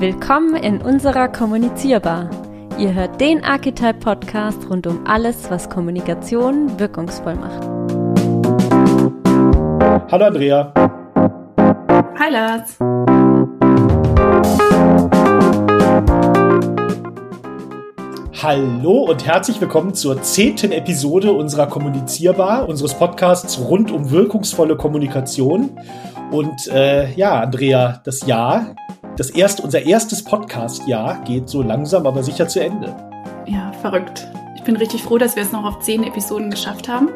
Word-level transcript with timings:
Willkommen 0.00 0.54
in 0.56 0.80
unserer 0.80 1.28
Kommunizierbar. 1.28 2.30
Ihr 2.78 2.94
hört 2.94 3.20
den 3.20 3.44
Archetype 3.44 3.98
Podcast 4.00 4.70
rund 4.70 4.86
um 4.86 5.06
alles, 5.06 5.50
was 5.50 5.68
Kommunikation 5.68 6.80
wirkungsvoll 6.80 7.34
macht. 7.34 7.62
Hallo 10.10 10.24
Andrea. 10.24 10.72
Hi 12.18 12.32
Lars. 12.32 12.78
Hallo 18.42 19.02
und 19.02 19.26
herzlich 19.26 19.60
willkommen 19.60 19.92
zur 19.92 20.22
zehnten 20.22 20.72
Episode 20.72 21.30
unserer 21.30 21.66
Kommunizierbar, 21.66 22.66
unseres 22.66 22.94
Podcasts 22.94 23.60
rund 23.60 23.90
um 23.90 24.10
wirkungsvolle 24.10 24.78
Kommunikation. 24.78 25.78
Und 26.30 26.68
äh, 26.68 27.12
ja, 27.16 27.40
Andrea, 27.40 28.00
das 28.02 28.26
Jahr, 28.26 28.74
das 29.16 29.30
erste, 29.30 29.62
unser 29.62 29.82
erstes 29.82 30.24
Podcast-Jahr 30.24 31.24
geht 31.24 31.48
so 31.48 31.62
langsam, 31.62 32.06
aber 32.06 32.22
sicher 32.22 32.48
zu 32.48 32.60
Ende. 32.60 32.94
Ja, 33.46 33.72
verrückt. 33.82 34.26
Ich 34.56 34.62
bin 34.62 34.76
richtig 34.76 35.02
froh, 35.02 35.18
dass 35.18 35.36
wir 35.36 35.42
es 35.42 35.52
noch 35.52 35.64
auf 35.64 35.80
zehn 35.80 36.04
Episoden 36.04 36.50
geschafft 36.50 36.88
haben. 36.88 37.08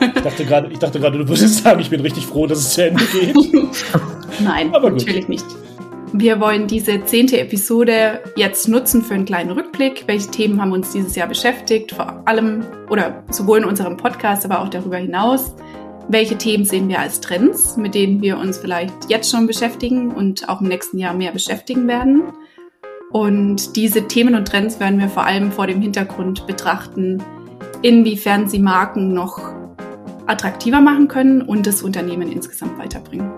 Ich 0.00 0.22
dachte 0.22 0.44
gerade, 0.44 0.68
ich 0.72 0.78
dachte 0.78 0.98
gerade, 0.98 1.18
du 1.18 1.28
würdest 1.28 1.62
sagen, 1.62 1.80
ich 1.80 1.90
bin 1.90 2.00
richtig 2.00 2.26
froh, 2.26 2.46
dass 2.46 2.58
es 2.58 2.70
zu 2.74 2.86
Ende 2.86 3.04
geht. 3.04 3.36
Nein, 4.40 4.74
aber 4.74 4.90
natürlich 4.90 5.28
nicht. 5.28 5.44
Wir 6.12 6.40
wollen 6.40 6.66
diese 6.66 7.04
zehnte 7.04 7.38
Episode 7.38 8.20
jetzt 8.34 8.66
nutzen 8.66 9.02
für 9.02 9.14
einen 9.14 9.24
kleinen 9.24 9.52
Rückblick. 9.52 10.04
Welche 10.06 10.28
Themen 10.28 10.60
haben 10.60 10.72
uns 10.72 10.90
dieses 10.90 11.14
Jahr 11.14 11.28
beschäftigt? 11.28 11.92
Vor 11.92 12.22
allem 12.24 12.64
oder 12.88 13.22
sowohl 13.30 13.58
in 13.58 13.64
unserem 13.64 13.96
Podcast, 13.96 14.44
aber 14.44 14.60
auch 14.60 14.68
darüber 14.68 14.96
hinaus. 14.96 15.54
Welche 16.08 16.36
Themen 16.36 16.64
sehen 16.64 16.88
wir 16.88 17.00
als 17.00 17.20
Trends, 17.20 17.76
mit 17.76 17.94
denen 17.94 18.20
wir 18.20 18.38
uns 18.38 18.58
vielleicht 18.58 18.92
jetzt 19.08 19.30
schon 19.30 19.46
beschäftigen 19.46 20.10
und 20.12 20.48
auch 20.48 20.60
im 20.60 20.68
nächsten 20.68 20.98
Jahr 20.98 21.14
mehr 21.14 21.32
beschäftigen 21.32 21.86
werden? 21.86 22.22
Und 23.12 23.76
diese 23.76 24.06
Themen 24.08 24.34
und 24.34 24.46
Trends 24.46 24.80
werden 24.80 24.98
wir 24.98 25.08
vor 25.08 25.24
allem 25.24 25.52
vor 25.52 25.66
dem 25.66 25.80
Hintergrund 25.80 26.46
betrachten, 26.46 27.22
inwiefern 27.82 28.48
sie 28.48 28.60
Marken 28.60 29.12
noch 29.12 29.40
attraktiver 30.26 30.80
machen 30.80 31.08
können 31.08 31.42
und 31.42 31.66
das 31.66 31.82
Unternehmen 31.82 32.30
insgesamt 32.30 32.78
weiterbringen 32.78 33.30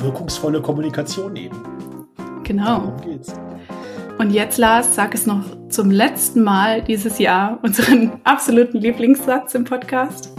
wirkungsvolle 0.00 0.60
Kommunikation 0.60 1.36
eben. 1.36 1.56
Genau. 2.44 2.64
Darum 2.64 3.00
geht's. 3.00 3.34
Und 4.18 4.30
jetzt, 4.30 4.58
Lars, 4.58 4.94
sag 4.94 5.14
es 5.14 5.26
noch 5.26 5.44
zum 5.68 5.90
letzten 5.90 6.42
Mal 6.42 6.82
dieses 6.82 7.18
Jahr, 7.18 7.58
unseren 7.62 8.12
absoluten 8.24 8.78
Lieblingssatz 8.78 9.54
im 9.54 9.64
Podcast. 9.64 10.32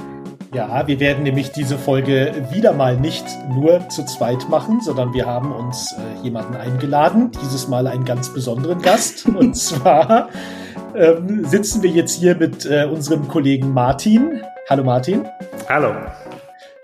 Ja, 0.53 0.87
wir 0.87 0.99
werden 0.99 1.23
nämlich 1.23 1.51
diese 1.51 1.77
Folge 1.77 2.47
wieder 2.49 2.73
mal 2.73 2.97
nicht 2.97 3.25
nur 3.49 3.87
zu 3.89 4.03
zweit 4.05 4.49
machen, 4.49 4.81
sondern 4.81 5.13
wir 5.13 5.27
haben 5.27 5.51
uns 5.51 5.93
äh, 5.93 6.23
jemanden 6.23 6.55
eingeladen, 6.55 7.29
dieses 7.43 7.67
Mal 7.67 7.85
einen 7.85 8.03
ganz 8.03 8.33
besonderen 8.33 8.81
Gast. 8.81 9.25
und 9.27 9.55
zwar 9.55 10.29
ähm, 10.95 11.45
sitzen 11.45 11.83
wir 11.83 11.91
jetzt 11.91 12.19
hier 12.19 12.35
mit 12.35 12.65
äh, 12.65 12.85
unserem 12.85 13.27
Kollegen 13.27 13.71
Martin. 13.73 14.41
Hallo 14.67 14.83
Martin. 14.83 15.25
Hallo. 15.67 15.93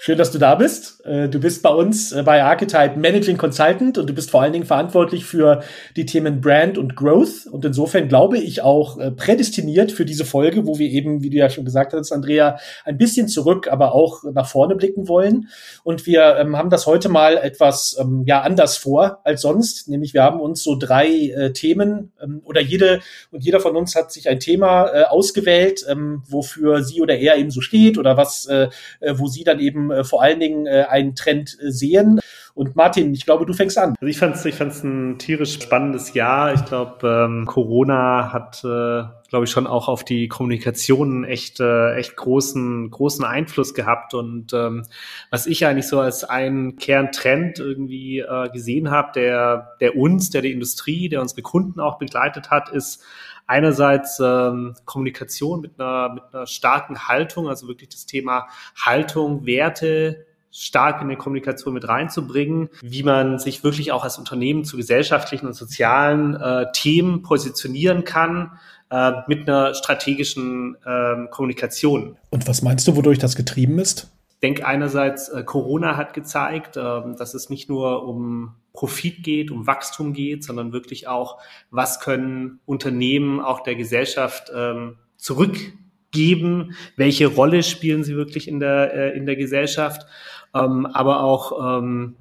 Schön, 0.05 0.19
dass 0.19 0.29
du 0.29 0.37
da 0.37 0.53
bist. 0.53 1.03
Äh, 1.03 1.29
du 1.29 1.39
bist 1.39 1.63
bei 1.63 1.71
uns 1.71 2.11
äh, 2.11 2.21
bei 2.21 2.43
Archetype 2.43 2.95
Managing 2.95 3.37
Consultant 3.37 3.97
und 3.97 4.07
du 4.07 4.13
bist 4.13 4.29
vor 4.29 4.43
allen 4.43 4.53
Dingen 4.53 4.67
verantwortlich 4.67 5.25
für 5.25 5.63
die 5.95 6.05
Themen 6.05 6.41
Brand 6.41 6.77
und 6.77 6.95
Growth. 6.95 7.47
Und 7.47 7.65
insofern 7.65 8.07
glaube 8.07 8.37
ich 8.37 8.61
auch 8.61 8.99
äh, 8.99 9.09
prädestiniert 9.09 9.91
für 9.91 10.05
diese 10.05 10.23
Folge, 10.23 10.67
wo 10.67 10.77
wir 10.77 10.91
eben, 10.91 11.23
wie 11.23 11.31
du 11.31 11.37
ja 11.37 11.49
schon 11.49 11.65
gesagt 11.65 11.93
hast, 11.93 12.11
Andrea, 12.11 12.59
ein 12.83 12.99
bisschen 12.99 13.27
zurück, 13.27 13.67
aber 13.67 13.95
auch 13.95 14.21
nach 14.31 14.47
vorne 14.47 14.75
blicken 14.75 15.07
wollen. 15.07 15.47
Und 15.83 16.05
wir 16.05 16.37
ähm, 16.37 16.55
haben 16.55 16.69
das 16.69 16.85
heute 16.85 17.09
mal 17.09 17.37
etwas 17.37 17.97
ähm, 17.99 18.25
ja 18.27 18.41
anders 18.41 18.77
vor 18.77 19.21
als 19.23 19.41
sonst. 19.41 19.87
Nämlich 19.89 20.13
wir 20.13 20.21
haben 20.21 20.39
uns 20.39 20.61
so 20.61 20.77
drei 20.77 21.07
äh, 21.07 21.51
Themen 21.51 22.11
ähm, 22.21 22.43
oder 22.45 22.61
jede 22.61 22.99
und 23.31 23.43
jeder 23.43 23.59
von 23.59 23.75
uns 23.75 23.95
hat 23.95 24.11
sich 24.11 24.29
ein 24.29 24.39
Thema 24.39 24.85
äh, 24.85 25.03
ausgewählt, 25.05 25.83
ähm, 25.89 26.21
wofür 26.27 26.83
sie 26.83 27.01
oder 27.01 27.17
er 27.17 27.37
eben 27.37 27.49
so 27.49 27.61
steht 27.61 27.97
oder 27.97 28.17
was, 28.17 28.45
äh, 28.45 28.69
wo 29.15 29.25
sie 29.25 29.43
dann 29.43 29.59
eben 29.59 29.94
äh, 29.99 30.03
vor 30.03 30.21
allen 30.21 30.39
Dingen 30.39 30.65
äh, 30.65 30.85
einen 30.89 31.15
Trend 31.15 31.57
äh, 31.61 31.71
sehen. 31.71 32.19
Und 32.55 32.77
Martin, 32.77 33.13
ich 33.13 33.25
glaube, 33.25 33.45
du 33.45 33.51
fängst 33.51 33.77
an. 33.77 33.95
Also 33.99 34.05
ich 34.05 34.17
fand 34.17 34.35
es 34.35 34.45
ich 34.45 34.55
fand's 34.55 34.81
ein 34.81 35.19
tierisch 35.19 35.59
spannendes 35.61 36.13
Jahr. 36.13 36.53
Ich 36.53 36.63
glaube, 36.63 37.05
ähm, 37.05 37.45
Corona 37.45 38.31
hat, 38.31 38.63
äh, 38.63 39.03
glaube 39.29 39.43
ich, 39.43 39.49
schon 39.49 39.67
auch 39.67 39.89
auf 39.89 40.05
die 40.05 40.29
Kommunikation 40.29 41.25
echt, 41.25 41.59
äh, 41.59 41.95
echt 41.95 42.15
großen, 42.15 42.91
großen 42.91 43.25
Einfluss 43.25 43.73
gehabt. 43.73 44.13
Und 44.13 44.53
ähm, 44.53 44.83
was 45.31 45.47
ich 45.47 45.65
eigentlich 45.65 45.89
so 45.89 45.99
als 45.99 46.23
einen 46.23 46.77
Kerntrend 46.77 47.59
irgendwie 47.59 48.19
äh, 48.19 48.49
gesehen 48.49 48.89
habe, 48.89 49.11
der, 49.15 49.75
der 49.81 49.97
uns, 49.97 50.29
der 50.29 50.41
die 50.41 50.53
Industrie, 50.53 51.09
der 51.09 51.19
unsere 51.19 51.41
Kunden 51.41 51.81
auch 51.81 51.97
begleitet 51.97 52.51
hat, 52.51 52.69
ist 52.69 53.03
einerseits 53.47 54.19
ähm, 54.19 54.75
Kommunikation 54.85 55.61
mit 55.61 55.79
einer, 55.79 56.13
mit 56.13 56.23
einer 56.31 56.47
starken 56.47 57.07
Haltung, 57.07 57.47
also 57.47 57.67
wirklich 57.67 57.89
das 57.89 58.05
Thema 58.05 58.47
Haltung, 58.75 59.45
Werte, 59.45 60.25
stark 60.51 61.01
in 61.01 61.09
die 61.09 61.17
Kommunikation 61.17 61.73
mit 61.73 61.87
reinzubringen, 61.87 62.69
wie 62.81 63.03
man 63.03 63.39
sich 63.39 63.63
wirklich 63.65 63.91
auch 63.91 64.05
als 64.05 64.17
Unternehmen 64.17 64.63
zu 64.63 64.77
gesellschaftlichen 64.77 65.47
und 65.47 65.53
sozialen 65.53 66.35
äh, 66.35 66.71
Themen 66.71 67.23
positionieren 67.23 68.05
kann 68.05 68.53
äh, 68.89 69.11
mit 69.27 69.49
einer 69.49 69.73
strategischen 69.73 70.77
äh, 70.85 71.27
Kommunikation. 71.29 72.17
Und 72.29 72.47
was 72.47 72.61
meinst 72.61 72.87
du, 72.87 72.95
wodurch 72.95 73.19
das 73.19 73.35
getrieben 73.35 73.79
ist? 73.79 74.14
Denke 74.45 74.63
einerseits, 74.63 75.27
äh, 75.29 75.43
Corona 75.43 75.97
hat 75.97 76.13
gezeigt, 76.13 76.77
äh, 76.77 76.81
dass 77.17 77.33
es 77.33 77.49
nicht 77.49 77.67
nur 77.67 78.07
um 78.07 78.53
Profit 78.73 79.23
geht, 79.23 79.49
um 79.49 79.65
Wachstum 79.65 80.13
geht, 80.13 80.43
sondern 80.43 80.71
wirklich 80.71 81.07
auch, 81.07 81.41
was 81.71 81.99
können 81.99 82.59
Unternehmen 82.67 83.39
auch 83.39 83.61
der 83.61 83.73
Gesellschaft 83.73 84.51
ähm, 84.55 84.97
zurückgeben, 85.17 86.75
welche 86.95 87.25
Rolle 87.25 87.63
spielen 87.63 88.03
sie 88.03 88.15
wirklich 88.15 88.47
in 88.47 88.59
der, 88.59 88.93
äh, 88.93 89.17
in 89.17 89.25
der 89.25 89.35
Gesellschaft, 89.35 90.05
ähm, 90.53 90.85
aber 90.85 91.23
auch 91.23 91.79
ähm, 91.79 92.17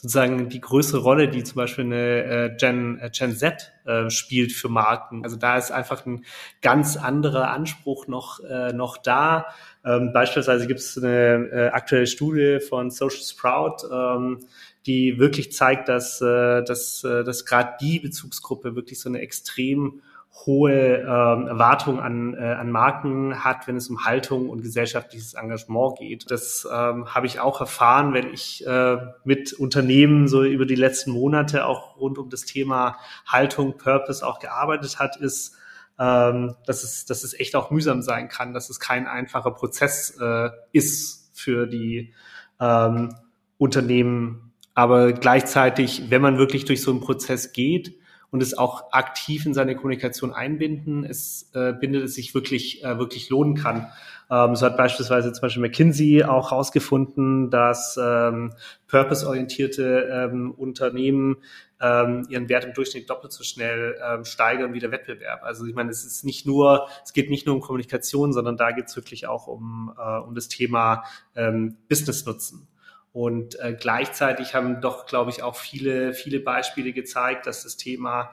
sozusagen 0.00 0.48
die 0.48 0.60
größere 0.60 1.00
Rolle, 1.00 1.28
die 1.28 1.42
zum 1.42 1.56
Beispiel 1.56 1.84
eine 1.84 2.24
äh, 2.24 2.56
Gen, 2.56 3.00
äh, 3.00 3.10
Gen 3.10 3.36
Z 3.36 3.72
äh, 3.84 4.08
spielt 4.10 4.52
für 4.52 4.68
Marken. 4.68 5.24
Also 5.24 5.36
da 5.36 5.58
ist 5.58 5.72
einfach 5.72 6.06
ein 6.06 6.24
ganz 6.62 6.96
anderer 6.96 7.50
Anspruch 7.50 8.06
noch, 8.06 8.38
noch 8.72 8.96
da. 8.96 9.46
Ähm, 9.88 10.12
beispielsweise 10.12 10.66
gibt 10.66 10.80
es 10.80 10.98
eine 10.98 11.48
äh, 11.50 11.68
aktuelle 11.68 12.06
Studie 12.06 12.60
von 12.60 12.90
Social 12.90 13.22
Sprout, 13.22 13.88
ähm, 13.90 14.40
die 14.86 15.18
wirklich 15.18 15.52
zeigt, 15.52 15.88
dass, 15.88 16.20
äh, 16.20 16.62
dass, 16.62 17.04
äh, 17.04 17.24
dass 17.24 17.44
gerade 17.44 17.74
die 17.80 17.98
Bezugsgruppe 17.98 18.76
wirklich 18.76 19.00
so 19.00 19.08
eine 19.08 19.20
extrem 19.20 20.02
hohe 20.46 20.98
ähm, 20.98 21.46
Erwartung 21.46 22.00
an, 22.00 22.34
äh, 22.34 22.38
an 22.38 22.70
Marken 22.70 23.42
hat, 23.42 23.66
wenn 23.66 23.76
es 23.76 23.88
um 23.88 24.04
Haltung 24.04 24.50
und 24.50 24.62
gesellschaftliches 24.62 25.34
Engagement 25.34 25.98
geht. 25.98 26.30
Das 26.30 26.66
ähm, 26.70 27.12
habe 27.14 27.26
ich 27.26 27.40
auch 27.40 27.60
erfahren, 27.60 28.14
wenn 28.14 28.32
ich 28.32 28.64
äh, 28.66 28.98
mit 29.24 29.52
Unternehmen 29.52 30.28
so 30.28 30.44
über 30.44 30.66
die 30.66 30.76
letzten 30.76 31.10
Monate 31.10 31.66
auch 31.66 31.96
rund 31.98 32.18
um 32.18 32.30
das 32.30 32.44
Thema 32.44 32.98
Haltung, 33.26 33.78
Purpose 33.78 34.24
auch 34.24 34.38
gearbeitet 34.38 34.98
hat, 34.98 35.16
ist, 35.16 35.56
ähm, 35.98 36.54
dass, 36.66 36.84
es, 36.84 37.04
dass 37.06 37.24
es 37.24 37.34
echt 37.34 37.56
auch 37.56 37.70
mühsam 37.70 38.02
sein 38.02 38.28
kann, 38.28 38.54
dass 38.54 38.70
es 38.70 38.80
kein 38.80 39.06
einfacher 39.06 39.50
Prozess 39.50 40.16
äh, 40.20 40.50
ist 40.72 41.30
für 41.34 41.66
die 41.66 42.14
ähm, 42.60 43.14
Unternehmen. 43.58 44.52
Aber 44.74 45.12
gleichzeitig, 45.12 46.10
wenn 46.10 46.22
man 46.22 46.38
wirklich 46.38 46.64
durch 46.64 46.82
so 46.82 46.90
einen 46.90 47.00
Prozess 47.00 47.52
geht 47.52 47.98
und 48.30 48.42
es 48.42 48.56
auch 48.56 48.92
aktiv 48.92 49.46
in 49.46 49.54
seine 49.54 49.74
Kommunikation 49.74 50.32
einbinden, 50.32 51.04
es 51.04 51.50
äh, 51.54 51.72
bindet 51.72 52.04
es 52.04 52.14
sich 52.14 52.34
wirklich, 52.34 52.84
äh, 52.84 52.98
wirklich 52.98 53.30
lohnen 53.30 53.54
kann. 53.54 53.90
Ähm, 54.30 54.54
so 54.54 54.66
hat 54.66 54.76
beispielsweise 54.76 55.32
zum 55.32 55.40
Beispiel 55.40 55.62
McKinsey 55.62 56.24
auch 56.24 56.50
herausgefunden, 56.50 57.50
dass 57.50 57.98
ähm, 58.00 58.52
purpose-orientierte 58.86 60.08
ähm, 60.12 60.50
Unternehmen 60.50 61.38
ähm, 61.80 62.26
ihren 62.28 62.48
Wert 62.48 62.64
im 62.64 62.74
Durchschnitt 62.74 63.08
doppelt 63.08 63.32
so 63.32 63.44
schnell 63.44 63.96
ähm, 64.04 64.24
steigern 64.24 64.74
wie 64.74 64.80
der 64.80 64.90
Wettbewerb. 64.90 65.42
Also 65.44 65.64
ich 65.64 65.74
meine, 65.74 65.90
es 65.90 66.04
ist 66.04 66.24
nicht 66.24 66.44
nur, 66.44 66.88
es 67.04 67.12
geht 67.14 67.30
nicht 67.30 67.46
nur 67.46 67.54
um 67.54 67.62
Kommunikation, 67.62 68.32
sondern 68.32 68.56
da 68.56 68.72
geht 68.72 68.86
es 68.86 68.96
wirklich 68.96 69.26
auch 69.26 69.46
um, 69.46 69.94
äh, 69.98 70.18
um 70.18 70.34
das 70.34 70.48
Thema 70.48 71.04
ähm, 71.34 71.76
Business-Nutzen. 71.88 72.68
Und 73.12 73.58
äh, 73.60 73.76
gleichzeitig 73.78 74.54
haben 74.54 74.80
doch, 74.80 75.06
glaube 75.06 75.30
ich, 75.30 75.42
auch 75.42 75.56
viele, 75.56 76.12
viele 76.12 76.40
Beispiele 76.40 76.92
gezeigt, 76.92 77.46
dass 77.46 77.62
das 77.62 77.76
Thema 77.76 78.30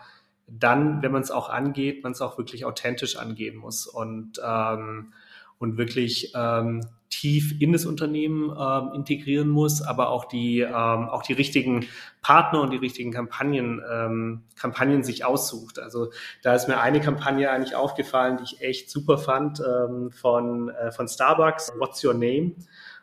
dann, 0.48 1.02
wenn 1.02 1.12
man 1.12 1.22
es 1.22 1.32
auch 1.32 1.50
angeht, 1.50 2.04
man 2.04 2.12
es 2.12 2.22
auch 2.22 2.38
wirklich 2.38 2.66
authentisch 2.66 3.18
angehen 3.18 3.56
muss 3.56 3.88
und, 3.88 4.40
ähm, 4.46 5.14
und 5.58 5.78
wirklich 5.78 6.34
ähm, 6.36 6.82
tief 7.10 7.60
in 7.60 7.72
das 7.72 7.86
Unternehmen 7.86 8.56
ähm, 8.60 8.92
integrieren 8.94 9.50
muss, 9.50 9.82
aber 9.82 10.10
auch 10.10 10.26
die, 10.26 10.60
ähm, 10.60 10.74
auch 10.74 11.24
die 11.24 11.34
richtigen 11.34 11.88
Partner 12.22 12.62
und 12.62 12.72
die 12.72 12.78
richtigen 12.78 13.12
Kampagnen, 13.12 13.82
ähm, 13.90 14.44
Kampagnen 14.56 15.04
sich 15.04 15.24
aussucht. 15.24 15.80
Also 15.80 16.12
da 16.44 16.54
ist 16.54 16.68
mir 16.68 16.80
eine 16.82 17.00
Kampagne 17.00 17.50
eigentlich 17.50 17.76
aufgefallen, 17.76 18.38
die 18.38 18.44
ich 18.44 18.62
echt 18.62 18.90
super 18.90 19.18
fand, 19.18 19.62
ähm, 19.62 20.12
von, 20.12 20.70
äh, 20.70 20.92
von 20.92 21.08
Starbucks, 21.08 21.74
What's 21.80 22.04
Your 22.04 22.14
Name? 22.14 22.54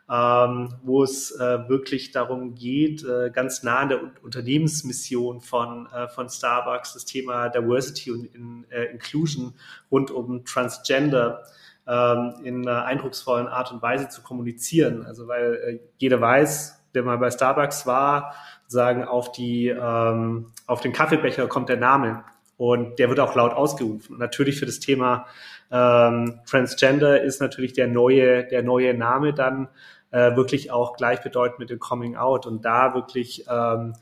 Ähm, 0.09 0.73
wo 0.83 1.03
es 1.03 1.31
äh, 1.31 1.69
wirklich 1.69 2.11
darum 2.11 2.55
geht, 2.55 3.03
äh, 3.03 3.31
ganz 3.31 3.63
nah 3.63 3.79
an 3.79 3.89
der 3.89 3.99
Unternehmensmission 4.21 5.41
von, 5.41 5.87
äh, 5.87 6.07
von 6.09 6.29
Starbucks, 6.29 6.93
das 6.93 7.05
Thema 7.05 7.49
Diversity 7.49 8.11
und 8.11 8.25
in, 8.25 8.65
äh, 8.69 8.85
Inclusion 8.85 9.53
rund 9.89 10.11
um 10.11 10.43
Transgender 10.43 11.43
ähm, 11.87 12.33
in 12.43 12.67
einer 12.67 12.85
eindrucksvollen 12.85 13.47
Art 13.47 13.71
und 13.71 13.81
Weise 13.81 14.09
zu 14.09 14.21
kommunizieren. 14.21 15.05
Also 15.05 15.27
weil 15.27 15.55
äh, 15.55 15.79
jeder 15.97 16.19
weiß, 16.19 16.81
der 16.93 17.03
mal 17.03 17.17
bei 17.17 17.31
Starbucks 17.31 17.85
war, 17.87 18.35
sagen 18.67 19.03
auf 19.03 19.31
die 19.31 19.67
ähm, 19.67 20.51
auf 20.67 20.81
den 20.81 20.93
Kaffeebecher 20.93 21.47
kommt 21.47 21.69
der 21.69 21.77
Name 21.77 22.23
und 22.57 22.99
der 22.99 23.09
wird 23.09 23.19
auch 23.19 23.35
laut 23.35 23.53
ausgerufen. 23.53 24.13
Und 24.13 24.19
natürlich 24.19 24.59
für 24.59 24.65
das 24.65 24.79
Thema 24.79 25.25
ähm, 25.71 26.39
Transgender 26.45 27.21
ist 27.21 27.41
natürlich 27.41 27.73
der 27.73 27.87
neue 27.87 28.45
der 28.45 28.63
neue 28.63 28.93
Name 28.93 29.33
dann 29.33 29.69
äh, 30.11 30.35
wirklich 30.35 30.71
auch 30.71 30.95
gleichbedeutend 30.95 31.59
mit 31.59 31.69
dem 31.69 31.79
Coming 31.79 32.15
Out 32.15 32.45
und 32.45 32.63
da 32.63 32.93
wirklich 32.93 33.45
ähm, 33.49 33.93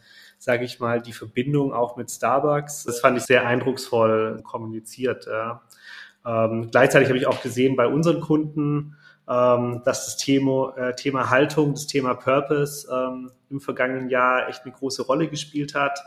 sage 0.41 0.65
ich 0.65 0.79
mal, 0.79 0.99
die 0.99 1.13
Verbindung 1.13 1.71
auch 1.71 1.97
mit 1.97 2.09
Starbucks. 2.09 2.85
Das 2.85 2.99
fand 2.99 3.15
ich 3.15 3.25
sehr 3.25 3.45
eindrucksvoll 3.45 4.41
kommuniziert. 4.43 5.27
Ja. 5.27 5.61
Ähm, 6.25 6.69
gleichzeitig 6.71 7.09
habe 7.09 7.19
ich 7.19 7.27
auch 7.27 7.43
gesehen 7.43 7.75
bei 7.75 7.85
unseren 7.85 8.21
Kunden, 8.21 8.95
ähm, 9.29 9.83
dass 9.85 10.05
das 10.05 10.17
Thema, 10.17 10.73
äh, 10.77 10.95
Thema 10.95 11.29
Haltung, 11.29 11.73
das 11.73 11.85
Thema 11.85 12.15
Purpose 12.15 12.87
ähm, 12.91 13.31
im 13.51 13.61
vergangenen 13.61 14.09
Jahr 14.09 14.49
echt 14.49 14.63
eine 14.63 14.73
große 14.73 15.03
Rolle 15.03 15.27
gespielt 15.27 15.75
hat. 15.75 15.99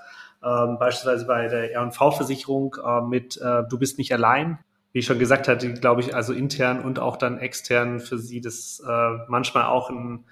Ähm, 0.45 0.79
beispielsweise 0.79 1.27
bei 1.27 1.49
der 1.49 1.73
R&V-Versicherung 1.73 2.77
äh, 2.85 3.01
mit 3.01 3.37
äh, 3.41 3.63
Du 3.69 3.79
bist 3.79 3.99
nicht 3.99 4.13
allein. 4.13 4.59
Wie 4.93 5.01
ich 5.01 5.07
schon 5.07 5.19
gesagt 5.19 5.49
hatte, 5.49 5.73
glaube 5.75 6.03
ich, 6.03 6.15
also 6.15 6.33
intern 6.33 6.81
und 6.81 6.99
auch 6.99 7.17
dann 7.17 7.39
extern 7.39 7.99
für 7.99 8.19
sie 8.19 8.41
das 8.41 8.81
äh, 8.87 9.11
manchmal 9.27 9.65
auch 9.65 9.91
ein, 9.91 10.25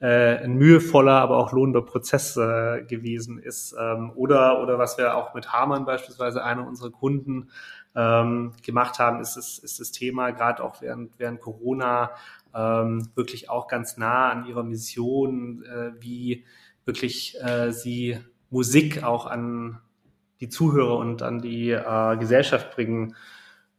äh, 0.00 0.38
ein 0.42 0.54
mühevoller, 0.54 1.20
aber 1.20 1.36
auch 1.36 1.52
lohnender 1.52 1.82
Prozess 1.82 2.36
äh, 2.36 2.82
gewesen 2.82 3.38
ist. 3.38 3.76
Ähm, 3.78 4.10
oder, 4.16 4.60
oder 4.60 4.78
was 4.78 4.98
wir 4.98 5.16
auch 5.16 5.34
mit 5.34 5.52
Hamann 5.52 5.84
beispielsweise, 5.84 6.42
einer 6.42 6.66
unserer 6.66 6.90
Kunden, 6.90 7.50
ähm, 7.94 8.52
gemacht 8.62 8.98
haben, 8.98 9.20
ist, 9.20 9.36
es, 9.36 9.58
ist 9.58 9.80
das 9.80 9.92
Thema, 9.92 10.30
gerade 10.30 10.64
auch 10.64 10.80
während, 10.80 11.18
während 11.18 11.40
Corona, 11.40 12.12
ähm, 12.54 13.08
wirklich 13.14 13.50
auch 13.50 13.68
ganz 13.68 13.96
nah 13.96 14.30
an 14.30 14.46
ihrer 14.46 14.62
Mission, 14.62 15.62
äh, 15.64 15.92
wie 16.00 16.44
wirklich 16.84 17.36
äh, 17.40 17.70
sie 17.72 18.18
Musik 18.52 19.02
auch 19.02 19.26
an 19.26 19.80
die 20.40 20.48
Zuhörer 20.48 20.98
und 20.98 21.22
an 21.22 21.40
die 21.40 21.70
äh, 21.70 22.16
Gesellschaft 22.18 22.74
bringen 22.74 23.16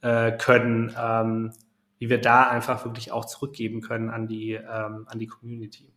äh, 0.01 0.31
können, 0.31 0.93
ähm, 1.01 1.51
wie 1.99 2.09
wir 2.09 2.19
da 2.19 2.49
einfach 2.49 2.83
wirklich 2.83 3.11
auch 3.11 3.25
zurückgeben 3.25 3.81
können 3.81 4.09
an 4.09 4.27
die, 4.27 4.53
ähm, 4.53 5.05
an 5.07 5.19
die 5.19 5.27
Community. 5.27 5.93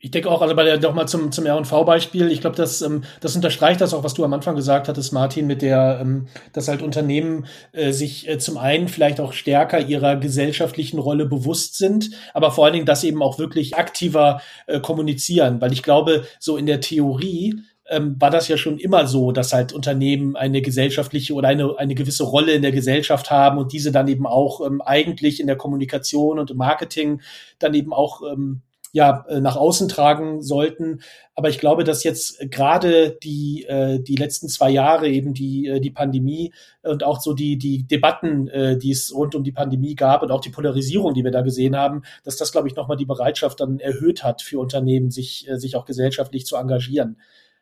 Ich 0.00 0.12
denke 0.12 0.30
auch, 0.30 0.42
also 0.42 0.54
bei 0.54 0.62
der 0.62 0.78
nochmal 0.78 1.08
zum, 1.08 1.32
zum 1.32 1.44
R&V-Beispiel, 1.44 2.30
ich 2.30 2.40
glaube, 2.40 2.54
das, 2.54 2.82
ähm, 2.82 3.02
das 3.20 3.34
unterstreicht 3.34 3.80
das 3.80 3.92
auch, 3.92 4.04
was 4.04 4.14
du 4.14 4.24
am 4.24 4.32
Anfang 4.32 4.54
gesagt 4.54 4.86
hattest, 4.86 5.12
Martin, 5.12 5.48
mit 5.48 5.60
der, 5.60 5.98
ähm, 6.00 6.28
dass 6.52 6.68
halt 6.68 6.82
Unternehmen 6.82 7.46
äh, 7.72 7.90
sich 7.90 8.28
äh, 8.28 8.38
zum 8.38 8.58
einen 8.58 8.86
vielleicht 8.86 9.18
auch 9.18 9.32
stärker 9.32 9.80
ihrer 9.80 10.14
gesellschaftlichen 10.14 11.00
Rolle 11.00 11.26
bewusst 11.26 11.78
sind, 11.78 12.10
aber 12.32 12.52
vor 12.52 12.64
allen 12.64 12.74
Dingen 12.74 12.86
das 12.86 13.02
eben 13.02 13.22
auch 13.22 13.40
wirklich 13.40 13.76
aktiver 13.76 14.40
äh, 14.68 14.78
kommunizieren, 14.78 15.60
weil 15.60 15.72
ich 15.72 15.82
glaube, 15.82 16.24
so 16.38 16.56
in 16.56 16.66
der 16.66 16.80
Theorie 16.80 17.62
ähm, 17.88 18.16
war 18.18 18.30
das 18.30 18.48
ja 18.48 18.56
schon 18.56 18.78
immer 18.78 19.06
so, 19.06 19.32
dass 19.32 19.52
halt 19.52 19.72
Unternehmen 19.72 20.36
eine 20.36 20.62
gesellschaftliche 20.62 21.34
oder 21.34 21.48
eine, 21.48 21.78
eine 21.78 21.94
gewisse 21.94 22.24
Rolle 22.24 22.52
in 22.52 22.62
der 22.62 22.72
Gesellschaft 22.72 23.30
haben 23.30 23.58
und 23.58 23.72
diese 23.72 23.92
dann 23.92 24.08
eben 24.08 24.26
auch 24.26 24.64
ähm, 24.64 24.80
eigentlich 24.82 25.40
in 25.40 25.46
der 25.46 25.56
Kommunikation 25.56 26.38
und 26.38 26.50
im 26.50 26.56
Marketing 26.56 27.20
dann 27.58 27.74
eben 27.74 27.92
auch 27.92 28.22
ähm, 28.30 28.62
ja 28.92 29.24
äh, 29.28 29.40
nach 29.40 29.56
außen 29.56 29.88
tragen 29.88 30.42
sollten. 30.42 31.00
Aber 31.34 31.48
ich 31.48 31.58
glaube, 31.58 31.84
dass 31.84 32.04
jetzt 32.04 32.50
gerade 32.50 33.16
die 33.22 33.64
äh, 33.68 34.00
die 34.00 34.16
letzten 34.16 34.48
zwei 34.48 34.70
Jahre 34.70 35.08
eben 35.08 35.34
die 35.34 35.66
äh, 35.66 35.80
die 35.80 35.90
Pandemie 35.90 36.52
und 36.82 37.04
auch 37.04 37.20
so 37.20 37.32
die 37.34 37.58
die 37.58 37.86
Debatten, 37.86 38.48
äh, 38.48 38.78
die 38.78 38.90
es 38.90 39.14
rund 39.14 39.34
um 39.34 39.44
die 39.44 39.52
Pandemie 39.52 39.94
gab 39.94 40.22
und 40.22 40.30
auch 40.30 40.40
die 40.40 40.50
Polarisierung, 40.50 41.14
die 41.14 41.24
wir 41.24 41.30
da 41.30 41.42
gesehen 41.42 41.76
haben, 41.76 42.02
dass 42.24 42.36
das 42.36 42.52
glaube 42.52 42.68
ich 42.68 42.76
noch 42.76 42.88
mal 42.88 42.96
die 42.96 43.06
Bereitschaft 43.06 43.60
dann 43.60 43.78
erhöht 43.78 44.24
hat 44.24 44.42
für 44.42 44.58
Unternehmen, 44.58 45.10
sich 45.10 45.48
äh, 45.48 45.58
sich 45.58 45.76
auch 45.76 45.84
gesellschaftlich 45.84 46.46
zu 46.46 46.56
engagieren. 46.56 47.16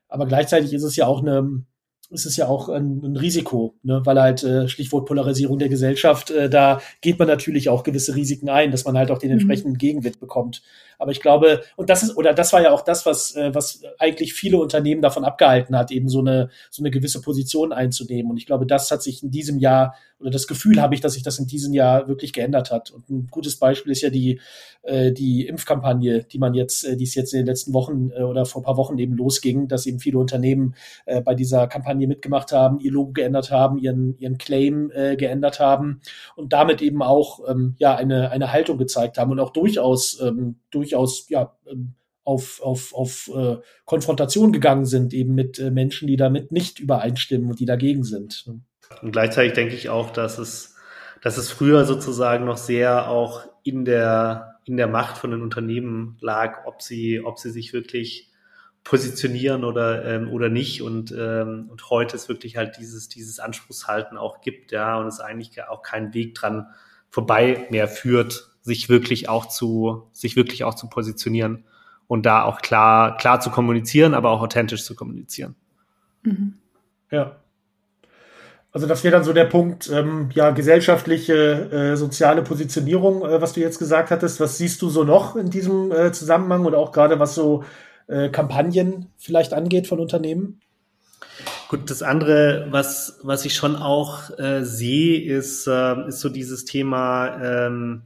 Aber 0.09 0.27
gleichzeitig 0.27 0.73
ist 0.73 0.83
es 0.83 0.97
ja 0.97 1.07
auch 1.07 1.21
eine 1.21 1.65
ist 2.11 2.27
es 2.27 2.37
ja 2.37 2.49
auch 2.49 2.69
ein, 2.69 3.03
ein 3.05 3.17
Risiko, 3.17 3.75
ne? 3.83 4.03
weil 4.05 4.21
halt 4.21 4.43
äh, 4.43 4.69
Stichwort 4.69 5.07
Polarisierung 5.07 5.59
der 5.59 5.69
Gesellschaft, 5.69 6.31
äh, 6.31 6.49
da 6.49 6.81
geht 7.01 7.19
man 7.19 7.29
natürlich 7.29 7.69
auch 7.69 7.83
gewisse 7.83 8.15
Risiken 8.15 8.49
ein, 8.49 8.71
dass 8.71 8.85
man 8.85 8.97
halt 8.97 9.11
auch 9.11 9.19
den 9.19 9.31
mhm. 9.31 9.35
entsprechenden. 9.35 9.77
Gegenwind 9.77 10.21
bekommt. 10.21 10.63
Aber 10.99 11.11
ich 11.11 11.21
glaube, 11.21 11.63
und 11.77 11.91
das 11.91 12.03
ist, 12.03 12.17
oder 12.17 12.33
das 12.33 12.53
war 12.53 12.63
ja 12.63 12.73
auch 12.73 12.83
das, 12.83 13.05
was, 13.07 13.35
äh, 13.37 13.55
was 13.55 13.83
eigentlich 13.99 14.35
viele 14.35 14.59
Unternehmen 14.59 15.03
davon 15.03 15.25
abgehalten 15.25 15.77
hat, 15.77 15.91
eben 15.91 16.09
so 16.09 16.21
eine, 16.21 16.51
so 16.71 16.83
eine 16.83 16.91
gewisse 16.91 17.21
Position 17.21 17.73
einzunehmen. 17.73 18.31
Und 18.31 18.39
ich 18.39 18.47
glaube, 18.47 18.67
das 18.67 18.91
hat 18.91 19.03
sich 19.03 19.23
in 19.23 19.31
diesem 19.31 19.59
Jahr, 19.59 19.95
oder 20.19 20.31
das 20.31 20.47
Gefühl 20.47 20.81
habe 20.81 20.95
ich, 20.95 21.01
dass 21.01 21.13
sich 21.13 21.23
das 21.23 21.39
in 21.39 21.47
diesem 21.47 21.75
Jahr 21.75 22.09
wirklich 22.09 22.33
geändert 22.33 22.71
hat. 22.71 22.91
Und 22.91 23.11
ein 23.11 23.29
gutes 23.31 23.57
Beispiel 23.57 23.93
ist 23.93 24.01
ja 24.01 24.11
die, 24.11 24.41
äh, 24.83 25.13
die 25.13 25.47
Impfkampagne, 25.47 26.25
die 26.25 26.39
man 26.39 26.55
jetzt, 26.55 26.85
äh, 26.85 26.97
die 26.97 27.05
es 27.05 27.15
jetzt 27.15 27.35
in 27.35 27.41
den 27.41 27.47
letzten 27.47 27.75
Wochen 27.75 28.11
äh, 28.13 28.23
oder 28.23 28.47
vor 28.47 28.63
ein 28.63 28.65
paar 28.65 28.79
Wochen 28.79 28.99
eben 28.99 29.15
losging, 29.15 29.69
dass 29.69 29.87
eben 29.87 29.99
viele 29.99 30.19
Unternehmen 30.19 30.75
äh, 31.05 31.21
bei 31.21 31.35
dieser 31.35 31.67
Kampagne 31.67 31.96
mitgemacht 32.07 32.53
haben, 32.53 32.81
ihr 32.81 32.93
Logo 32.93 33.13
geändert 33.13 33.51
haben, 33.51 33.79
ihren, 33.79 34.19
ihren 34.19 34.39
Claim 34.39 34.91
äh, 34.95 35.17
geändert 35.17 35.61
haben 35.61 36.01
und 36.37 36.53
damit 36.53 36.83
eben 36.83 37.03
auch 37.03 37.41
ähm, 37.49 37.75
ja 37.79 37.95
eine, 37.95 38.31
eine 38.31 38.53
Haltung 38.53 38.79
gezeigt 38.79 39.19
haben 39.19 39.31
und 39.31 39.41
auch 39.41 39.51
durchaus 39.51 40.21
ähm, 40.21 40.57
durch 40.71 40.87
durchaus 40.87 41.29
ja 41.29 41.53
ähm, 41.67 41.95
auf, 42.25 42.61
auf, 42.61 42.93
auf 42.93 43.31
äh, 43.35 43.59
Konfrontation 43.85 44.53
gegangen 44.53 44.85
sind, 44.85 45.15
eben 45.15 45.35
mit 45.35 45.61
äh, 45.61 45.71
Menschen, 45.71 46.09
die 46.09 46.17
damit 46.17 46.51
nicht 46.51 46.81
übereinstimmen 46.81 47.51
und 47.51 47.61
die 47.61 47.67
dagegen 47.67 48.03
sind. 48.03 48.45
Ne? 48.49 48.61
Und 49.01 49.13
gleichzeitig 49.13 49.53
denke 49.53 49.75
ich 49.75 49.91
auch, 49.91 50.11
dass 50.11 50.39
es, 50.39 50.75
dass 51.23 51.39
es 51.39 51.51
früher 51.51 51.85
sozusagen 51.85 52.45
noch 52.45 52.57
sehr 52.57 53.09
auch 53.09 53.43
in 53.63 53.85
der, 53.85 54.59
in 54.65 54.77
der 54.77 54.89
Macht 54.89 55.19
von 55.19 55.31
den 55.31 55.43
Unternehmen 55.43 56.19
lag, 56.21 56.67
ob 56.67 56.83
sie, 56.83 57.21
ob 57.25 57.39
sie 57.39 57.51
sich 57.51 57.73
wirklich 57.73 58.33
positionieren 58.87 59.65
oder, 59.65 60.05
ähm, 60.05 60.31
oder 60.31 60.49
nicht. 60.49 60.81
Und, 60.81 61.11
ähm, 61.11 61.67
und 61.69 61.91
heute 61.91 62.15
ist 62.15 62.29
wirklich 62.29 62.57
halt 62.57 62.77
dieses, 62.79 63.09
dieses 63.09 63.41
Anspruchshalten 63.41 64.17
auch 64.17 64.41
gibt, 64.41 64.71
ja, 64.71 64.97
und 64.99 65.09
es 65.09 65.19
eigentlich 65.19 65.61
auch 65.65 65.83
keinen 65.83 66.15
Weg 66.15 66.37
dran 66.37 66.69
vorbei 67.11 67.67
mehr 67.71 67.89
führt, 67.89 68.53
sich 68.63 68.89
wirklich 68.89 69.29
auch 69.29 69.47
zu, 69.47 70.09
sich 70.13 70.37
wirklich 70.37 70.63
auch 70.63 70.75
zu 70.75 70.89
positionieren 70.89 71.65
und 72.07 72.27
da 72.27 72.45
auch 72.45 72.61
klar, 72.63 73.17
klar 73.17 73.41
zu 73.41 73.51
kommunizieren, 73.51 74.15
aber 74.15 74.31
auch 74.31 74.41
authentisch 74.41 74.85
zu 74.85 74.95
kommunizieren. 74.95 75.57
Mhm. 76.23 76.55
Ja. 77.11 77.37
Also 78.71 78.87
das 78.87 79.03
wäre 79.03 79.17
dann 79.17 79.25
so 79.25 79.33
der 79.33 79.47
Punkt, 79.47 79.91
ähm, 79.91 80.29
ja, 80.33 80.51
gesellschaftliche, 80.51 81.35
äh, 81.73 81.97
soziale 81.97 82.43
Positionierung, 82.43 83.23
äh, 83.23 83.41
was 83.41 83.55
du 83.55 83.61
jetzt 83.61 83.81
gesagt 83.81 84.13
hattest. 84.13 84.39
Was 84.39 84.59
siehst 84.59 84.81
du 84.83 84.91
so 84.91 85.03
noch 85.03 85.35
in 85.35 85.51
diesem 85.51 85.91
äh, 85.91 86.13
Zusammenhang 86.13 86.67
oder 86.67 86.79
auch 86.79 86.93
gerade 86.93 87.19
was 87.19 87.35
so 87.35 87.65
äh, 88.09 88.29
Kampagnen 88.29 89.07
vielleicht 89.17 89.53
angeht 89.53 89.87
von 89.87 90.01
Unternehmen? 90.01 90.61
Gut, 91.69 91.91
das 91.91 92.03
andere, 92.03 92.69
was, 92.71 93.19
was 93.23 93.45
ich 93.45 93.55
schon 93.55 93.77
auch 93.77 94.39
äh, 94.39 94.63
sehe, 94.65 95.21
ist, 95.21 95.67
äh, 95.67 96.09
ist 96.09 96.21
so 96.21 96.29
dieses 96.29 96.65
Thema 96.65 97.41
ähm, 97.43 98.03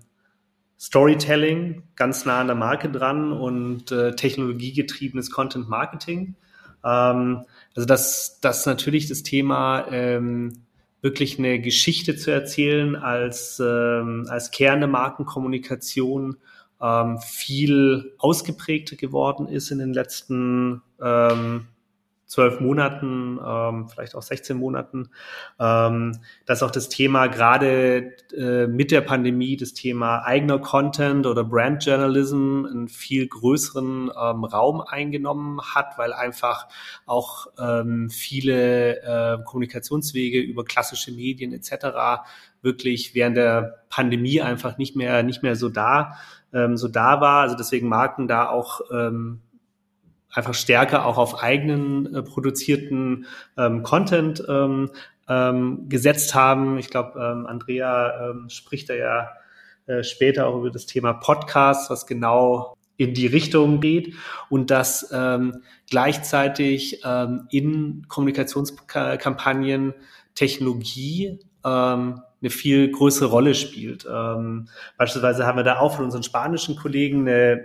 Storytelling 0.79 1.83
ganz 1.95 2.25
nah 2.25 2.41
an 2.41 2.47
der 2.47 2.57
Marke 2.57 2.91
dran 2.91 3.33
und 3.33 3.93
äh, 3.93 4.17
technologiegetriebenes 4.17 5.31
Content 5.31 5.69
Marketing. 5.69 6.37
Ähm, 6.83 7.45
also 7.77 7.87
das, 7.87 8.39
das 8.41 8.65
natürlich 8.65 9.09
das 9.09 9.23
Thema 9.23 9.87
ähm, 9.91 10.63
wirklich 11.03 11.39
eine 11.39 11.61
Geschichte 11.61 12.17
zu 12.17 12.31
erzählen 12.31 12.97
als, 12.97 13.61
ähm, 13.63 14.27
als 14.31 14.51
Kern 14.51 14.81
der 14.81 14.89
Markenkommunikation 14.89 16.37
ähm, 16.83 17.19
viel 17.19 18.15
ausgeprägter 18.19 18.97
geworden 18.97 19.47
ist 19.47 19.71
in 19.71 19.79
den 19.79 19.93
letzten 19.93 20.83
ähm, 21.03 21.67
zwölf 22.31 22.61
Monaten, 22.61 23.41
ähm, 23.45 23.89
vielleicht 23.89 24.15
auch 24.15 24.23
16 24.23 24.57
Monaten, 24.57 25.11
ähm, 25.59 26.21
dass 26.47 26.63
auch 26.63 26.71
das 26.71 26.89
Thema 26.89 27.27
gerade 27.27 28.13
äh, 28.37 28.69
mit 28.69 28.93
der 28.93 29.01
Pandemie, 29.01 29.57
das 29.57 29.75
Thema 29.75 30.23
eigener 30.25 30.61
Content 30.61 31.27
oder 31.27 31.43
Brand 31.43 31.85
Journalism 31.85 32.67
einen 32.71 32.89
viel 32.89 33.27
größeren 33.27 34.13
ähm, 34.17 34.45
Raum 34.45 34.81
eingenommen 34.81 35.61
hat, 35.75 35.99
weil 35.99 36.13
einfach 36.13 36.69
auch 37.05 37.49
ähm, 37.59 38.11
viele 38.11 39.03
äh, 39.03 39.39
Kommunikationswege 39.45 40.39
über 40.39 40.65
klassische 40.65 41.11
Medien 41.11 41.53
etc. 41.53 42.23
wirklich 42.63 43.15
während 43.15 43.37
der 43.37 43.85
Pandemie 43.89 44.41
einfach 44.41 44.79
nicht 44.79 44.97
mehr 44.97 45.23
nicht 45.23 45.43
mehr 45.43 45.57
so 45.57 45.69
da 45.69 46.17
ähm, 46.53 46.77
so 46.77 46.89
da 46.89 47.21
war. 47.21 47.43
Also 47.43 47.57
deswegen 47.57 47.89
Marken 47.89 48.29
da 48.29 48.49
auch 48.49 48.81
ähm, 48.93 49.41
einfach 50.33 50.55
stärker 50.55 51.07
auch 51.07 51.19
auf 51.19 51.43
eigenen 51.43 52.15
äh, 52.15 52.23
produzierten 52.23 53.27
ähm, 53.57 53.83
Content 53.83 54.43
ähm, 54.49 54.91
ähm, 55.29 55.89
gesetzt 55.89 56.35
haben. 56.35 56.79
Ich 56.79 56.91
glaube, 56.91 57.19
ähm, 57.19 57.47
Andrea 57.47 58.31
ähm, 58.31 58.49
spricht 58.49 58.91
da 58.91 58.95
ja 58.95 59.29
äh, 59.87 60.03
später 60.03 60.47
auch 60.47 60.59
über 60.59 60.71
das 60.71 60.87
Thema 60.87 61.13
Podcast, 61.15 61.91
was 61.91 62.07
genau 62.07 62.77
in 62.97 63.15
die 63.15 63.27
Richtung 63.27 63.81
geht 63.81 64.15
und 64.51 64.71
dass 64.71 65.11
ähm, 65.13 65.63
gleichzeitig 65.89 67.01
ähm, 67.05 67.47
in 67.51 68.07
Kommunikationskampagnen 68.09 69.95
Technologie 70.35 71.39
ähm, 71.65 72.21
eine 72.41 72.51
viel 72.51 72.91
größere 72.91 73.29
Rolle 73.29 73.55
spielt. 73.55 74.07
Ähm, 74.11 74.69
beispielsweise 74.97 75.47
haben 75.47 75.59
wir 75.59 75.65
da 75.65 75.79
auch 75.79 75.97
von 75.97 76.05
unseren 76.05 76.23
spanischen 76.23 76.77
Kollegen 76.77 77.29
eine, 77.29 77.65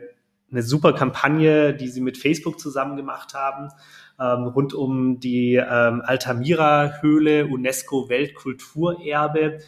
eine 0.52 0.64
super 0.64 0.94
Kampagne, 0.94 1.74
die 1.74 1.88
sie 1.88 2.02
mit 2.02 2.18
Facebook 2.18 2.60
zusammen 2.60 2.98
gemacht 2.98 3.34
haben, 3.34 3.70
ähm, 4.20 4.48
rund 4.48 4.74
um 4.74 5.20
die 5.20 5.56
ähm, 5.56 6.02
Altamira-Höhle, 6.06 7.48
UNESCO 7.48 8.10
Weltkulturerbe. 8.10 9.60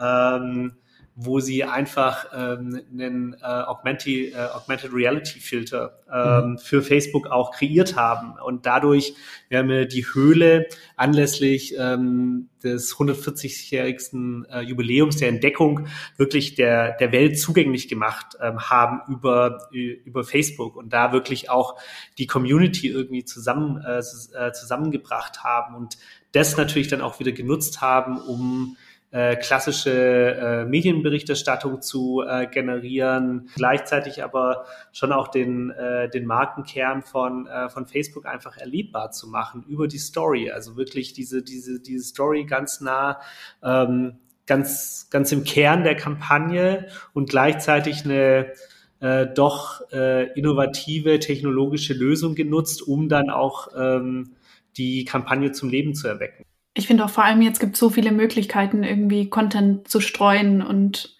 Ähm, 0.00 0.76
wo 1.16 1.38
sie 1.38 1.62
einfach 1.62 2.26
ähm, 2.34 2.80
einen 2.92 3.34
äh, 3.34 3.44
Augmented, 3.44 4.34
äh, 4.34 4.48
Augmented 4.52 4.92
Reality 4.92 5.38
Filter 5.38 6.00
ähm, 6.12 6.50
mhm. 6.50 6.58
für 6.58 6.82
Facebook 6.82 7.28
auch 7.28 7.52
kreiert 7.52 7.94
haben. 7.94 8.34
Und 8.44 8.66
dadurch 8.66 9.14
werden 9.48 9.68
wir 9.68 9.86
die 9.86 10.04
Höhle 10.04 10.66
anlässlich 10.96 11.76
ähm, 11.78 12.48
des 12.64 12.96
140-jährigsten 12.96 14.44
äh, 14.46 14.60
Jubiläums 14.62 15.18
der 15.18 15.28
Entdeckung 15.28 15.86
wirklich 16.16 16.56
der, 16.56 16.96
der 16.96 17.12
Welt 17.12 17.38
zugänglich 17.38 17.86
gemacht 17.86 18.36
ähm, 18.40 18.58
haben 18.58 19.00
über, 19.12 19.68
über 19.70 20.24
Facebook 20.24 20.74
und 20.74 20.92
da 20.92 21.12
wirklich 21.12 21.48
auch 21.48 21.78
die 22.18 22.26
Community 22.26 22.88
irgendwie 22.88 23.24
zusammen, 23.24 23.80
äh, 23.86 23.98
äh 23.98 24.52
zusammengebracht 24.52 25.44
haben 25.44 25.76
und 25.76 25.96
das 26.32 26.56
natürlich 26.56 26.88
dann 26.88 27.00
auch 27.00 27.20
wieder 27.20 27.30
genutzt 27.30 27.80
haben, 27.80 28.18
um 28.18 28.76
äh, 29.14 29.36
klassische 29.36 29.92
äh, 29.92 30.64
Medienberichterstattung 30.64 31.80
zu 31.80 32.24
äh, 32.26 32.48
generieren, 32.48 33.48
gleichzeitig 33.54 34.24
aber 34.24 34.64
schon 34.92 35.12
auch 35.12 35.28
den, 35.28 35.70
äh, 35.70 36.10
den 36.10 36.26
Markenkern 36.26 37.02
von, 37.02 37.46
äh, 37.46 37.68
von 37.68 37.86
Facebook 37.86 38.26
einfach 38.26 38.56
erlebbar 38.56 39.12
zu 39.12 39.28
machen 39.28 39.64
über 39.68 39.86
die 39.86 39.98
Story. 39.98 40.50
Also 40.50 40.76
wirklich 40.76 41.12
diese, 41.12 41.44
diese, 41.44 41.78
diese 41.78 42.02
Story 42.02 42.44
ganz 42.44 42.80
nah 42.80 43.20
ähm, 43.62 44.18
ganz, 44.46 45.06
ganz 45.10 45.30
im 45.30 45.44
Kern 45.44 45.84
der 45.84 45.94
Kampagne 45.94 46.88
und 47.12 47.30
gleichzeitig 47.30 48.04
eine 48.04 48.52
äh, 48.98 49.28
doch 49.32 49.80
äh, 49.92 50.32
innovative 50.32 51.20
technologische 51.20 51.94
Lösung 51.94 52.34
genutzt, 52.34 52.82
um 52.82 53.08
dann 53.08 53.30
auch 53.30 53.68
ähm, 53.76 54.32
die 54.76 55.04
Kampagne 55.04 55.52
zum 55.52 55.68
Leben 55.68 55.94
zu 55.94 56.08
erwecken 56.08 56.44
ich 56.74 56.86
finde 56.86 57.04
auch 57.04 57.10
vor 57.10 57.24
allem 57.24 57.40
jetzt 57.40 57.60
gibt 57.60 57.74
es 57.74 57.80
so 57.80 57.88
viele 57.88 58.12
Möglichkeiten, 58.12 58.82
irgendwie 58.82 59.30
Content 59.30 59.88
zu 59.88 60.00
streuen 60.00 60.60
und 60.60 61.16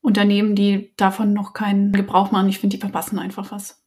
Unternehmen, 0.00 0.54
die 0.54 0.92
davon 0.96 1.32
noch 1.32 1.52
keinen 1.52 1.92
Gebrauch 1.92 2.30
machen, 2.30 2.48
ich 2.48 2.58
finde, 2.58 2.76
die 2.76 2.80
verpassen 2.80 3.18
einfach 3.18 3.50
was. 3.50 3.80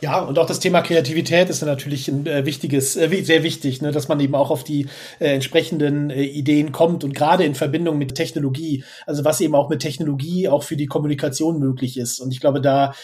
Ja, 0.00 0.20
und 0.20 0.38
auch 0.38 0.46
das 0.46 0.60
Thema 0.60 0.80
Kreativität 0.80 1.50
ist 1.50 1.62
natürlich 1.62 2.08
ein 2.08 2.26
äh, 2.26 2.46
wichtiges, 2.46 2.96
äh, 2.96 3.22
sehr 3.22 3.42
wichtig, 3.42 3.82
ne, 3.82 3.92
dass 3.92 4.08
man 4.08 4.20
eben 4.20 4.34
auch 4.34 4.50
auf 4.50 4.64
die 4.64 4.86
äh, 5.18 5.34
entsprechenden 5.34 6.10
äh, 6.10 6.22
Ideen 6.22 6.72
kommt 6.72 7.04
und 7.04 7.14
gerade 7.14 7.44
in 7.44 7.54
Verbindung 7.54 7.98
mit 7.98 8.14
Technologie, 8.14 8.84
also 9.06 9.24
was 9.24 9.40
eben 9.40 9.54
auch 9.54 9.68
mit 9.68 9.80
Technologie 9.80 10.48
auch 10.48 10.62
für 10.62 10.76
die 10.76 10.86
Kommunikation 10.86 11.58
möglich 11.58 11.98
ist. 11.98 12.20
Und 12.20 12.32
ich 12.32 12.40
glaube, 12.40 12.60
da, 12.60 12.94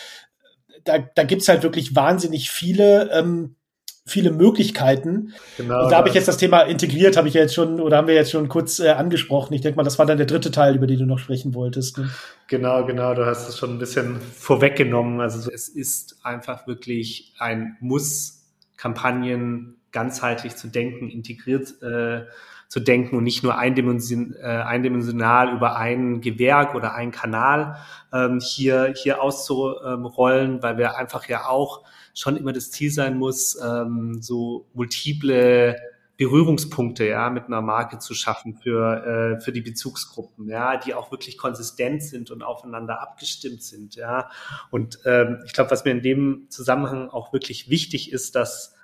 da, 0.85 0.99
da 0.99 1.25
gibt's 1.25 1.49
halt 1.49 1.63
wirklich 1.63 1.95
wahnsinnig 1.95 2.51
viele 2.51 3.11
ähm, 3.13 3.57
viele 4.05 4.33
Möglichkeiten. 4.33 5.33
Genau, 5.57 5.85
und 5.85 5.93
da 5.93 5.97
habe 5.97 6.09
ich 6.09 6.15
jetzt 6.15 6.27
das 6.29 6.37
Thema 6.37 6.63
integriert, 6.63 7.17
habe 7.17 7.29
ich 7.29 7.35
jetzt 7.35 7.55
schon 7.55 7.81
oder 7.81 7.97
haben 7.97 8.09
wir 8.09 8.15
jetzt 8.15 8.33
schon 8.33 8.49
kurz 8.49 8.81
äh, 8.81 8.91
angesprochen. 8.91 9.55
Ich 9.55 9.61
denke 9.61 9.77
mal, 9.77 9.85
das 9.85 9.99
war 9.99 10.07
dann 10.07 10.17
der 10.17 10.27
dritte 10.27 10.51
Teil, 10.51 10.75
über 10.75 10.87
den 10.87 10.99
du 10.99 11.07
noch 11.07 11.19
sprechen 11.19 11.55
wolltest. 11.55 11.99
Ne? 11.99 12.11
Genau, 12.49 12.85
genau. 12.85 13.15
Du 13.15 13.25
hast 13.25 13.49
es 13.49 13.57
schon 13.57 13.71
ein 13.71 13.79
bisschen 13.79 14.21
vorweggenommen. 14.21 15.21
Also 15.21 15.51
es 15.51 15.69
ist 15.69 16.17
einfach 16.25 16.67
wirklich 16.67 17.35
ein 17.39 17.77
Muss, 17.81 18.43
Kampagnen 18.77 19.77
ganzheitlich 19.93 20.57
zu 20.57 20.67
denken, 20.69 21.09
integriert 21.09 21.81
äh, 21.83 22.25
zu 22.67 22.81
denken 22.81 23.17
und 23.17 23.25
nicht 23.25 23.45
nur 23.45 23.59
eindimension, 23.59 24.35
äh, 24.41 24.47
eindimensional 24.47 25.55
über 25.55 25.77
ein 25.77 26.23
Gewerk 26.23 26.75
oder 26.75 26.95
einen 26.95 27.13
Kanal 27.13 27.77
ähm, 28.13 28.41
hier, 28.41 28.95
hier 28.97 29.23
auszurollen, 29.23 30.63
weil 30.63 30.79
wir 30.79 30.97
einfach 30.97 31.29
ja 31.29 31.47
auch 31.47 31.85
schon 32.15 32.37
immer 32.37 32.53
das 32.53 32.71
Ziel 32.71 32.91
sein 32.91 33.17
muss, 33.17 33.59
ähm, 33.63 34.21
so 34.21 34.67
multiple 34.75 35.77
Berührungspunkte 36.19 37.07
ja 37.07 37.31
mit 37.31 37.47
einer 37.47 37.63
Marke 37.63 37.99
zu 37.99 38.15
schaffen 38.15 38.55
für 38.55 39.37
äh, 39.39 39.41
für 39.41 39.51
die 39.51 39.63
Bezugsgruppen 39.63 40.49
ja 40.49 40.77
die 40.77 40.95
auch 40.95 41.11
wirklich 41.11 41.39
konsistent 41.39 42.03
sind 42.03 42.31
und 42.31 42.43
aufeinander 42.43 43.01
abgestimmt 43.01 43.63
sind 43.63 43.97
ja. 43.97 44.31
Und 44.71 45.01
ähm, 45.05 45.43
ich 45.47 45.53
glaube 45.53 45.71
was 45.71 45.85
mir 45.85 45.91
in 45.91 46.03
dem 46.03 46.47
Zusammenhang 46.49 47.09
auch 47.09 47.33
wirklich 47.33 47.71
wichtig 47.71 48.13
ist 48.13 48.37
dass 48.37 48.77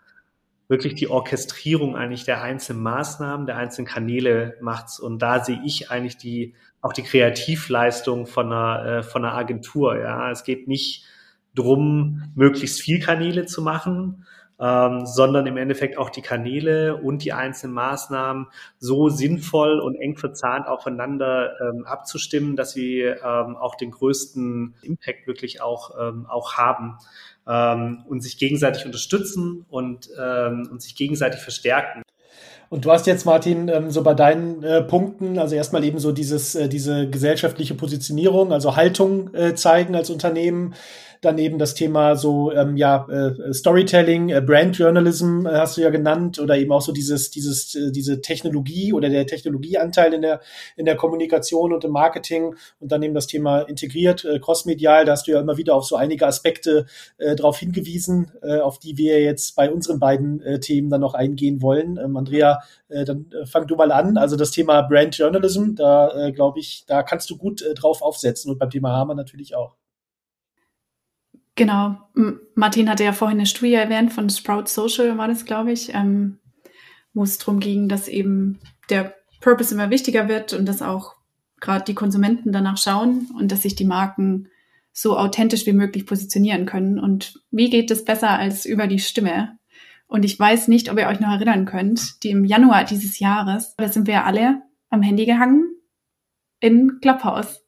wirklich 0.68 0.94
die 0.94 1.08
Orchestrierung 1.08 1.96
eigentlich 1.96 2.24
der 2.24 2.42
einzelnen 2.42 2.82
Maßnahmen 2.82 3.46
der 3.46 3.56
einzelnen 3.56 3.86
Kanäle 3.86 4.56
macht 4.60 4.98
und 4.98 5.20
da 5.20 5.44
sehe 5.44 5.60
ich 5.64 5.90
eigentlich 5.90 6.16
die 6.16 6.54
auch 6.80 6.92
die 6.92 7.02
Kreativleistung 7.02 8.26
von 8.26 8.46
einer 8.46 8.86
äh, 8.86 9.02
von 9.02 9.24
einer 9.24 9.34
Agentur 9.34 9.98
ja. 9.98 10.30
Es 10.30 10.44
geht 10.44 10.66
nicht 10.66 11.04
drum, 11.58 12.22
möglichst 12.34 12.80
viel 12.80 13.00
Kanäle 13.00 13.46
zu 13.46 13.62
machen, 13.62 14.24
ähm, 14.60 15.06
sondern 15.06 15.46
im 15.46 15.56
Endeffekt 15.56 15.98
auch 15.98 16.10
die 16.10 16.22
Kanäle 16.22 16.96
und 16.96 17.24
die 17.24 17.32
einzelnen 17.32 17.74
Maßnahmen 17.74 18.46
so 18.78 19.08
sinnvoll 19.08 19.78
und 19.78 19.94
eng 19.96 20.16
verzahnt 20.16 20.66
aufeinander 20.66 21.52
ähm, 21.60 21.84
abzustimmen, 21.84 22.56
dass 22.56 22.72
sie 22.72 23.02
ähm, 23.02 23.56
auch 23.56 23.76
den 23.76 23.90
größten 23.90 24.74
Impact 24.82 25.26
wirklich 25.26 25.62
auch, 25.62 25.92
ähm, 26.00 26.26
auch 26.26 26.54
haben 26.54 26.98
ähm, 27.46 28.04
und 28.08 28.20
sich 28.20 28.38
gegenseitig 28.38 28.84
unterstützen 28.84 29.64
und, 29.68 30.10
ähm, 30.20 30.68
und 30.70 30.82
sich 30.82 30.96
gegenseitig 30.96 31.40
verstärken. 31.40 32.02
Und 32.70 32.84
du 32.84 32.90
hast 32.90 33.06
jetzt, 33.06 33.24
Martin, 33.24 33.90
so 33.90 34.02
bei 34.02 34.12
deinen 34.12 34.62
äh, 34.62 34.82
Punkten, 34.82 35.38
also 35.38 35.54
erstmal 35.54 35.84
eben 35.84 35.98
so 35.98 36.12
dieses, 36.12 36.54
äh, 36.54 36.68
diese 36.68 37.08
gesellschaftliche 37.08 37.74
Positionierung, 37.74 38.52
also 38.52 38.76
Haltung 38.76 39.32
äh, 39.34 39.54
zeigen 39.54 39.96
als 39.96 40.10
Unternehmen, 40.10 40.74
dann 41.20 41.38
eben 41.38 41.58
das 41.58 41.74
Thema 41.74 42.16
so, 42.16 42.52
ähm, 42.52 42.76
ja, 42.76 43.06
äh, 43.08 43.52
Storytelling, 43.52 44.30
äh, 44.30 44.40
Brand 44.40 44.78
Journalism 44.78 45.46
äh, 45.46 45.50
hast 45.50 45.76
du 45.76 45.80
ja 45.80 45.90
genannt 45.90 46.38
oder 46.38 46.56
eben 46.56 46.72
auch 46.72 46.80
so 46.80 46.92
dieses, 46.92 47.30
dieses, 47.30 47.74
äh, 47.74 47.90
diese 47.90 48.20
Technologie 48.20 48.92
oder 48.92 49.08
der 49.08 49.26
Technologieanteil 49.26 50.14
in 50.14 50.22
der, 50.22 50.40
in 50.76 50.84
der 50.84 50.96
Kommunikation 50.96 51.72
und 51.72 51.84
im 51.84 51.92
Marketing 51.92 52.54
und 52.80 52.92
dann 52.92 53.02
eben 53.02 53.14
das 53.14 53.26
Thema 53.26 53.62
integriert, 53.62 54.24
äh, 54.24 54.38
crossmedial, 54.38 55.04
da 55.04 55.12
hast 55.12 55.26
du 55.26 55.32
ja 55.32 55.40
immer 55.40 55.56
wieder 55.56 55.74
auf 55.74 55.84
so 55.84 55.96
einige 55.96 56.26
Aspekte 56.26 56.86
äh, 57.18 57.34
darauf 57.34 57.58
hingewiesen, 57.58 58.32
äh, 58.42 58.58
auf 58.58 58.78
die 58.78 58.96
wir 58.96 59.20
jetzt 59.20 59.56
bei 59.56 59.70
unseren 59.70 59.98
beiden 59.98 60.40
äh, 60.40 60.60
Themen 60.60 60.90
dann 60.90 61.00
noch 61.00 61.14
eingehen 61.14 61.62
wollen. 61.62 61.98
Ähm, 62.02 62.16
Andrea, 62.16 62.60
äh, 62.88 63.04
dann 63.04 63.26
äh, 63.32 63.46
fang 63.46 63.66
du 63.66 63.76
mal 63.76 63.92
an. 63.92 64.16
Also 64.16 64.36
das 64.36 64.50
Thema 64.50 64.82
Brand 64.82 65.16
Journalism, 65.16 65.74
da 65.74 66.26
äh, 66.26 66.32
glaube 66.32 66.60
ich, 66.60 66.84
da 66.86 67.02
kannst 67.02 67.28
du 67.30 67.36
gut 67.36 67.62
äh, 67.62 67.74
drauf 67.74 68.02
aufsetzen 68.02 68.50
und 68.50 68.58
beim 68.58 68.70
Thema 68.70 68.92
Hammer 68.92 69.14
natürlich 69.14 69.54
auch. 69.54 69.76
Genau. 71.58 71.96
Martin 72.54 72.88
hatte 72.88 73.02
ja 73.02 73.12
vorhin 73.12 73.38
eine 73.38 73.46
Studie 73.46 73.74
erwähnt 73.74 74.12
von 74.12 74.30
Sprout 74.30 74.66
Social, 74.66 75.18
war 75.18 75.26
das, 75.26 75.44
glaube 75.44 75.72
ich, 75.72 75.92
ähm, 75.92 76.38
wo 77.14 77.24
es 77.24 77.38
darum 77.38 77.58
ging, 77.58 77.88
dass 77.88 78.06
eben 78.06 78.60
der 78.90 79.16
Purpose 79.40 79.74
immer 79.74 79.90
wichtiger 79.90 80.28
wird 80.28 80.52
und 80.52 80.66
dass 80.66 80.82
auch 80.82 81.16
gerade 81.58 81.84
die 81.84 81.96
Konsumenten 81.96 82.52
danach 82.52 82.78
schauen 82.78 83.26
und 83.36 83.50
dass 83.50 83.62
sich 83.62 83.74
die 83.74 83.84
Marken 83.84 84.46
so 84.92 85.18
authentisch 85.18 85.66
wie 85.66 85.72
möglich 85.72 86.06
positionieren 86.06 86.64
können. 86.64 87.00
Und 87.00 87.42
wie 87.50 87.70
geht 87.70 87.90
es 87.90 88.04
besser 88.04 88.30
als 88.30 88.64
über 88.64 88.86
die 88.86 89.00
Stimme? 89.00 89.58
Und 90.06 90.24
ich 90.24 90.38
weiß 90.38 90.68
nicht, 90.68 90.92
ob 90.92 90.96
ihr 90.96 91.08
euch 91.08 91.18
noch 91.18 91.32
erinnern 91.32 91.64
könnt, 91.64 92.22
die 92.22 92.30
im 92.30 92.44
Januar 92.44 92.84
dieses 92.84 93.18
Jahres, 93.18 93.74
da 93.76 93.88
sind 93.88 94.06
wir 94.06 94.26
alle 94.26 94.62
am 94.90 95.02
Handy 95.02 95.26
gehangen 95.26 95.64
in 96.60 97.00
Clubhouse. 97.00 97.64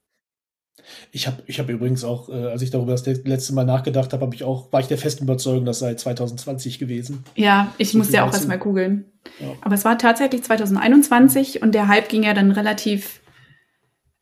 Ich 1.13 1.27
habe 1.27 1.43
ich 1.47 1.59
hab 1.59 1.69
übrigens 1.69 2.05
auch, 2.05 2.29
äh, 2.29 2.33
als 2.33 2.63
ich 2.63 2.71
darüber 2.71 2.93
das 2.93 3.07
letzte 3.07 3.55
Mal 3.55 3.65
nachgedacht 3.65 4.13
habe, 4.13 4.25
habe 4.25 4.35
ich 4.35 4.45
auch, 4.45 4.73
war 4.73 4.81
ich 4.81 4.87
der 4.87 4.99
festen 4.99 5.25
Überzeugung, 5.25 5.65
das 5.65 5.79
sei 5.79 5.95
2020 5.95 6.79
gewesen. 6.79 7.25
Ja, 7.35 7.73
ich 7.79 7.93
so 7.93 7.99
musste 7.99 8.17
ja 8.17 8.25
auch 8.25 8.33
erstmal 8.33 8.59
googeln. 8.59 9.05
Ja. 9.39 9.49
Aber 9.63 9.75
es 9.75 9.85
war 9.85 9.99
tatsächlich 9.99 10.43
2021 10.43 11.63
und 11.63 11.75
der 11.75 11.89
Hype 11.89 12.09
ging 12.09 12.23
ja 12.23 12.35
dann 12.35 12.51
relativ 12.51 13.21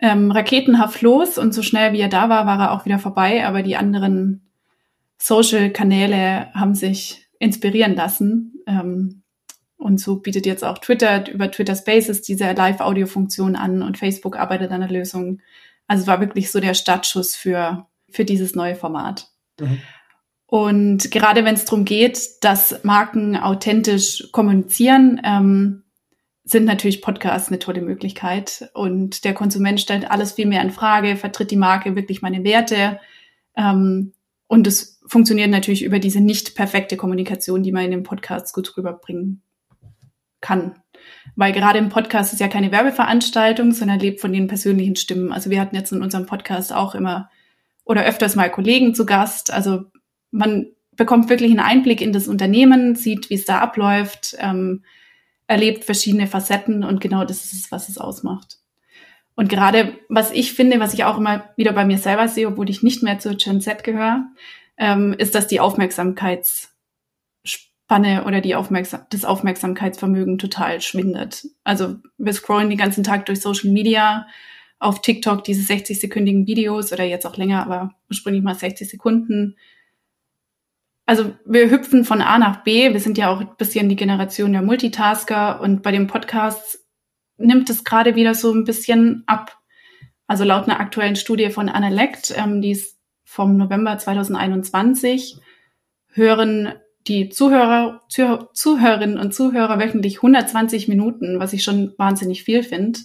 ähm, 0.00 0.30
raketenhaft 0.30 1.02
los 1.02 1.38
und 1.38 1.52
so 1.52 1.62
schnell 1.62 1.92
wie 1.92 2.00
er 2.00 2.08
da 2.08 2.28
war, 2.28 2.46
war 2.46 2.58
er 2.60 2.72
auch 2.72 2.84
wieder 2.84 2.98
vorbei. 2.98 3.46
Aber 3.46 3.62
die 3.62 3.76
anderen 3.76 4.48
Social-Kanäle 5.18 6.52
haben 6.54 6.74
sich 6.74 7.26
inspirieren 7.38 7.94
lassen. 7.94 8.62
Ähm, 8.66 9.22
und 9.76 10.00
so 10.00 10.16
bietet 10.16 10.44
jetzt 10.44 10.64
auch 10.64 10.78
Twitter 10.78 11.30
über 11.30 11.50
Twitter 11.50 11.76
Spaces 11.76 12.22
diese 12.22 12.50
Live-Audio-Funktion 12.50 13.54
an 13.54 13.82
und 13.82 13.96
Facebook 13.96 14.36
arbeitet 14.36 14.72
an 14.72 14.80
der 14.80 14.90
Lösung 14.90 15.40
also 15.88 16.06
war 16.06 16.20
wirklich 16.20 16.52
so 16.52 16.60
der 16.60 16.74
Startschuss 16.74 17.34
für, 17.34 17.88
für 18.08 18.24
dieses 18.24 18.54
neue 18.54 18.76
Format. 18.76 19.28
Mhm. 19.58 19.80
Und 20.46 21.10
gerade 21.10 21.44
wenn 21.44 21.56
es 21.56 21.64
darum 21.64 21.84
geht, 21.84 22.42
dass 22.42 22.84
Marken 22.84 23.36
authentisch 23.36 24.28
kommunizieren, 24.30 25.20
ähm, 25.24 25.82
sind 26.44 26.64
natürlich 26.64 27.02
Podcasts 27.02 27.48
eine 27.48 27.58
tolle 27.58 27.82
Möglichkeit. 27.82 28.70
Und 28.72 29.24
der 29.24 29.34
Konsument 29.34 29.80
stellt 29.80 30.10
alles 30.10 30.32
viel 30.32 30.46
mehr 30.46 30.62
in 30.62 30.70
Frage, 30.70 31.16
vertritt 31.16 31.50
die 31.50 31.56
Marke 31.56 31.96
wirklich 31.96 32.22
meine 32.22 32.44
Werte. 32.44 33.00
Ähm, 33.56 34.12
Und 34.46 34.66
es 34.66 34.98
funktioniert 35.06 35.50
natürlich 35.50 35.82
über 35.82 35.98
diese 35.98 36.20
nicht 36.20 36.54
perfekte 36.54 36.96
Kommunikation, 36.96 37.62
die 37.62 37.72
man 37.72 37.84
in 37.84 37.90
den 37.90 38.02
Podcasts 38.02 38.54
gut 38.54 38.74
rüberbringen 38.76 39.42
kann. 40.40 40.82
Weil 41.36 41.52
gerade 41.52 41.78
im 41.78 41.88
Podcast 41.88 42.32
ist 42.32 42.40
ja 42.40 42.48
keine 42.48 42.72
Werbeveranstaltung, 42.72 43.72
sondern 43.72 44.00
lebt 44.00 44.20
von 44.20 44.32
den 44.32 44.48
persönlichen 44.48 44.96
Stimmen. 44.96 45.32
Also 45.32 45.50
wir 45.50 45.60
hatten 45.60 45.76
jetzt 45.76 45.92
in 45.92 46.02
unserem 46.02 46.26
Podcast 46.26 46.72
auch 46.72 46.94
immer 46.94 47.30
oder 47.84 48.04
öfters 48.04 48.36
mal 48.36 48.50
Kollegen 48.50 48.94
zu 48.94 49.06
Gast. 49.06 49.52
Also 49.52 49.84
man 50.30 50.66
bekommt 50.96 51.30
wirklich 51.30 51.50
einen 51.50 51.60
Einblick 51.60 52.00
in 52.00 52.12
das 52.12 52.28
Unternehmen, 52.28 52.94
sieht, 52.94 53.30
wie 53.30 53.34
es 53.34 53.44
da 53.44 53.60
abläuft, 53.60 54.36
ähm, 54.38 54.84
erlebt 55.46 55.84
verschiedene 55.84 56.26
Facetten 56.26 56.84
und 56.84 57.00
genau 57.00 57.24
das 57.24 57.44
ist 57.44 57.54
es, 57.54 57.72
was 57.72 57.88
es 57.88 57.96
ausmacht. 57.96 58.58
Und 59.34 59.48
gerade, 59.48 59.96
was 60.08 60.32
ich 60.32 60.52
finde, 60.52 60.80
was 60.80 60.94
ich 60.94 61.04
auch 61.04 61.16
immer 61.16 61.48
wieder 61.56 61.72
bei 61.72 61.84
mir 61.84 61.98
selber 61.98 62.26
sehe, 62.28 62.48
obwohl 62.48 62.68
ich 62.68 62.82
nicht 62.82 63.02
mehr 63.04 63.20
zur 63.20 63.36
Gen 63.36 63.60
Z 63.60 63.84
gehöre, 63.84 64.26
ähm, 64.76 65.14
ist, 65.16 65.34
dass 65.34 65.46
die 65.46 65.60
Aufmerksamkeitsspanne 67.88 68.24
oder 68.24 68.40
die 68.40 68.54
Aufmerksam 68.54 69.00
das 69.10 69.24
Aufmerksamkeitsvermögen 69.24 70.38
total 70.38 70.80
schwindet. 70.80 71.46
Also 71.64 71.96
wir 72.18 72.32
scrollen 72.32 72.68
den 72.68 72.78
ganzen 72.78 73.02
Tag 73.02 73.26
durch 73.26 73.40
Social 73.40 73.70
Media, 73.70 74.26
auf 74.78 75.00
TikTok 75.00 75.42
diese 75.42 75.72
60-sekündigen 75.72 76.46
Videos 76.46 76.92
oder 76.92 77.04
jetzt 77.04 77.26
auch 77.26 77.36
länger, 77.36 77.62
aber 77.64 77.94
ursprünglich 78.08 78.44
mal 78.44 78.54
60 78.54 78.88
Sekunden. 78.88 79.56
Also 81.04 81.34
wir 81.46 81.70
hüpfen 81.70 82.04
von 82.04 82.20
A 82.20 82.38
nach 82.38 82.62
B. 82.62 82.92
Wir 82.92 83.00
sind 83.00 83.18
ja 83.18 83.32
auch 83.32 83.40
ein 83.40 83.56
bisschen 83.56 83.88
die 83.88 83.96
Generation 83.96 84.52
der 84.52 84.62
Multitasker 84.62 85.60
und 85.60 85.82
bei 85.82 85.90
den 85.90 86.06
Podcasts 86.06 86.86
nimmt 87.38 87.70
es 87.70 87.82
gerade 87.82 88.14
wieder 88.14 88.34
so 88.34 88.52
ein 88.52 88.64
bisschen 88.64 89.24
ab. 89.26 89.58
Also 90.26 90.44
laut 90.44 90.64
einer 90.64 90.78
aktuellen 90.78 91.16
Studie 91.16 91.50
von 91.50 91.70
Analect, 91.70 92.34
ähm, 92.36 92.60
die 92.60 92.72
ist 92.72 92.98
vom 93.24 93.56
November 93.56 93.96
2021, 93.96 95.38
hören 96.12 96.74
die 97.08 97.28
Zuhörer, 97.30 98.02
Zuh 98.08 98.48
Zuhörerinnen 98.52 99.18
und 99.18 99.34
Zuhörer 99.34 99.78
wöchentlich 99.78 100.18
120 100.18 100.88
Minuten, 100.88 101.40
was 101.40 101.52
ich 101.52 101.64
schon 101.64 101.94
wahnsinnig 101.96 102.44
viel 102.44 102.62
finde. 102.62 103.00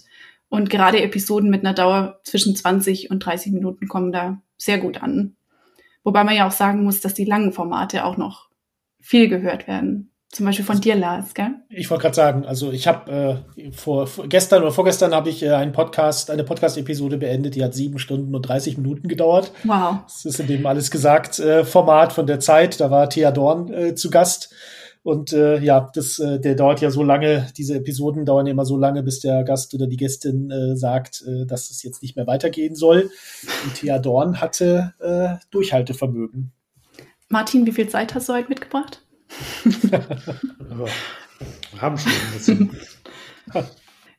Und 0.48 0.70
gerade 0.70 1.02
Episoden 1.02 1.50
mit 1.50 1.64
einer 1.64 1.74
Dauer 1.74 2.20
zwischen 2.22 2.54
20 2.54 3.10
und 3.10 3.24
30 3.24 3.52
Minuten 3.52 3.88
kommen 3.88 4.12
da 4.12 4.40
sehr 4.56 4.78
gut 4.78 5.02
an. 5.02 5.36
Wobei 6.04 6.22
man 6.22 6.36
ja 6.36 6.46
auch 6.46 6.52
sagen 6.52 6.84
muss, 6.84 7.00
dass 7.00 7.14
die 7.14 7.24
langen 7.24 7.52
Formate 7.52 8.04
auch 8.04 8.16
noch 8.16 8.50
viel 9.00 9.28
gehört 9.28 9.66
werden. 9.66 10.13
Zum 10.34 10.46
Beispiel 10.46 10.64
von 10.64 10.80
dir, 10.80 10.96
Lars, 10.96 11.32
gell? 11.32 11.54
Ich 11.68 11.88
wollte 11.90 12.02
gerade 12.02 12.16
sagen, 12.16 12.44
also 12.44 12.72
ich 12.72 12.88
habe 12.88 13.44
äh, 13.56 13.70
vor, 13.70 14.08
vor, 14.08 14.26
gestern 14.26 14.62
oder 14.62 14.72
vorgestern 14.72 15.14
habe 15.14 15.28
ich 15.28 15.44
äh, 15.44 15.50
einen 15.50 15.70
Podcast, 15.70 16.28
eine 16.28 16.42
Podcast-Episode 16.42 17.18
beendet, 17.18 17.54
die 17.54 17.62
hat 17.62 17.72
sieben 17.72 18.00
Stunden 18.00 18.34
und 18.34 18.42
30 18.42 18.76
Minuten 18.76 19.06
gedauert. 19.06 19.52
Wow. 19.62 19.98
Das 20.02 20.24
ist 20.24 20.40
in 20.40 20.48
dem 20.48 20.66
alles 20.66 20.90
gesagt 20.90 21.38
äh, 21.38 21.64
Format 21.64 22.12
von 22.12 22.26
der 22.26 22.40
Zeit. 22.40 22.80
Da 22.80 22.90
war 22.90 23.08
Thea 23.08 23.30
Dorn 23.30 23.72
äh, 23.72 23.94
zu 23.94 24.10
Gast. 24.10 24.52
Und 25.04 25.32
äh, 25.32 25.60
ja, 25.60 25.88
das, 25.94 26.18
äh, 26.18 26.40
der 26.40 26.56
dauert 26.56 26.80
ja 26.80 26.90
so 26.90 27.04
lange, 27.04 27.46
diese 27.56 27.76
Episoden 27.76 28.26
dauern 28.26 28.48
immer 28.48 28.64
so 28.64 28.76
lange, 28.76 29.04
bis 29.04 29.20
der 29.20 29.44
Gast 29.44 29.72
oder 29.72 29.86
die 29.86 29.98
Gästin 29.98 30.50
äh, 30.50 30.76
sagt, 30.76 31.22
äh, 31.28 31.46
dass 31.46 31.70
es 31.70 31.84
jetzt 31.84 32.02
nicht 32.02 32.16
mehr 32.16 32.26
weitergehen 32.26 32.74
soll. 32.74 33.08
Und 33.64 33.74
Thea 33.76 34.00
Dorn 34.00 34.40
hatte 34.40 34.94
äh, 34.98 35.36
Durchhaltevermögen. 35.52 36.50
Martin, 37.28 37.66
wie 37.66 37.72
viel 37.72 37.88
Zeit 37.88 38.16
hast 38.16 38.28
du 38.28 38.32
heute 38.32 38.48
mitgebracht? 38.48 39.03
Aber 40.70 40.88
haben 41.80 41.98
schon. 41.98 42.70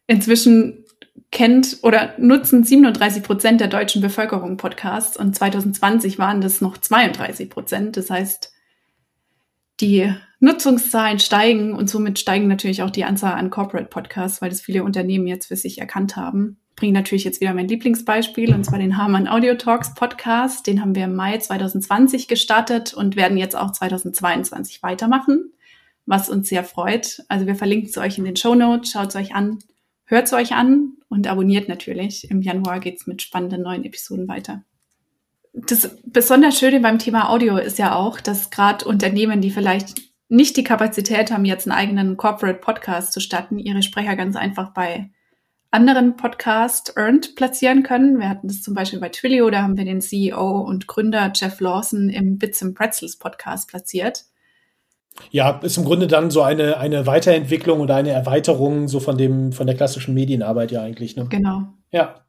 Inzwischen 0.07 0.85
kennt 1.31 1.79
oder 1.81 2.13
nutzen 2.17 2.63
37 2.63 3.23
Prozent 3.23 3.59
der 3.59 3.67
deutschen 3.67 4.01
Bevölkerung 4.01 4.57
Podcasts 4.57 5.17
und 5.17 5.35
2020 5.35 6.19
waren 6.19 6.41
das 6.41 6.61
noch 6.61 6.77
32 6.77 7.49
Prozent. 7.49 7.97
Das 7.97 8.09
heißt, 8.09 8.53
die 9.79 10.13
Nutzungszahlen 10.39 11.19
steigen 11.19 11.73
und 11.73 11.89
somit 11.89 12.19
steigen 12.19 12.47
natürlich 12.47 12.83
auch 12.83 12.89
die 12.89 13.03
Anzahl 13.03 13.33
an 13.33 13.49
Corporate 13.49 13.89
Podcasts, 13.89 14.41
weil 14.41 14.49
das 14.49 14.61
viele 14.61 14.83
Unternehmen 14.83 15.27
jetzt 15.27 15.47
für 15.47 15.55
sich 15.55 15.79
erkannt 15.79 16.15
haben. 16.15 16.59
Bringe 16.75 16.93
natürlich 16.93 17.23
jetzt 17.23 17.41
wieder 17.41 17.53
mein 17.53 17.67
Lieblingsbeispiel 17.67 18.53
und 18.53 18.65
zwar 18.65 18.79
den 18.79 18.97
Harman 18.97 19.27
Audio 19.27 19.55
Talks 19.55 19.93
Podcast. 19.93 20.67
Den 20.67 20.81
haben 20.81 20.95
wir 20.95 21.05
im 21.05 21.15
Mai 21.15 21.37
2020 21.37 22.27
gestartet 22.27 22.93
und 22.93 23.15
werden 23.15 23.37
jetzt 23.37 23.55
auch 23.55 23.71
2022 23.71 24.83
weitermachen, 24.83 25.53
was 26.05 26.29
uns 26.29 26.49
sehr 26.49 26.63
freut. 26.63 27.23
Also 27.29 27.47
wir 27.47 27.55
verlinken 27.55 27.89
es 27.89 27.97
euch 27.97 28.17
in 28.17 28.25
den 28.25 28.35
Show 28.35 28.55
Notes, 28.55 28.91
schaut 28.91 29.09
es 29.09 29.15
euch 29.15 29.33
an, 29.33 29.59
hört 30.05 30.25
es 30.25 30.33
euch 30.33 30.53
an 30.53 30.97
und 31.07 31.27
abonniert 31.27 31.69
natürlich. 31.69 32.29
Im 32.29 32.41
Januar 32.41 32.79
geht's 32.79 33.07
mit 33.07 33.21
spannenden 33.21 33.61
neuen 33.61 33.85
Episoden 33.85 34.27
weiter 34.27 34.63
das 35.55 35.97
besonders 36.05 36.59
Schöne 36.59 36.81
beim 36.81 36.99
Thema 36.99 37.29
Audio 37.29 37.57
ist 37.57 37.79
ja 37.79 37.95
auch, 37.95 38.19
dass 38.19 38.49
gerade 38.49 38.85
Unternehmen, 38.85 39.41
die 39.41 39.51
vielleicht 39.51 40.01
nicht 40.27 40.57
die 40.57 40.63
Kapazität 40.63 41.31
haben, 41.31 41.45
jetzt 41.45 41.67
einen 41.67 41.77
eigenen 41.77 42.17
Corporate 42.17 42.59
Podcast 42.59 43.13
zu 43.13 43.19
starten, 43.19 43.57
ihre 43.57 43.83
Sprecher 43.83 44.15
ganz 44.15 44.35
einfach 44.35 44.73
bei 44.73 45.11
anderen 45.75 46.15
Podcast 46.15 46.93
Earned 46.95 47.35
platzieren 47.35 47.83
können. 47.83 48.17
Wir 48.17 48.29
hatten 48.29 48.47
das 48.47 48.61
zum 48.61 48.73
Beispiel 48.73 49.01
bei 49.01 49.09
Twilio, 49.09 49.49
da 49.49 49.61
haben 49.61 49.75
wir 49.75 49.83
den 49.83 49.99
CEO 49.99 50.61
und 50.61 50.87
Gründer 50.87 51.33
Jeff 51.35 51.59
Lawson 51.59 52.07
im 52.07 52.37
Bits 52.37 52.63
and 52.63 52.75
Pretzels 52.75 53.17
Podcast 53.17 53.67
platziert. 53.67 54.23
Ja, 55.31 55.59
ist 55.61 55.77
im 55.77 55.83
Grunde 55.83 56.07
dann 56.07 56.31
so 56.31 56.43
eine, 56.43 56.77
eine 56.77 57.05
Weiterentwicklung 57.07 57.81
oder 57.81 57.95
eine 57.95 58.11
Erweiterung 58.11 58.87
so 58.87 59.01
von 59.01 59.17
dem, 59.17 59.51
von 59.51 59.67
der 59.67 59.75
klassischen 59.75 60.13
Medienarbeit 60.13 60.71
ja 60.71 60.81
eigentlich, 60.81 61.17
ne? 61.17 61.27
Genau. 61.29 61.63
Ja 61.91 62.21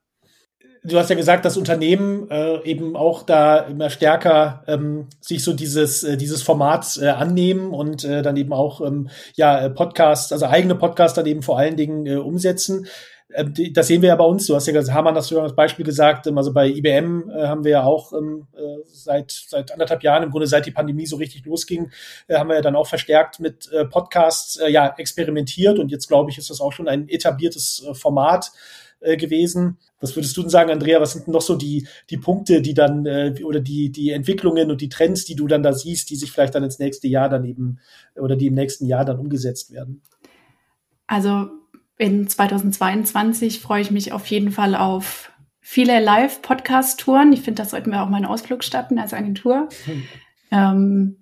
du 0.86 0.98
hast 0.98 1.10
ja 1.10 1.16
gesagt, 1.16 1.44
dass 1.44 1.56
Unternehmen 1.56 2.30
äh, 2.30 2.62
eben 2.64 2.96
auch 2.96 3.22
da 3.22 3.58
immer 3.58 3.90
stärker 3.90 4.62
ähm, 4.66 5.08
sich 5.20 5.42
so 5.42 5.52
dieses 5.52 6.04
äh, 6.04 6.16
dieses 6.16 6.42
Formats 6.42 7.00
äh, 7.00 7.08
annehmen 7.08 7.72
und 7.72 8.04
äh, 8.04 8.22
dann 8.22 8.36
eben 8.36 8.52
auch 8.52 8.80
ähm, 8.80 9.08
ja 9.34 9.68
Podcasts, 9.68 10.32
also 10.32 10.46
eigene 10.46 10.74
Podcasts 10.74 11.16
dann 11.16 11.26
eben 11.26 11.42
vor 11.42 11.58
allen 11.58 11.76
Dingen 11.76 12.06
äh, 12.06 12.16
umsetzen. 12.16 12.86
Ähm, 13.34 13.52
das 13.72 13.88
sehen 13.88 14.02
wir 14.02 14.10
ja 14.10 14.16
bei 14.16 14.24
uns. 14.24 14.46
Du 14.46 14.54
hast 14.54 14.66
ja 14.66 14.72
gesagt, 14.72 14.96
Hamann 14.96 15.16
hast 15.16 15.30
du 15.30 15.36
ja 15.36 15.42
als 15.42 15.54
Beispiel 15.54 15.84
gesagt. 15.84 16.26
Ähm, 16.26 16.38
also 16.38 16.52
bei 16.52 16.68
IBM 16.68 17.30
äh, 17.30 17.46
haben 17.46 17.64
wir 17.64 17.72
ja 17.72 17.84
auch 17.84 18.12
ähm, 18.12 18.46
äh, 18.54 18.78
seit 18.86 19.30
seit 19.30 19.72
anderthalb 19.72 20.02
Jahren 20.02 20.22
im 20.22 20.30
Grunde 20.30 20.46
seit 20.46 20.66
die 20.66 20.70
Pandemie 20.70 21.06
so 21.06 21.16
richtig 21.16 21.44
losging, 21.44 21.90
äh, 22.28 22.36
haben 22.36 22.48
wir 22.48 22.56
ja 22.56 22.62
dann 22.62 22.76
auch 22.76 22.86
verstärkt 22.86 23.40
mit 23.40 23.68
Podcasts 23.90 24.60
ja 24.68 24.94
experimentiert 24.96 25.78
und 25.78 25.90
jetzt 25.90 26.08
glaube 26.08 26.30
ich 26.30 26.38
ist 26.38 26.50
das 26.50 26.60
auch 26.60 26.72
schon 26.72 26.88
ein 26.88 27.08
etabliertes 27.08 27.86
Format 27.94 28.52
gewesen. 29.00 29.78
Was 30.00 30.16
würdest 30.16 30.36
du 30.36 30.42
denn 30.42 30.50
sagen, 30.50 30.70
Andrea? 30.70 31.00
Was 31.00 31.12
sind 31.12 31.26
denn 31.26 31.32
noch 31.32 31.42
so 31.42 31.56
die, 31.56 31.86
die 32.10 32.16
Punkte, 32.16 32.62
die 32.62 32.74
dann 32.74 33.06
oder 33.44 33.60
die, 33.60 33.90
die 33.90 34.10
Entwicklungen 34.10 34.70
und 34.70 34.80
die 34.80 34.88
Trends, 34.88 35.24
die 35.24 35.34
du 35.34 35.46
dann 35.46 35.62
da 35.62 35.72
siehst, 35.72 36.10
die 36.10 36.16
sich 36.16 36.32
vielleicht 36.32 36.54
dann 36.54 36.64
ins 36.64 36.78
nächste 36.78 37.08
Jahr 37.08 37.28
dann 37.28 37.44
eben 37.44 37.78
oder 38.14 38.36
die 38.36 38.46
im 38.46 38.54
nächsten 38.54 38.86
Jahr 38.86 39.04
dann 39.04 39.18
umgesetzt 39.18 39.72
werden? 39.72 40.02
Also 41.06 41.48
in 41.98 42.28
2022 42.28 43.60
freue 43.60 43.82
ich 43.82 43.90
mich 43.90 44.12
auf 44.12 44.26
jeden 44.26 44.50
Fall 44.50 44.74
auf 44.74 45.32
viele 45.60 45.98
Live-Podcast-Touren. 46.00 47.32
Ich 47.32 47.40
finde, 47.40 47.62
das 47.62 47.70
sollten 47.70 47.90
wir 47.90 48.02
auch 48.02 48.08
mal 48.08 48.18
einen 48.18 48.26
Ausflug 48.26 48.62
starten 48.62 48.98
als 48.98 49.14
Agentur. 49.14 49.68
Hm. 49.84 50.02
Ähm, 50.50 51.16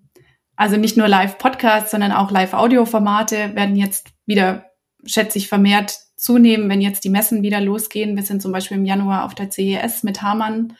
also 0.57 0.77
nicht 0.77 0.97
nur 0.97 1.09
Live-Podcasts, 1.09 1.91
sondern 1.91 2.13
auch 2.13 2.31
Live-Audio-Formate 2.31 3.55
werden 3.55 3.77
jetzt 3.77 4.09
wieder, 4.27 4.67
schätze 5.05 5.39
ich, 5.39 5.49
vermehrt 5.49 5.99
zunehmen, 6.17 6.69
wenn 6.69 6.81
jetzt 6.81 7.05
die 7.05 7.11
Messen 7.11 7.43
wieder 7.43 7.61
losgehen. 7.61 8.17
Wir 8.17 8.23
sind 8.23 8.43
zum 8.43 8.53
Beispiel 8.53 8.77
im 8.77 8.85
Januar 8.85 9.25
auf 9.25 9.35
der 9.35 9.51
CES 9.51 10.03
mit 10.03 10.23
Hamann 10.23 10.77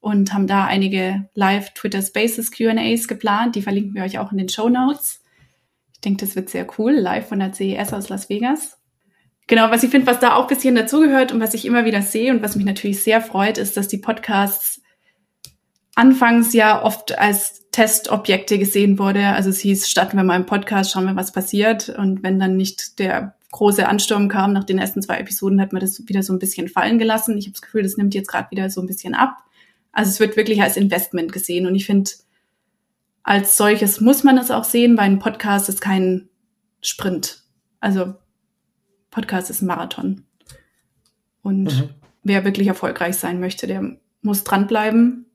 und 0.00 0.34
haben 0.34 0.46
da 0.46 0.66
einige 0.66 1.28
Live 1.34 1.72
Twitter 1.74 2.02
Spaces 2.02 2.50
Q&As 2.50 3.08
geplant. 3.08 3.56
Die 3.56 3.62
verlinken 3.62 3.94
wir 3.94 4.04
euch 4.04 4.18
auch 4.18 4.32
in 4.32 4.38
den 4.38 4.48
Show 4.48 4.68
Notes. 4.68 5.22
Ich 5.92 6.00
denke, 6.00 6.24
das 6.26 6.36
wird 6.36 6.50
sehr 6.50 6.66
cool, 6.78 6.92
live 6.92 7.28
von 7.28 7.38
der 7.38 7.52
CES 7.52 7.92
aus 7.92 8.08
Las 8.08 8.28
Vegas. 8.28 8.76
Genau, 9.46 9.70
was 9.70 9.82
ich 9.82 9.90
finde, 9.90 10.06
was 10.06 10.20
da 10.20 10.36
auch 10.36 10.42
ein 10.42 10.48
bisschen 10.48 10.74
dazugehört 10.74 11.32
und 11.32 11.40
was 11.40 11.54
ich 11.54 11.66
immer 11.66 11.84
wieder 11.84 12.00
sehe 12.00 12.32
und 12.32 12.42
was 12.42 12.56
mich 12.56 12.64
natürlich 12.64 13.02
sehr 13.02 13.20
freut, 13.20 13.58
ist, 13.58 13.76
dass 13.76 13.88
die 13.88 13.98
Podcasts 13.98 14.80
anfangs 15.94 16.52
ja 16.54 16.82
oft 16.82 17.18
als 17.18 17.68
Testobjekte 17.70 18.58
gesehen 18.58 18.98
wurde. 18.98 19.26
Also 19.28 19.50
es 19.50 19.60
hieß, 19.60 19.88
starten 19.88 20.16
wir 20.16 20.24
mal 20.24 20.34
einen 20.34 20.46
Podcast, 20.46 20.92
schauen 20.92 21.06
wir, 21.06 21.16
was 21.16 21.32
passiert. 21.32 21.88
Und 21.88 22.22
wenn 22.22 22.38
dann 22.38 22.56
nicht 22.56 22.98
der 22.98 23.34
große 23.52 23.86
Ansturm 23.86 24.28
kam 24.28 24.52
nach 24.52 24.64
den 24.64 24.78
ersten 24.78 25.02
zwei 25.02 25.18
Episoden, 25.18 25.60
hat 25.60 25.72
man 25.72 25.80
das 25.80 26.06
wieder 26.06 26.22
so 26.22 26.32
ein 26.32 26.38
bisschen 26.38 26.68
fallen 26.68 26.98
gelassen. 26.98 27.36
Ich 27.36 27.46
habe 27.46 27.52
das 27.52 27.62
Gefühl, 27.62 27.82
das 27.82 27.96
nimmt 27.96 28.14
jetzt 28.14 28.28
gerade 28.28 28.50
wieder 28.50 28.70
so 28.70 28.80
ein 28.80 28.86
bisschen 28.86 29.14
ab. 29.14 29.36
Also 29.92 30.10
es 30.10 30.20
wird 30.20 30.36
wirklich 30.36 30.62
als 30.62 30.76
Investment 30.76 31.32
gesehen. 31.32 31.66
Und 31.66 31.74
ich 31.74 31.86
finde, 31.86 32.10
als 33.22 33.56
solches 33.56 34.00
muss 34.00 34.24
man 34.24 34.38
es 34.38 34.50
auch 34.50 34.64
sehen, 34.64 34.96
weil 34.96 35.04
ein 35.04 35.18
Podcast 35.18 35.68
ist 35.68 35.80
kein 35.80 36.28
Sprint. 36.80 37.42
Also 37.80 38.14
Podcast 39.14 39.48
ist 39.48 39.62
ein 39.62 39.66
Marathon. 39.66 40.24
Und 41.40 41.64
mhm. 41.66 41.90
wer 42.24 42.44
wirklich 42.44 42.66
erfolgreich 42.66 43.16
sein 43.16 43.38
möchte, 43.38 43.68
der 43.68 43.96
muss 44.22 44.42
dranbleiben. 44.42 45.26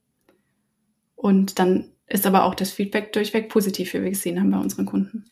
Und 1.16 1.60
dann 1.60 1.92
ist 2.06 2.26
aber 2.26 2.44
auch 2.44 2.56
das 2.56 2.72
Feedback 2.72 3.14
durchweg 3.14 3.48
positiv, 3.48 3.94
wie 3.94 4.04
wir 4.04 4.10
gesehen 4.10 4.38
haben 4.38 4.52
bei 4.52 4.58
unseren 4.58 4.86
Kunden. 4.86 5.26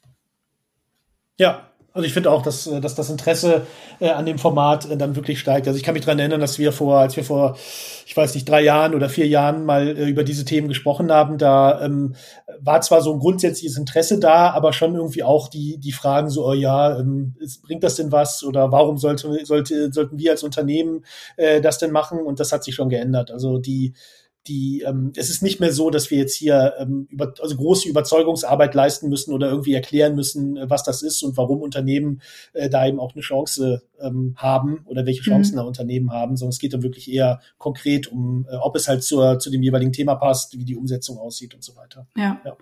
Ja, 1.38 1.72
Also 1.98 2.06
ich 2.06 2.14
finde 2.14 2.30
auch, 2.30 2.44
dass, 2.44 2.68
äh, 2.68 2.80
dass 2.80 2.94
das 2.94 3.10
Interesse 3.10 3.66
äh, 4.00 4.10
an 4.10 4.28
dem 4.28 4.38
Format 4.38 4.88
äh, 4.88 4.98
dann 4.98 5.16
wirklich 5.16 5.40
steigt. 5.40 5.68
Also 5.68 5.78
ich 5.78 5.84
kann 5.84 5.96
mich 5.96 6.06
daran 6.06 6.20
erinnern, 6.20 6.40
dass 6.40 6.60
wir 6.60 6.72
vor, 6.72 7.00
als 7.00 7.18
wir 7.18 7.24
vor, 7.24 7.58
ich 8.06 8.16
weiß 8.16 8.36
nicht, 8.36 8.48
drei 8.48 8.62
Jahren 8.62 8.94
oder 8.94 9.10
vier 9.10 9.28
Jahren 9.28 9.66
mal 9.66 9.88
äh, 9.88 10.06
über 10.06 10.24
diese 10.24 10.46
Themen 10.46 10.68
gesprochen 10.68 11.12
haben, 11.12 11.40
da 11.40 11.82
ähm, 11.82 12.14
war 12.60 12.82
zwar 12.82 13.02
so 13.02 13.12
ein 13.12 13.20
grundsätzliches 13.20 13.80
Interesse 13.80 14.20
da, 14.20 14.52
aber 14.52 14.74
schon 14.74 14.94
irgendwie 14.94 15.24
auch 15.24 15.48
die, 15.48 15.80
die 15.80 15.92
Fragen 15.92 16.30
so, 16.30 16.46
oh 16.48 16.54
ja, 16.54 17.00
ähm, 17.00 17.34
bringt 17.64 17.84
das 17.84 17.96
denn 17.96 18.12
was 18.12 18.44
oder 18.44 18.72
warum 18.72 19.00
sollte, 19.00 19.44
sollte, 19.44 19.92
sollten 19.92 20.20
wir 20.20 20.30
als 20.30 20.44
Unternehmen 20.44 21.04
äh, 21.36 21.62
das 21.62 21.80
denn 21.80 21.92
machen? 21.92 22.20
Und 22.20 22.40
das 22.40 22.52
hat 22.52 22.64
sich 22.64 22.76
schon 22.76 22.90
geändert. 22.90 23.32
Also 23.32 23.58
die 23.58 23.96
die, 24.48 24.84
ähm, 24.86 25.12
es 25.16 25.30
ist 25.30 25.44
nicht 25.44 25.60
mehr 25.60 25.72
so, 25.72 25.90
dass 25.90 26.10
wir 26.10 26.18
jetzt 26.18 26.36
hier 26.36 26.74
ähm, 26.80 27.08
über, 27.10 27.34
also 27.42 27.56
große 27.56 27.88
Überzeugungsarbeit 27.88 28.74
leisten 28.74 29.10
müssen 29.10 29.34
oder 29.34 29.50
irgendwie 29.50 29.74
erklären 29.74 30.16
müssen, 30.16 30.58
äh, 30.58 30.70
was 30.70 30.84
das 30.84 31.02
ist 31.02 31.24
und 31.24 31.38
warum 31.38 31.62
Unternehmen 31.62 32.22
äh, 32.54 32.70
da 32.70 32.88
eben 32.88 33.00
auch 33.00 33.14
eine 33.14 33.22
Chance 33.22 33.84
ähm, 34.00 34.36
haben 34.38 34.82
oder 34.86 35.06
welche 35.06 35.22
mhm. 35.22 35.34
Chancen 35.34 35.54
mhm. 35.54 35.58
da 35.58 35.64
Unternehmen 35.64 36.12
haben, 36.12 36.38
sondern 36.38 36.52
es 36.52 36.60
geht 36.60 36.74
dann 36.74 36.84
wirklich 36.84 37.12
eher 37.12 37.40
konkret 37.58 38.08
um, 38.08 38.48
äh, 38.50 38.56
ob 38.56 38.76
es 38.76 38.88
halt 38.88 39.04
zur, 39.04 39.40
zu 39.40 39.50
dem 39.50 39.64
jeweiligen 39.64 39.92
Thema 39.92 40.16
passt, 40.16 40.58
wie 40.58 40.66
die 40.66 40.76
Umsetzung 40.76 41.18
aussieht 41.18 41.54
und 41.54 41.64
so 41.64 41.76
weiter. 41.76 42.08
Ja. 42.16 42.40
ja. 42.46 42.56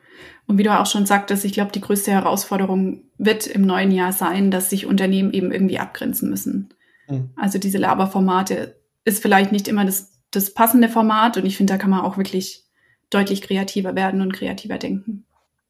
Und 0.47 0.57
wie 0.57 0.63
du 0.63 0.77
auch 0.77 0.85
schon 0.85 1.05
sagtest, 1.05 1.45
ich 1.45 1.53
glaube, 1.53 1.71
die 1.71 1.81
größte 1.81 2.11
Herausforderung 2.11 3.03
wird 3.17 3.47
im 3.47 3.61
neuen 3.61 3.91
Jahr 3.91 4.11
sein, 4.11 4.51
dass 4.51 4.69
sich 4.69 4.85
Unternehmen 4.85 5.33
eben 5.33 5.51
irgendwie 5.51 5.79
abgrenzen 5.79 6.29
müssen. 6.29 6.69
Mhm. 7.07 7.29
Also 7.35 7.59
diese 7.59 7.77
Laberformate 7.77 8.75
ist 9.03 9.21
vielleicht 9.21 9.51
nicht 9.51 9.67
immer 9.67 9.85
das 9.85 10.14
das 10.35 10.53
passende 10.53 10.89
Format 10.89 11.37
und 11.37 11.45
ich 11.45 11.57
finde, 11.57 11.73
da 11.73 11.77
kann 11.77 11.89
man 11.89 12.01
auch 12.01 12.17
wirklich 12.17 12.63
deutlich 13.09 13.41
kreativer 13.41 13.95
werden 13.95 14.21
und 14.21 14.33
kreativer 14.33 14.77
denken. 14.77 15.25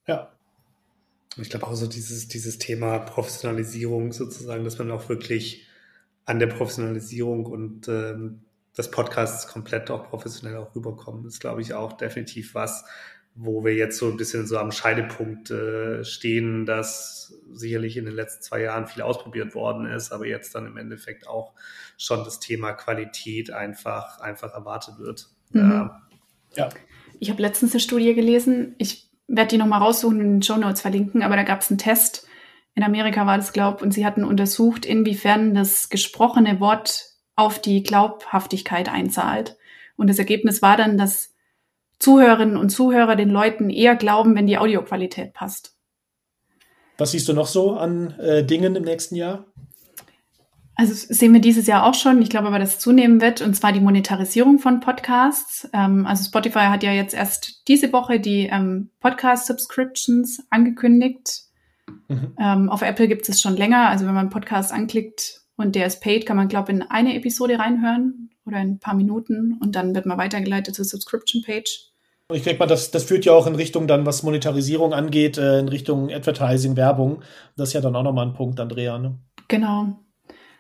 Ja. 0.08 0.32
Ich 1.38 1.50
glaube 1.50 1.68
auch 1.68 1.76
so 1.76 1.88
dieses, 1.88 2.30
dieses 2.30 2.60
Thema 2.60 3.00
Professionalisierung 3.00 4.14
sozusagen, 4.14 4.64
dass 4.64 4.78
man 4.78 4.90
auch 4.92 5.10
wirklich 5.10 5.68
an 6.26 6.40
der 6.40 6.48
Professionalisierung 6.48 7.46
und 7.46 7.88
ähm, 7.90 8.42
des 8.78 8.92
Podcasts 8.92 9.48
komplett 9.48 9.90
auch 9.92 10.10
professionell 10.10 10.58
auch 10.58 10.76
rüberkommen, 10.76 11.26
ist, 11.26 11.40
glaube 11.40 11.62
ich, 11.62 11.74
auch 11.74 11.94
definitiv 11.94 12.56
was, 12.56 12.86
wo 13.36 13.66
wir 13.66 13.76
jetzt 13.76 13.98
so 13.98 14.10
ein 14.10 14.16
bisschen 14.16 14.48
so 14.48 14.58
am 14.58 14.72
Scheidepunkt 14.72 15.52
äh, 15.52 16.06
stehen, 16.06 16.66
dass 16.66 17.38
sicherlich 17.52 17.98
in 17.98 18.06
den 18.06 18.16
letzten 18.16 18.44
zwei 18.44 18.62
Jahren 18.62 18.88
viel 18.88 19.02
ausprobiert 19.02 19.54
worden 19.54 19.86
ist, 19.86 20.14
aber 20.14 20.26
jetzt 20.26 20.56
dann 20.56 20.66
im 20.66 20.78
Endeffekt 20.78 21.28
auch 21.28 21.54
schon 21.98 22.24
das 22.24 22.40
Thema 22.40 22.72
Qualität 22.72 23.52
einfach, 23.52 24.20
einfach 24.20 24.54
erwartet 24.54 25.00
wird. 25.00 25.28
Mhm. 25.52 25.92
Ja. 26.56 26.70
Ich 27.20 27.30
habe 27.30 27.42
letztens 27.42 27.74
eine 27.74 27.82
Studie 27.82 28.14
gelesen, 28.14 28.76
ich 28.78 29.10
werde 29.28 29.50
die 29.50 29.58
nochmal 29.58 29.82
raussuchen 29.82 30.20
und 30.20 30.26
in 30.26 30.32
den 30.36 30.42
Show 30.42 30.58
Notes 30.58 30.82
verlinken, 30.82 31.22
aber 31.22 31.36
da 31.36 31.44
gab 31.44 31.62
es 31.62 31.70
einen 31.70 31.78
Test, 31.78 32.28
in 32.74 32.84
Amerika 32.84 33.26
war 33.26 33.38
das, 33.38 33.54
glaube 33.54 33.78
ich, 33.78 33.84
und 33.84 33.92
sie 33.94 34.06
hatten 34.06 34.24
untersucht, 34.24 34.86
inwiefern 34.86 35.54
das 35.56 35.90
gesprochene 35.90 36.60
Wort 36.60 37.06
auf 37.36 37.60
die 37.60 37.84
Glaubhaftigkeit 37.84 38.90
einzahlt. 38.90 39.58
Und 39.98 40.10
das 40.10 40.20
Ergebnis 40.20 40.62
war 40.62 40.76
dann, 40.76 40.98
dass 40.98 41.35
Zuhörerinnen 42.00 42.58
und 42.58 42.70
Zuhörer 42.70 43.16
den 43.16 43.30
Leuten 43.30 43.70
eher 43.70 43.96
glauben, 43.96 44.36
wenn 44.36 44.48
die 44.48 44.58
Audioqualität 44.58 45.34
passt. 45.34 45.76
Was 46.98 47.12
siehst 47.12 47.28
du 47.28 47.34
noch 47.34 47.48
so 47.48 47.76
an 47.76 48.12
äh, 48.20 48.44
Dingen 48.44 48.76
im 48.76 48.84
nächsten 48.84 49.16
Jahr? 49.16 49.46
Also 50.78 50.94
sehen 50.94 51.34
wir 51.34 51.40
dieses 51.40 51.68
Jahr 51.68 51.86
auch 51.86 51.94
schon. 51.94 52.22
Ich 52.22 52.30
glaube 52.30 52.48
aber, 52.48 52.60
dass 52.60 52.74
es 52.74 52.80
zunehmen 52.80 53.22
wird, 53.22 53.42
und 53.42 53.54
zwar 53.56 53.72
die 53.72 53.80
Monetarisierung 53.80 54.60
von 54.60 54.82
Podcasts. 54.82 55.70
Ähm, 55.74 56.06
also 56.06 56.26
Spotify 56.26 56.68
hat 56.68 56.84
ja 56.84 56.92
jetzt 56.92 57.14
erst 57.14 57.68
diese 57.68 57.94
Woche 57.94 58.20
die 58.20 58.50
ähm, 58.52 58.90
Podcast-Subscriptions 59.00 60.46
angekündigt. 60.50 61.44
Mhm. 62.10 62.36
Ähm, 62.40 62.70
auf 62.70 62.82
Apple 62.82 63.08
gibt 63.08 63.28
es 63.30 63.42
schon 63.42 63.56
länger. 63.56 63.90
Also 63.90 64.06
wenn 64.06 64.14
man 64.14 64.30
Podcast 64.30 64.74
anklickt 64.74 65.44
und 65.56 65.76
der 65.76 65.86
ist 65.86 66.02
paid, 66.02 66.26
kann 66.26 66.36
man, 66.36 66.50
glaube 66.50 66.72
ich, 66.72 66.78
in 66.78 66.84
eine 66.84 67.16
Episode 67.16 67.58
reinhören 67.58 68.32
oder 68.46 68.60
in 68.62 68.72
ein 68.72 68.80
paar 68.80 68.96
Minuten 68.96 69.58
und 69.62 69.76
dann 69.76 69.96
wird 69.96 70.06
man 70.06 70.18
weitergeleitet 70.18 70.76
zur 70.76 70.86
Subscription-Page. 70.86 71.92
Ich 72.34 72.42
denke 72.42 72.60
mal, 72.60 72.66
das, 72.66 72.90
das 72.90 73.04
führt 73.04 73.26
ja 73.26 73.34
auch 73.34 73.46
in 73.46 73.56
Richtung 73.56 73.88
dann, 73.88 74.06
was 74.06 74.24
Monetarisierung 74.24 74.94
angeht, 74.94 75.38
äh, 75.38 75.60
in 75.60 75.68
Richtung 75.68 76.12
Advertising, 76.12 76.76
Werbung. 76.76 77.22
Das 77.56 77.70
ist 77.70 77.74
ja 77.74 77.82
dann 77.82 77.96
auch 77.96 78.04
nochmal 78.04 78.26
ein 78.26 78.34
Punkt, 78.34 78.60
Andrea. 78.60 78.98
Ne? 78.98 79.20
Genau. 79.48 80.00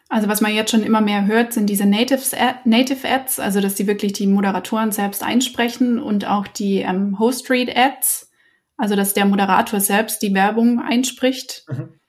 Also 0.07 0.27
was 0.27 0.41
man 0.41 0.53
jetzt 0.53 0.69
schon 0.69 0.83
immer 0.83 1.01
mehr 1.01 1.25
hört, 1.25 1.53
sind 1.53 1.67
diese 1.67 1.87
Natives, 1.87 2.35
Native 2.63 3.07
Ads, 3.07 3.39
also 3.39 3.59
dass 3.59 3.73
die 3.73 3.87
wirklich 3.87 4.13
die 4.13 4.27
Moderatoren 4.27 4.91
selbst 4.91 5.23
einsprechen 5.23 5.99
und 5.99 6.29
auch 6.29 6.47
die 6.47 6.81
ähm, 6.81 7.17
Host 7.17 7.49
Read 7.49 7.75
Ads, 7.75 8.29
also 8.77 8.95
dass 8.95 9.15
der 9.15 9.25
Moderator 9.25 9.79
selbst 9.79 10.21
die 10.21 10.35
Werbung 10.35 10.79
einspricht. 10.79 11.65
Mhm. 11.67 11.99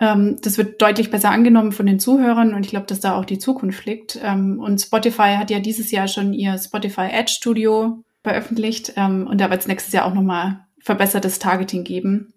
Ähm, 0.00 0.36
das 0.42 0.58
wird 0.58 0.80
deutlich 0.80 1.10
besser 1.10 1.30
angenommen 1.30 1.72
von 1.72 1.86
den 1.86 1.98
Zuhörern 1.98 2.54
und 2.54 2.64
ich 2.64 2.70
glaube, 2.70 2.86
dass 2.86 3.00
da 3.00 3.16
auch 3.16 3.24
die 3.24 3.38
Zukunft 3.38 3.84
liegt. 3.84 4.18
Ähm, 4.22 4.60
und 4.60 4.80
Spotify 4.80 5.36
hat 5.36 5.50
ja 5.50 5.60
dieses 5.60 5.90
Jahr 5.90 6.08
schon 6.08 6.32
ihr 6.32 6.56
Spotify 6.58 7.08
Ad 7.12 7.30
Studio 7.30 8.04
veröffentlicht 8.22 8.92
ähm, 8.96 9.26
und 9.26 9.40
da 9.40 9.50
wird 9.50 9.60
es 9.60 9.68
nächstes 9.68 9.92
Jahr 9.92 10.06
auch 10.06 10.14
nochmal 10.14 10.64
verbessertes 10.80 11.38
Targeting 11.38 11.84
geben, 11.84 12.32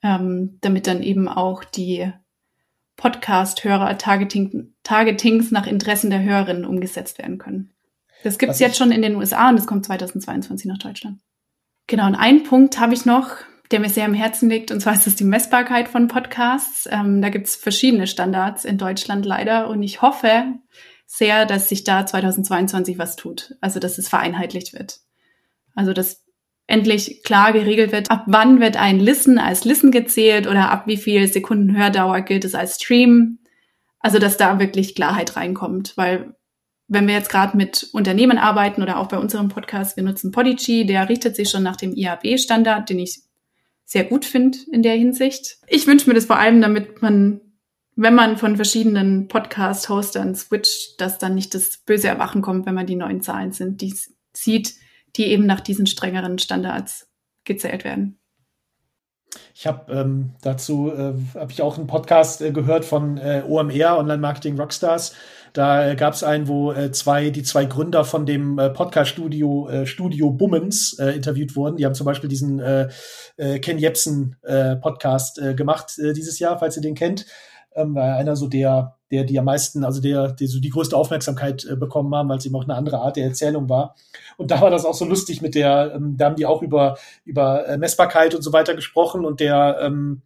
damit 0.00 0.86
dann 0.86 1.02
eben 1.02 1.28
auch 1.28 1.64
die 1.64 2.12
Podcast-Hörer 2.96 3.98
Targeting, 3.98 4.74
Targetings 4.82 5.50
nach 5.50 5.66
Interessen 5.66 6.10
der 6.10 6.22
Hörerinnen 6.22 6.64
umgesetzt 6.64 7.18
werden 7.18 7.38
können. 7.38 7.74
Das 8.22 8.38
gibt 8.38 8.52
es 8.52 8.58
jetzt 8.58 8.78
schon 8.78 8.92
in 8.92 9.02
den 9.02 9.16
USA 9.16 9.50
und 9.50 9.56
das 9.56 9.66
kommt 9.66 9.84
2022 9.84 10.66
nach 10.66 10.78
Deutschland. 10.78 11.20
Genau, 11.86 12.06
und 12.06 12.14
einen 12.14 12.44
Punkt 12.44 12.80
habe 12.80 12.94
ich 12.94 13.04
noch, 13.04 13.36
der 13.70 13.80
mir 13.80 13.88
sehr 13.88 14.04
am 14.04 14.14
Herzen 14.14 14.50
liegt, 14.50 14.70
und 14.70 14.80
zwar 14.80 14.94
ist 14.94 15.06
es 15.06 15.16
die 15.16 15.24
Messbarkeit 15.24 15.88
von 15.88 16.08
Podcasts. 16.08 16.88
Ähm, 16.90 17.22
da 17.22 17.30
gibt 17.30 17.46
es 17.46 17.56
verschiedene 17.56 18.06
Standards 18.06 18.64
in 18.64 18.78
Deutschland 18.78 19.24
leider 19.24 19.68
und 19.68 19.82
ich 19.82 20.02
hoffe 20.02 20.54
sehr, 21.06 21.46
dass 21.46 21.68
sich 21.68 21.84
da 21.84 22.06
2022 22.06 22.98
was 22.98 23.16
tut, 23.16 23.56
also 23.60 23.80
dass 23.80 23.98
es 23.98 24.08
vereinheitlicht 24.08 24.72
wird. 24.72 25.00
Also 25.74 25.92
dass 25.92 26.24
endlich 26.66 27.22
klar 27.24 27.52
geregelt 27.52 27.92
wird, 27.92 28.10
ab 28.10 28.24
wann 28.26 28.60
wird 28.60 28.76
ein 28.76 28.98
Listen 28.98 29.38
als 29.38 29.64
Listen 29.64 29.90
gezählt 29.90 30.46
oder 30.46 30.70
ab 30.70 30.86
wie 30.86 30.96
viel 30.96 31.26
Sekunden 31.28 31.76
Hördauer 31.76 32.22
gilt 32.22 32.44
es 32.44 32.54
als 32.54 32.76
Stream. 32.76 33.38
Also 33.98 34.18
dass 34.18 34.36
da 34.36 34.58
wirklich 34.58 34.94
Klarheit 34.94 35.36
reinkommt, 35.36 35.96
weil 35.96 36.34
wenn 36.86 37.06
wir 37.06 37.14
jetzt 37.14 37.30
gerade 37.30 37.56
mit 37.56 37.88
Unternehmen 37.92 38.38
arbeiten 38.38 38.82
oder 38.82 38.98
auch 38.98 39.08
bei 39.08 39.18
unserem 39.18 39.48
Podcast, 39.48 39.96
wir 39.96 40.04
nutzen 40.04 40.30
Podigy, 40.30 40.84
der 40.84 41.08
richtet 41.08 41.34
sich 41.34 41.48
schon 41.48 41.62
nach 41.62 41.76
dem 41.76 41.94
IAB-Standard, 41.94 42.90
den 42.90 42.98
ich 42.98 43.22
sehr 43.84 44.04
gut 44.04 44.24
finde 44.24 44.58
in 44.72 44.82
der 44.82 44.94
Hinsicht. 44.94 45.58
Ich 45.66 45.86
wünsche 45.86 46.08
mir 46.08 46.14
das 46.14 46.26
vor 46.26 46.38
allem, 46.38 46.60
damit 46.60 47.02
man, 47.02 47.40
wenn 47.96 48.14
man 48.14 48.36
von 48.36 48.56
verschiedenen 48.56 49.28
Podcast-Hostern 49.28 50.34
switcht, 50.34 51.00
dass 51.00 51.18
dann 51.18 51.34
nicht 51.34 51.54
das 51.54 51.78
böse 51.78 52.08
Erwachen 52.08 52.42
kommt, 52.42 52.66
wenn 52.66 52.74
man 52.74 52.86
die 52.86 52.96
neuen 52.96 53.20
Zahlen 53.20 53.52
sind, 53.52 53.80
die 53.80 53.94
sieht, 54.32 54.74
die 55.16 55.26
eben 55.26 55.46
nach 55.46 55.60
diesen 55.60 55.86
strengeren 55.86 56.38
Standards 56.38 57.08
gezählt 57.44 57.84
werden. 57.84 58.18
Ich 59.54 59.66
habe 59.66 59.92
ähm, 59.92 60.34
dazu 60.42 60.92
äh, 60.92 61.14
habe 61.38 61.52
ich 61.52 61.62
auch 61.62 61.76
einen 61.76 61.86
Podcast 61.86 62.40
äh, 62.40 62.52
gehört 62.52 62.84
von 62.84 63.18
äh, 63.18 63.42
OMR 63.46 63.98
Online 63.98 64.18
Marketing 64.18 64.58
Rockstars. 64.58 65.14
Da 65.54 65.88
äh, 65.88 65.94
gab 65.94 66.14
es 66.14 66.24
einen, 66.24 66.48
wo 66.48 66.72
äh, 66.72 66.90
zwei 66.90 67.30
die 67.30 67.44
zwei 67.44 67.64
Gründer 67.64 68.04
von 68.04 68.26
dem 68.26 68.58
äh, 68.58 68.70
Podcast 68.70 69.12
Studio 69.12 69.68
äh, 69.68 69.86
Studio 69.86 70.30
Bummens 70.30 70.98
äh, 70.98 71.12
interviewt 71.12 71.54
wurden. 71.54 71.76
Die 71.76 71.86
haben 71.86 71.94
zum 71.94 72.04
Beispiel 72.06 72.28
diesen 72.28 72.58
äh, 72.58 72.88
äh, 73.36 73.60
Ken 73.60 73.78
Jebsen 73.78 74.36
äh, 74.42 74.74
Podcast 74.74 75.38
äh, 75.38 75.54
gemacht 75.54 75.96
äh, 75.98 76.12
dieses 76.12 76.40
Jahr, 76.40 76.58
falls 76.58 76.76
ihr 76.76 76.82
den 76.82 76.96
kennt. 76.96 77.26
Ähm, 77.76 77.96
einer 77.96 78.36
so 78.36 78.48
der 78.48 78.96
der 79.14 79.24
die 79.24 79.38
am 79.38 79.44
meisten, 79.44 79.84
also 79.84 80.00
der, 80.00 80.32
der 80.32 80.48
so 80.48 80.60
die 80.60 80.70
größte 80.70 80.96
Aufmerksamkeit 80.96 81.64
äh, 81.64 81.76
bekommen 81.76 82.12
haben, 82.14 82.28
weil 82.28 82.38
es 82.38 82.46
eben 82.46 82.56
auch 82.56 82.64
eine 82.64 82.74
andere 82.74 82.98
Art 82.98 83.16
der 83.16 83.26
Erzählung 83.26 83.68
war. 83.68 83.94
Und 84.36 84.50
da 84.50 84.60
war 84.60 84.70
das 84.70 84.84
auch 84.84 84.94
so 84.94 85.04
lustig 85.04 85.40
mit 85.40 85.54
der, 85.54 85.92
ähm, 85.94 86.16
da 86.16 86.26
haben 86.26 86.36
die 86.36 86.46
auch 86.46 86.62
über, 86.62 86.98
über 87.24 87.68
äh, 87.68 87.78
Messbarkeit 87.78 88.34
und 88.34 88.42
so 88.42 88.52
weiter 88.52 88.74
gesprochen 88.74 89.24
und 89.24 89.38
der, 89.38 89.78
ähm, 89.80 90.22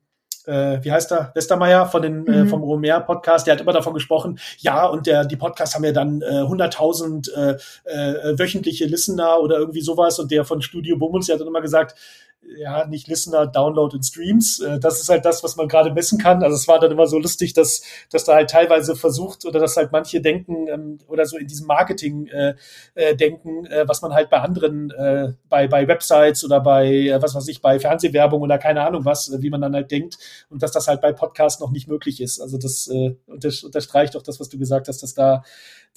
äh, 0.48 0.82
wie 0.82 0.90
heißt 0.90 1.12
er, 1.12 1.30
Westermeier 1.34 1.86
von 1.86 2.02
den, 2.02 2.26
äh, 2.26 2.30
mhm. 2.30 2.46
äh, 2.46 2.46
vom 2.46 2.64
OMR 2.64 3.00
Podcast, 3.00 3.46
der 3.46 3.54
hat 3.54 3.60
immer 3.60 3.72
davon 3.72 3.94
gesprochen, 3.94 4.38
ja, 4.58 4.86
und 4.86 5.06
der, 5.06 5.24
die 5.24 5.36
Podcasts 5.36 5.74
haben 5.74 5.84
ja 5.84 5.92
dann 5.92 6.22
äh, 6.22 6.42
100.000 6.42 7.32
äh, 7.32 7.56
äh, 7.84 8.38
wöchentliche 8.38 8.86
Listener 8.86 9.40
oder 9.40 9.58
irgendwie 9.58 9.82
sowas 9.82 10.18
und 10.18 10.30
der 10.30 10.44
von 10.44 10.62
Studio 10.62 10.96
Bummels, 10.96 11.26
der 11.26 11.34
hat 11.34 11.40
dann 11.40 11.48
immer 11.48 11.60
gesagt, 11.60 11.94
ja, 12.42 12.86
nicht 12.86 13.08
Listener, 13.08 13.46
Download 13.46 13.94
und 13.94 14.02
Streams. 14.02 14.60
Äh, 14.60 14.78
das 14.78 15.00
ist 15.00 15.08
halt 15.08 15.24
das, 15.24 15.42
was 15.42 15.56
man 15.56 15.68
gerade 15.68 15.92
messen 15.92 16.18
kann. 16.18 16.42
Also 16.42 16.56
es 16.56 16.68
war 16.68 16.78
dann 16.78 16.90
immer 16.90 17.06
so 17.06 17.18
lustig, 17.18 17.52
dass, 17.52 17.82
dass 18.10 18.24
da 18.24 18.34
halt 18.34 18.50
teilweise 18.50 18.96
versucht 18.96 19.44
oder 19.44 19.60
dass 19.60 19.76
halt 19.76 19.92
manche 19.92 20.20
denken 20.20 20.68
ähm, 20.68 20.98
oder 21.06 21.26
so 21.26 21.36
in 21.36 21.46
diesem 21.46 21.66
Marketing 21.66 22.26
äh, 22.28 22.54
äh, 22.94 23.14
denken, 23.14 23.66
äh, 23.66 23.86
was 23.86 24.02
man 24.02 24.12
halt 24.12 24.30
bei 24.30 24.40
anderen, 24.40 24.90
äh, 24.90 25.32
bei, 25.48 25.68
bei 25.68 25.86
Websites 25.86 26.44
oder 26.44 26.60
bei, 26.60 26.86
äh, 26.86 27.22
was 27.22 27.34
weiß 27.34 27.48
ich, 27.48 27.60
bei 27.60 27.78
Fernsehwerbung 27.78 28.42
oder 28.42 28.58
keine 28.58 28.82
Ahnung 28.82 29.04
was, 29.04 29.28
äh, 29.30 29.42
wie 29.42 29.50
man 29.50 29.60
dann 29.60 29.74
halt 29.74 29.90
denkt 29.90 30.18
und 30.48 30.62
dass 30.62 30.72
das 30.72 30.88
halt 30.88 31.00
bei 31.00 31.12
Podcasts 31.12 31.60
noch 31.60 31.70
nicht 31.70 31.88
möglich 31.88 32.20
ist. 32.20 32.40
Also 32.40 32.58
das 32.58 32.88
äh, 32.88 33.14
unterstreicht 33.26 34.16
auch 34.16 34.22
das, 34.22 34.40
was 34.40 34.48
du 34.48 34.58
gesagt 34.58 34.88
hast, 34.88 35.02
dass 35.02 35.14
da 35.14 35.42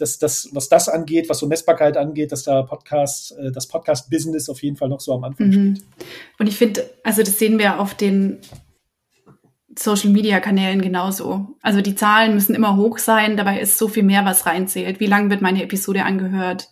dass 0.01 0.17
das, 0.17 0.49
was 0.51 0.67
das 0.67 0.89
angeht, 0.89 1.29
was 1.29 1.39
so 1.39 1.47
Messbarkeit 1.47 1.95
angeht, 1.95 2.31
dass 2.31 2.43
da 2.43 2.63
Podcast, 2.63 3.37
äh, 3.37 3.51
das 3.51 3.67
Podcast-Business 3.67 4.49
auf 4.49 4.61
jeden 4.63 4.75
Fall 4.75 4.89
noch 4.89 4.99
so 4.99 5.13
am 5.13 5.23
Anfang 5.23 5.47
mhm. 5.47 5.75
steht. 5.75 5.85
Und 6.39 6.47
ich 6.47 6.57
finde, 6.57 6.89
also 7.03 7.21
das 7.21 7.37
sehen 7.37 7.59
wir 7.59 7.79
auf 7.79 7.93
den 7.93 8.39
Social-Media-Kanälen 9.77 10.81
genauso. 10.81 11.55
Also 11.61 11.81
die 11.81 11.95
Zahlen 11.95 12.33
müssen 12.33 12.55
immer 12.55 12.75
hoch 12.75 12.97
sein, 12.97 13.37
dabei 13.37 13.61
ist 13.61 13.77
so 13.77 13.87
viel 13.87 14.03
mehr, 14.03 14.25
was 14.25 14.45
reinzählt. 14.45 14.99
Wie 14.99 15.05
lang 15.05 15.29
wird 15.29 15.41
meine 15.41 15.63
Episode 15.63 16.03
angehört? 16.03 16.69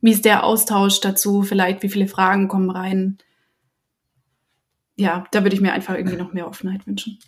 Wie 0.00 0.10
ist 0.10 0.24
der 0.24 0.44
Austausch 0.44 1.00
dazu? 1.00 1.42
Vielleicht, 1.42 1.82
wie 1.82 1.88
viele 1.88 2.08
Fragen 2.08 2.48
kommen 2.48 2.70
rein? 2.70 3.18
Ja, 4.96 5.24
da 5.30 5.42
würde 5.44 5.54
ich 5.54 5.62
mir 5.62 5.72
einfach 5.72 5.94
irgendwie 5.94 6.16
noch 6.16 6.32
mehr 6.32 6.48
Offenheit 6.48 6.86
wünschen. 6.86 7.18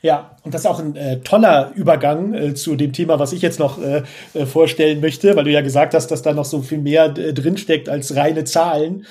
Ja, 0.00 0.36
und 0.44 0.54
das 0.54 0.60
ist 0.60 0.66
auch 0.66 0.78
ein 0.78 0.94
äh, 0.94 1.18
toller 1.20 1.72
Übergang 1.74 2.32
äh, 2.32 2.54
zu 2.54 2.76
dem 2.76 2.92
Thema, 2.92 3.18
was 3.18 3.32
ich 3.32 3.42
jetzt 3.42 3.58
noch 3.58 3.82
äh, 3.82 4.02
äh 4.32 4.46
vorstellen 4.46 5.00
möchte, 5.00 5.34
weil 5.34 5.44
du 5.44 5.50
ja 5.50 5.60
gesagt 5.60 5.92
hast, 5.92 6.08
dass 6.08 6.22
da 6.22 6.32
noch 6.32 6.44
so 6.44 6.62
viel 6.62 6.78
mehr 6.78 7.06
äh, 7.06 7.32
drinsteckt 7.32 7.88
als 7.88 8.14
reine 8.14 8.44
Zahlen 8.44 9.06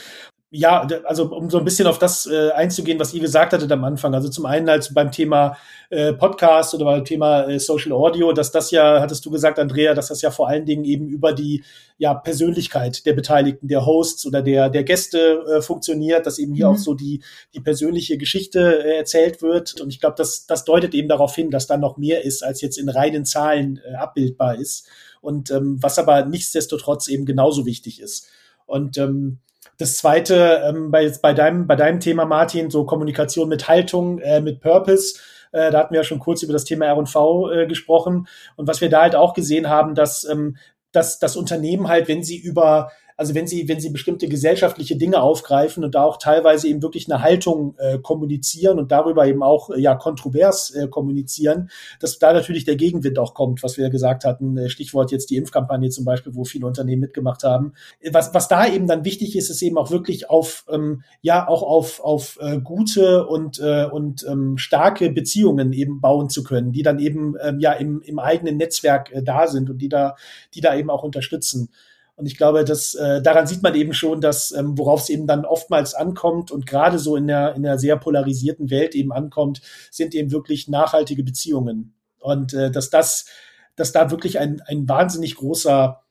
ja, 0.50 0.88
also 1.04 1.26
um 1.36 1.50
so 1.50 1.58
ein 1.58 1.66
bisschen 1.66 1.88
auf 1.88 2.00
das 2.00 2.26
äh, 2.26 2.52
einzugehen, 2.52 2.98
was 3.02 3.14
ihr 3.14 3.20
gesagt 3.20 3.52
hattet 3.52 3.70
am 3.70 3.84
Anfang. 3.84 4.14
Also 4.14 4.30
zum 4.30 4.46
einen 4.46 4.70
als 4.70 4.94
beim 4.94 5.12
Thema 5.12 5.58
äh, 5.90 6.14
Podcast 6.14 6.74
oder 6.74 6.86
beim 6.86 7.04
Thema 7.04 7.44
äh, 7.50 7.60
Social 7.60 7.92
Audio, 7.92 8.32
dass 8.32 8.52
das 8.52 8.72
ja, 8.72 9.02
hattest 9.02 9.26
du 9.26 9.30
gesagt, 9.30 9.60
Andrea, 9.60 9.94
dass 9.94 10.08
das 10.08 10.22
ja 10.22 10.32
vor 10.32 10.48
allen 10.48 10.66
Dingen 10.66 10.86
eben 10.86 11.10
über 11.10 11.34
die 11.34 11.66
ja, 11.98 12.14
Persönlichkeit 12.14 13.06
der 13.06 13.12
Beteiligten, 13.12 13.68
der 13.68 13.86
Hosts 13.86 14.26
oder 14.26 14.42
der, 14.42 14.70
der 14.70 14.86
Gäste 14.86 15.44
äh, 15.58 15.62
funktioniert, 15.62 16.26
dass 16.26 16.40
eben 16.40 16.54
hier 16.54 16.70
mhm. 16.70 16.76
auch 16.76 16.80
so 16.80 16.94
die, 16.94 17.22
die 17.54 17.60
persönliche 17.60 18.18
Geschichte 18.18 18.86
äh, 18.86 18.98
erzählt 19.00 19.42
wird. 19.42 19.82
Und 19.82 19.90
ich 19.90 20.00
glaube, 20.00 20.16
das, 20.18 20.46
das 20.46 20.64
deutet 20.64 20.94
eben 20.94 21.10
darauf 21.10 21.36
hin, 21.36 21.52
dass 21.52 21.68
da 21.68 21.76
noch 21.76 21.98
mehr 21.98 22.24
ist, 22.24 22.42
als 22.42 22.62
jetzt 22.62 22.78
in 22.78 22.88
reinen 22.88 23.26
Zahlen 23.26 23.82
äh, 23.86 23.96
abbildbar 23.96 24.56
ist. 24.56 24.88
Und 25.20 25.52
ähm, 25.52 25.78
was 25.82 26.00
aber 26.00 26.24
nichtsdestotrotz 26.26 27.10
eben 27.10 27.26
genauso 27.26 27.66
wichtig 27.66 28.00
ist. 28.00 28.30
Und 28.66 28.98
ähm, 28.98 29.40
das 29.78 29.98
zweite, 29.98 30.64
ähm, 30.66 30.92
bei, 30.92 31.12
bei, 31.22 31.34
deinem, 31.34 31.68
bei 31.68 31.76
deinem 31.76 32.00
Thema, 32.00 32.26
Martin, 32.26 32.70
so 32.70 32.86
Kommunikation 32.86 33.48
mit 33.48 33.68
Haltung, 33.68 34.20
äh, 34.20 34.42
mit 34.42 34.60
Purpose, 34.60 35.20
äh, 35.52 35.72
da 35.72 35.80
hatten 35.80 35.94
wir 35.94 36.02
ja 36.02 36.04
schon 36.04 36.20
kurz 36.20 36.44
über 36.44 36.54
das 36.54 36.66
Thema 36.66 36.86
R&V 36.86 37.52
äh, 37.52 37.68
gesprochen. 37.68 38.28
Und 38.56 38.68
was 38.68 38.82
wir 38.82 38.90
da 38.90 39.04
halt 39.04 39.16
auch 39.16 39.34
gesehen 39.34 39.70
haben, 39.70 39.96
dass, 39.96 40.24
ähm, 40.24 40.58
dass 40.92 41.20
das 41.20 41.36
Unternehmen 41.36 41.88
halt, 41.88 42.08
wenn 42.08 42.24
sie 42.24 42.38
über 42.38 42.92
also 43.18 43.34
wenn 43.34 43.48
sie, 43.48 43.68
wenn 43.68 43.80
sie 43.80 43.90
bestimmte 43.90 44.28
gesellschaftliche 44.28 44.96
Dinge 44.96 45.22
aufgreifen 45.22 45.84
und 45.84 45.96
da 45.96 46.04
auch 46.04 46.18
teilweise 46.18 46.68
eben 46.68 46.84
wirklich 46.84 47.12
eine 47.12 47.24
Haltung 47.24 47.76
äh, 47.80 47.98
kommunizieren 47.98 48.78
und 48.78 48.92
darüber 48.92 49.26
eben 49.26 49.42
auch 49.42 49.72
äh, 49.72 49.82
ja 49.82 49.96
kontrovers 49.96 50.70
äh, 50.70 50.88
kommunizieren, 50.88 51.72
dass 52.00 52.20
da 52.20 52.32
natürlich 52.32 52.64
der 52.64 52.76
Gegenwind 52.76 53.18
auch 53.18 53.34
kommt, 53.34 53.64
was 53.64 53.76
wir 53.76 53.86
ja 53.86 53.90
gesagt 53.90 54.24
hatten, 54.24 54.56
äh, 54.58 54.70
Stichwort 54.70 55.12
jetzt 55.12 55.32
die 55.32 55.36
Impfkampagne 55.36 55.90
zum 55.90 56.06
Beispiel, 56.06 56.36
wo 56.36 56.46
viele 56.46 56.68
Unternehmen 56.68 57.02
mitgemacht 57.02 57.44
haben. 57.44 57.74
Was, 58.12 58.36
was 58.36 58.48
da 58.48 58.68
eben 58.68 58.86
dann 58.86 59.04
wichtig 59.04 59.36
ist, 59.36 59.50
ist 59.50 59.64
eben 59.64 59.80
auch 59.80 59.90
wirklich 59.90 60.30
auf 60.30 60.66
ähm, 60.70 61.02
ja 61.22 61.48
auch 61.48 61.64
auf, 61.64 62.00
auf 62.02 62.38
äh, 62.40 62.60
gute 62.60 63.26
und, 63.26 63.60
äh, 63.60 63.86
und 63.86 64.26
ähm, 64.30 64.60
starke 64.60 65.10
Beziehungen 65.10 65.74
eben 65.74 66.02
bauen 66.02 66.30
zu 66.30 66.44
können, 66.44 66.72
die 66.72 66.84
dann 66.84 67.00
eben 67.00 67.36
ähm, 67.42 67.60
ja 67.60 67.74
im, 67.74 68.02
im 68.02 68.20
eigenen 68.20 68.58
Netzwerk 68.58 69.12
äh, 69.12 69.24
da 69.24 69.48
sind 69.48 69.72
und 69.72 69.80
die 69.80 69.90
da, 69.90 70.16
die 70.54 70.62
da 70.62 70.76
eben 70.76 70.92
auch 70.92 71.02
unterstützen. 71.02 71.70
Und 72.18 72.26
ich 72.26 72.36
glaube, 72.36 72.66
dass 72.66 72.96
äh, 72.96 73.22
daran 73.22 73.46
sieht 73.46 73.62
man 73.62 73.76
eben 73.76 73.94
schon, 73.94 74.22
dass 74.22 74.52
ähm, 74.52 74.76
worauf 74.78 75.02
es 75.02 75.10
eben 75.10 75.28
dann 75.28 75.46
oftmals 75.46 75.94
ankommt 75.94 76.50
und 76.50 76.66
gerade 76.66 76.98
so 76.98 77.16
in 77.16 77.28
der 77.28 77.54
in 77.56 77.62
der 77.62 77.78
sehr 77.78 77.96
polarisierten 77.96 78.72
Welt 78.72 78.96
eben 78.96 79.14
ankommt, 79.14 79.62
sind 79.92 80.16
eben 80.16 80.32
wirklich 80.32 80.68
nachhaltige 80.68 81.24
Beziehungen. 81.24 81.94
Und 82.20 82.54
äh, 82.54 82.72
dass 82.72 82.90
das 82.90 83.28
dass 83.76 83.92
da 83.92 84.10
wirklich 84.10 84.40
ein 84.40 84.62
ein 84.62 84.90
wahnsinnig 84.90 85.36
großer 85.36 86.02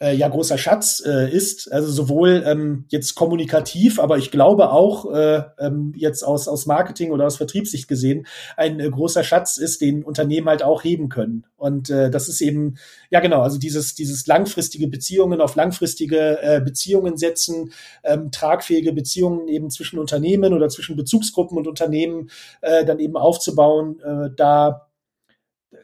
äh, 0.00 0.14
ja 0.14 0.28
großer 0.28 0.58
Schatz 0.58 1.02
äh, 1.04 1.30
ist. 1.30 1.70
Also 1.70 1.90
sowohl 1.90 2.42
ähm, 2.46 2.86
jetzt 2.88 3.14
kommunikativ, 3.14 4.00
aber 4.00 4.18
ich 4.18 4.30
glaube 4.30 4.70
auch 4.70 5.12
äh, 5.12 5.42
ähm, 5.58 5.92
jetzt 5.94 6.22
aus, 6.22 6.48
aus 6.48 6.66
Marketing 6.66 7.12
oder 7.12 7.26
aus 7.26 7.36
Vertriebssicht 7.36 7.86
gesehen, 7.86 8.26
ein 8.56 8.80
äh, 8.80 8.88
großer 8.88 9.22
Schatz 9.22 9.58
ist, 9.58 9.80
den 9.80 10.02
Unternehmen 10.02 10.48
halt 10.48 10.62
auch 10.62 10.82
heben 10.82 11.08
können. 11.08 11.44
Und 11.56 11.90
äh, 11.90 12.10
das 12.10 12.28
ist 12.28 12.40
eben, 12.40 12.76
ja 13.10 13.20
genau, 13.20 13.42
also 13.42 13.58
dieses, 13.58 13.94
dieses 13.94 14.26
langfristige 14.26 14.88
Beziehungen 14.88 15.40
auf 15.40 15.54
langfristige 15.54 16.42
äh, 16.42 16.60
Beziehungen 16.60 17.18
setzen, 17.18 17.72
ähm, 18.02 18.30
tragfähige 18.30 18.92
Beziehungen 18.92 19.48
eben 19.48 19.70
zwischen 19.70 19.98
Unternehmen 19.98 20.54
oder 20.54 20.68
zwischen 20.68 20.96
Bezugsgruppen 20.96 21.58
und 21.58 21.68
Unternehmen 21.68 22.30
äh, 22.62 22.84
dann 22.84 22.98
eben 22.98 23.16
aufzubauen, 23.16 24.00
äh, 24.00 24.30
da 24.34 24.86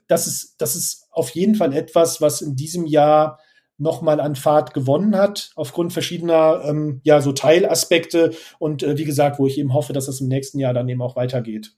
das 0.08 0.26
ist, 0.26 0.54
das 0.58 0.76
ist 0.76 1.08
auf 1.10 1.30
jeden 1.30 1.54
Fall 1.54 1.72
etwas, 1.72 2.20
was 2.20 2.40
in 2.40 2.56
diesem 2.56 2.86
Jahr 2.86 3.38
nochmal 3.78 4.20
an 4.20 4.36
Fahrt 4.36 4.74
gewonnen 4.74 5.16
hat, 5.16 5.50
aufgrund 5.54 5.92
verschiedener 5.92 6.62
ähm, 6.64 7.00
ja 7.04 7.20
so 7.20 7.32
Teilaspekte 7.32 8.32
und 8.58 8.82
äh, 8.82 8.96
wie 8.96 9.04
gesagt, 9.04 9.38
wo 9.38 9.46
ich 9.46 9.58
eben 9.58 9.74
hoffe, 9.74 9.92
dass 9.92 10.06
das 10.06 10.20
im 10.20 10.28
nächsten 10.28 10.58
Jahr 10.58 10.74
dann 10.74 10.88
eben 10.88 11.02
auch 11.02 11.16
weitergeht. 11.16 11.72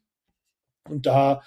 Und 0.89 1.07
da 1.07 1.43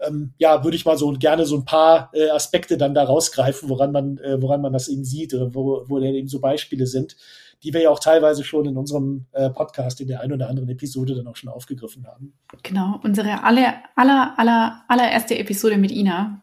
ähm, 0.00 0.32
ja, 0.38 0.62
würde 0.62 0.76
ich 0.76 0.84
mal 0.84 0.98
so 0.98 1.10
gerne 1.12 1.46
so 1.46 1.56
ein 1.56 1.64
paar 1.64 2.10
äh, 2.12 2.28
Aspekte 2.30 2.76
dann 2.76 2.94
da 2.94 3.04
rausgreifen, 3.04 3.68
woran 3.68 3.92
man, 3.92 4.18
äh, 4.18 4.40
woran 4.40 4.60
man 4.60 4.72
das 4.72 4.88
eben 4.88 5.04
sieht, 5.04 5.34
oder 5.34 5.54
wo, 5.54 5.84
wo 5.86 5.98
dann 5.98 6.14
eben 6.14 6.28
so 6.28 6.40
Beispiele 6.40 6.86
sind, 6.86 7.16
die 7.62 7.72
wir 7.72 7.82
ja 7.82 7.90
auch 7.90 7.98
teilweise 7.98 8.44
schon 8.44 8.66
in 8.66 8.76
unserem 8.76 9.26
äh, 9.32 9.48
Podcast 9.50 10.00
in 10.00 10.08
der 10.08 10.20
einen 10.20 10.34
oder 10.34 10.48
anderen 10.48 10.68
Episode 10.68 11.14
dann 11.14 11.26
auch 11.26 11.36
schon 11.36 11.48
aufgegriffen 11.48 12.06
haben. 12.06 12.34
Genau, 12.62 13.00
unsere 13.02 13.42
aller, 13.42 13.74
aller, 13.96 14.38
aller, 14.38 14.84
allererste 14.88 15.38
Episode 15.38 15.78
mit 15.78 15.90
Ina, 15.90 16.42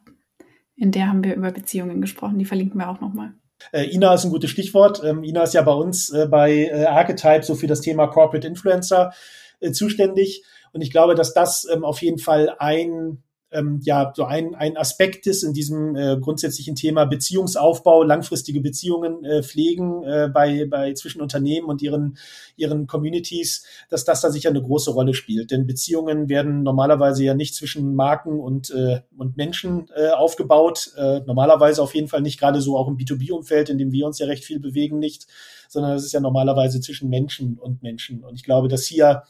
in 0.76 0.92
der 0.92 1.08
haben 1.08 1.24
wir 1.24 1.36
über 1.36 1.52
Beziehungen 1.52 2.02
gesprochen, 2.02 2.40
die 2.40 2.46
verlinken 2.46 2.80
wir 2.80 2.90
auch 2.90 3.00
nochmal. 3.00 3.34
Äh, 3.72 3.86
Ina 3.86 4.14
ist 4.14 4.26
ein 4.26 4.32
gutes 4.32 4.50
Stichwort. 4.50 5.02
Ähm, 5.04 5.24
Ina 5.24 5.44
ist 5.44 5.54
ja 5.54 5.62
bei 5.62 5.74
uns 5.74 6.10
äh, 6.10 6.28
bei 6.28 6.66
äh, 6.66 6.86
Archetype 6.86 7.44
so 7.44 7.56
für 7.56 7.68
das 7.68 7.82
Thema 7.82 8.08
Corporate 8.08 8.48
Influencer 8.48 9.14
äh, 9.60 9.72
zuständig. 9.72 10.44
Und 10.74 10.82
ich 10.82 10.92
glaube, 10.92 11.16
dass 11.16 11.34
das 11.34 11.68
ähm, 11.72 11.86
auf 11.86 12.02
jeden 12.02 12.18
Fall 12.18 12.56
ein 12.58 13.24
ähm, 13.54 13.80
ja 13.84 14.12
so 14.16 14.26
ein, 14.26 14.56
ein 14.56 14.78
Aspekt 14.78 15.28
ist 15.28 15.44
in 15.44 15.54
diesem 15.54 15.96
äh, 15.96 16.18
grundsätzlichen 16.20 16.76
Thema 16.76 17.06
Beziehungsaufbau, 17.06 18.04
langfristige 18.04 18.62
Beziehungen 18.62 19.24
äh, 19.24 19.44
pflegen 19.44 20.04
äh, 20.04 20.30
bei, 20.34 20.66
bei 20.66 20.94
zwischen 20.94 21.22
Unternehmen 21.22 21.68
und 21.68 21.82
ihren, 21.82 22.18
ihren 22.56 22.88
Communities, 22.88 23.66
dass 23.90 24.06
das 24.06 24.22
da 24.22 24.32
sicher 24.32 24.50
eine 24.50 24.62
große 24.62 24.92
Rolle 24.92 25.14
spielt. 25.14 25.52
Denn 25.52 25.68
Beziehungen 25.68 26.30
werden 26.30 26.64
normalerweise 26.64 27.24
ja 27.24 27.34
nicht 27.34 27.56
zwischen 27.56 27.96
Marken 27.96 28.40
und, 28.40 28.72
äh, 28.72 29.02
und 29.18 29.38
Menschen 29.38 29.88
äh, 29.96 30.10
aufgebaut. 30.10 30.92
Äh, 30.98 31.22
normalerweise 31.22 31.82
auf 31.82 31.96
jeden 31.96 32.08
Fall 32.08 32.22
nicht 32.22 32.40
gerade 32.40 32.62
so 32.62 32.78
auch 32.78 32.88
im 32.88 32.98
B2B-Umfeld, 32.98 33.70
in 33.70 33.78
dem 33.78 33.92
wir 33.92 34.06
uns 34.06 34.20
ja 34.20 34.26
recht 34.26 34.44
viel 34.44 34.60
bewegen, 34.60 35.00
nicht, 35.00 35.28
sondern 35.70 35.94
es 35.94 36.04
ist 36.06 36.14
ja 36.14 36.20
normalerweise 36.20 36.82
zwischen 36.82 37.10
Menschen 37.10 37.58
und 37.58 37.84
Menschen. 37.84 38.24
Und 38.24 38.36
ich 38.36 38.44
glaube, 38.44 38.68
dass 38.68 38.86
hier 38.86 39.24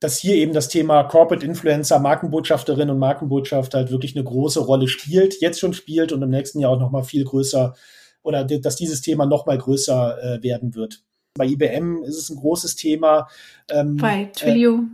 dass 0.00 0.18
hier 0.18 0.36
eben 0.36 0.52
das 0.52 0.68
Thema 0.68 1.02
Corporate 1.04 1.44
Influencer, 1.44 1.98
Markenbotschafterin 1.98 2.90
und 2.90 2.98
Markenbotschaft 2.98 3.74
halt 3.74 3.90
wirklich 3.90 4.14
eine 4.14 4.24
große 4.24 4.60
Rolle 4.60 4.88
spielt, 4.88 5.40
jetzt 5.40 5.58
schon 5.58 5.74
spielt 5.74 6.12
und 6.12 6.22
im 6.22 6.30
nächsten 6.30 6.60
Jahr 6.60 6.72
auch 6.72 6.80
noch 6.80 6.90
mal 6.90 7.02
viel 7.02 7.24
größer 7.24 7.74
oder 8.22 8.44
dass 8.44 8.76
dieses 8.76 9.00
Thema 9.00 9.26
noch 9.26 9.46
mal 9.46 9.58
größer 9.58 10.38
äh, 10.38 10.42
werden 10.42 10.74
wird. 10.74 11.02
Bei 11.34 11.46
IBM 11.46 12.02
ist 12.04 12.16
es 12.16 12.30
ein 12.30 12.36
großes 12.36 12.76
Thema. 12.76 13.28
Ähm, 13.68 13.96
bei 13.96 14.26
Twilio. 14.26 14.84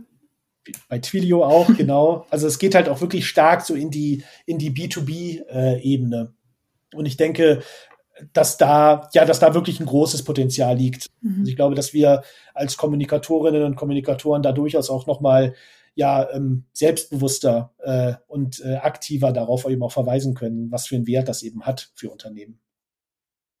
Äh, 0.65 0.71
bei 0.89 0.99
Twilio 0.99 1.43
auch, 1.43 1.67
genau. 1.77 2.25
Also 2.29 2.47
es 2.47 2.59
geht 2.59 2.75
halt 2.75 2.89
auch 2.89 3.01
wirklich 3.01 3.27
stark 3.27 3.61
so 3.61 3.75
in 3.75 3.91
die, 3.91 4.23
in 4.45 4.57
die 4.57 4.71
B2B-Ebene. 4.71 6.33
Äh, 6.33 6.95
und 6.97 7.05
ich 7.05 7.15
denke, 7.15 7.61
dass 8.33 8.57
da, 8.57 9.09
ja, 9.13 9.25
dass 9.25 9.39
da 9.39 9.53
wirklich 9.53 9.79
ein 9.79 9.85
großes 9.85 10.23
Potenzial 10.23 10.75
liegt. 10.77 11.07
Mhm. 11.21 11.39
Also 11.39 11.49
ich 11.49 11.55
glaube, 11.55 11.75
dass 11.75 11.93
wir 11.93 12.23
als 12.53 12.77
Kommunikatorinnen 12.77 13.63
und 13.63 13.75
Kommunikatoren 13.75 14.43
da 14.43 14.51
durchaus 14.51 14.89
auch 14.89 15.07
nochmal 15.07 15.53
ja, 15.93 16.29
ähm, 16.31 16.65
selbstbewusster 16.73 17.73
äh, 17.79 18.13
und 18.27 18.63
äh, 18.63 18.75
aktiver 18.75 19.31
darauf 19.31 19.67
eben 19.67 19.83
auch 19.83 19.91
verweisen 19.91 20.35
können, 20.35 20.71
was 20.71 20.87
für 20.87 20.95
einen 20.95 21.07
Wert 21.07 21.27
das 21.27 21.43
eben 21.43 21.65
hat 21.65 21.91
für 21.95 22.09
Unternehmen. 22.09 22.59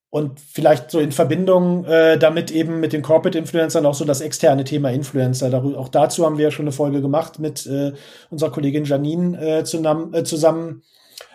Und 0.09 0.41
vielleicht 0.41 0.91
so 0.91 0.99
in 0.99 1.13
Verbindung 1.13 1.85
äh, 1.85 2.17
damit 2.17 2.51
eben 2.51 2.81
mit 2.81 2.91
den 2.91 3.01
Corporate 3.01 3.37
Influencern 3.37 3.85
auch 3.85 3.93
so 3.93 4.03
das 4.03 4.19
externe 4.19 4.65
Thema 4.65 4.91
Influencer. 4.91 5.49
Darüber, 5.49 5.79
auch 5.79 5.87
dazu 5.87 6.25
haben 6.25 6.37
wir 6.37 6.45
ja 6.45 6.51
schon 6.51 6.65
eine 6.65 6.73
Folge 6.73 7.01
gemacht 7.01 7.39
mit 7.39 7.65
äh, 7.65 7.93
unserer 8.29 8.51
Kollegin 8.51 8.83
Janine 8.83 9.59
äh, 9.59 9.63
zusammen. 9.63 10.13
Äh, 10.13 10.25
zusammen. 10.25 10.83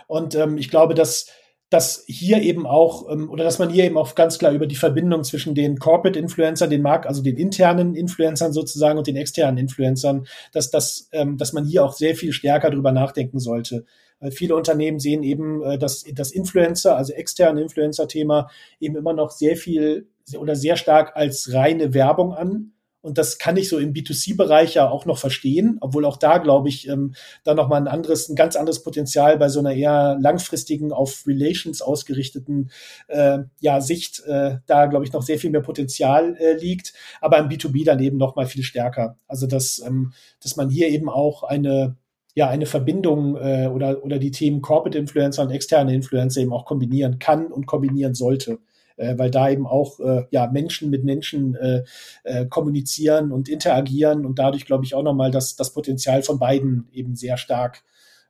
Und 0.08 0.34
ähm, 0.34 0.58
ich 0.58 0.68
glaube, 0.68 0.94
dass 0.94 1.26
dass 1.70 2.04
hier 2.06 2.42
eben 2.42 2.66
auch, 2.66 3.10
ähm, 3.10 3.28
oder 3.30 3.44
dass 3.44 3.58
man 3.58 3.70
hier 3.70 3.84
eben 3.84 3.98
auch 3.98 4.14
ganz 4.14 4.38
klar 4.38 4.52
über 4.52 4.66
die 4.66 4.76
Verbindung 4.76 5.24
zwischen 5.24 5.54
den 5.54 5.78
Corporate 5.78 6.18
Influencern, 6.18 6.70
den 6.70 6.82
Markt, 6.82 7.06
also 7.06 7.22
den 7.22 7.36
internen 7.36 7.94
Influencern 7.94 8.52
sozusagen 8.52 8.98
und 8.98 9.06
den 9.06 9.16
externen 9.16 9.58
Influencern, 9.58 10.26
dass, 10.52 10.70
dass, 10.70 11.08
ähm, 11.12 11.36
dass 11.36 11.52
man 11.52 11.64
hier 11.64 11.84
auch 11.84 11.92
sehr 11.92 12.14
viel 12.14 12.32
stärker 12.32 12.70
drüber 12.70 12.92
nachdenken 12.92 13.40
sollte. 13.40 13.84
Viele 14.30 14.56
Unternehmen 14.56 14.98
sehen 14.98 15.22
eben 15.22 15.62
äh, 15.62 15.78
dass 15.78 16.04
das 16.14 16.32
Influencer, 16.32 16.96
also 16.96 17.12
externe 17.12 17.60
Influencer-Thema, 17.60 18.48
eben 18.80 18.96
immer 18.96 19.12
noch 19.12 19.30
sehr 19.30 19.56
viel 19.56 20.08
oder 20.38 20.56
sehr 20.56 20.76
stark 20.76 21.14
als 21.16 21.52
reine 21.52 21.92
Werbung 21.92 22.32
an 22.32 22.72
und 23.06 23.18
das 23.18 23.38
kann 23.38 23.56
ich 23.56 23.68
so 23.68 23.78
im 23.78 23.92
B2C-Bereich 23.92 24.74
ja 24.74 24.90
auch 24.90 25.06
noch 25.06 25.18
verstehen, 25.18 25.78
obwohl 25.80 26.04
auch 26.04 26.16
da, 26.16 26.38
glaube 26.38 26.68
ich, 26.68 26.88
ähm, 26.88 27.14
da 27.44 27.54
nochmal 27.54 27.80
ein 27.80 27.86
anderes, 27.86 28.28
ein 28.28 28.34
ganz 28.34 28.56
anderes 28.56 28.82
Potenzial 28.82 29.38
bei 29.38 29.48
so 29.48 29.60
einer 29.60 29.72
eher 29.72 30.18
langfristigen, 30.20 30.90
auf 30.90 31.24
Relations 31.24 31.82
ausgerichteten 31.82 32.72
äh, 33.06 33.38
ja, 33.60 33.80
Sicht, 33.80 34.24
äh, 34.26 34.56
da, 34.66 34.86
glaube 34.86 35.04
ich, 35.04 35.12
noch 35.12 35.22
sehr 35.22 35.38
viel 35.38 35.50
mehr 35.50 35.60
Potenzial 35.60 36.36
äh, 36.36 36.54
liegt, 36.54 36.94
aber 37.20 37.38
im 37.38 37.48
B2B 37.48 37.84
dann 37.84 38.00
eben 38.00 38.16
nochmal 38.16 38.46
viel 38.46 38.64
stärker. 38.64 39.16
Also, 39.28 39.46
dass, 39.46 39.80
ähm, 39.86 40.12
dass 40.42 40.56
man 40.56 40.68
hier 40.68 40.88
eben 40.88 41.08
auch 41.08 41.44
eine 41.44 41.96
ja 42.34 42.48
eine 42.48 42.66
Verbindung 42.66 43.36
äh, 43.36 43.70
oder, 43.72 44.04
oder 44.04 44.18
die 44.18 44.30
Themen 44.30 44.60
Corporate 44.60 44.98
Influencer 44.98 45.42
und 45.42 45.50
externe 45.50 45.94
Influencer 45.94 46.42
eben 46.42 46.52
auch 46.52 46.66
kombinieren 46.66 47.18
kann 47.18 47.46
und 47.46 47.66
kombinieren 47.66 48.14
sollte. 48.14 48.58
Äh, 48.96 49.18
weil 49.18 49.30
da 49.30 49.50
eben 49.50 49.66
auch 49.66 50.00
äh, 50.00 50.24
ja 50.30 50.46
Menschen 50.46 50.88
mit 50.88 51.04
Menschen 51.04 51.54
äh, 51.54 51.84
äh, 52.24 52.46
kommunizieren 52.46 53.30
und 53.30 53.48
interagieren 53.48 54.24
und 54.24 54.38
dadurch 54.38 54.64
glaube 54.64 54.84
ich 54.84 54.94
auch 54.94 55.02
nochmal 55.02 55.30
das, 55.30 55.54
das 55.54 55.74
Potenzial 55.74 56.22
von 56.22 56.38
beiden 56.38 56.88
eben 56.92 57.14
sehr 57.14 57.36
stark 57.36 57.82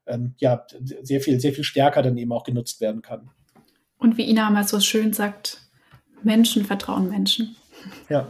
ähm, 0.07 0.35
ja 0.39 0.67
sehr 1.03 1.21
viel 1.21 1.39
sehr 1.39 1.53
viel 1.53 1.63
stärker 1.63 2.03
dann 2.03 2.17
eben 2.17 2.33
auch 2.33 2.43
genutzt 2.43 2.81
werden 2.81 3.01
kann. 3.01 3.31
Und 3.99 4.17
wie 4.17 4.29
Ina 4.29 4.51
mal 4.51 4.67
so 4.67 4.81
schön 4.81 5.13
sagt, 5.13 5.61
Menschen 6.25 6.65
vertrauen 6.65 7.09
Menschen. 7.09 7.55
Ja, 8.09 8.27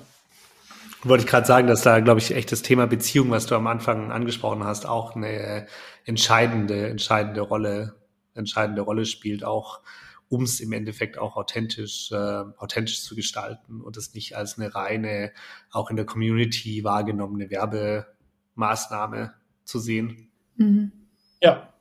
wollte 1.09 1.25
ich 1.25 1.31
gerade 1.31 1.47
sagen, 1.47 1.69
dass 1.69 1.83
da, 1.83 2.01
glaube 2.01 2.21
ich, 2.21 2.35
echt 2.35 2.53
das 2.53 2.63
Thema 2.63 2.87
Beziehung, 2.87 3.31
was 3.31 3.47
du 3.47 3.55
am 3.55 3.67
Anfang 3.67 4.11
angesprochen 4.11 4.65
hast, 4.65 4.87
auch 4.87 5.15
eine 5.15 5.67
entscheidende, 6.05 6.89
entscheidende 6.89 7.41
Rolle, 7.41 7.95
entscheidende 8.35 8.83
Rolle 8.83 9.07
spielt, 9.07 9.45
auch 9.45 9.81
um 10.29 10.43
es 10.43 10.61
im 10.61 10.73
Endeffekt 10.73 11.19
auch 11.19 11.37
authentisch, 11.37 12.11
äh, 12.13 12.17
authentisch 12.59 13.03
zu 13.03 13.15
gestalten 13.15 13.81
und 13.81 13.97
es 13.97 14.15
nicht 14.15 14.37
als 14.37 14.59
eine 14.59 14.75
reine, 14.75 15.33
auch 15.71 15.91
in 15.91 15.97
der 15.97 16.07
Community 16.07 16.83
wahrgenommene 16.85 17.51
Werbemaßnahme 17.51 19.35
zu 19.65 19.79
sehen. 19.79 20.31
Mhm. 20.57 20.93
Ja, 21.41 21.73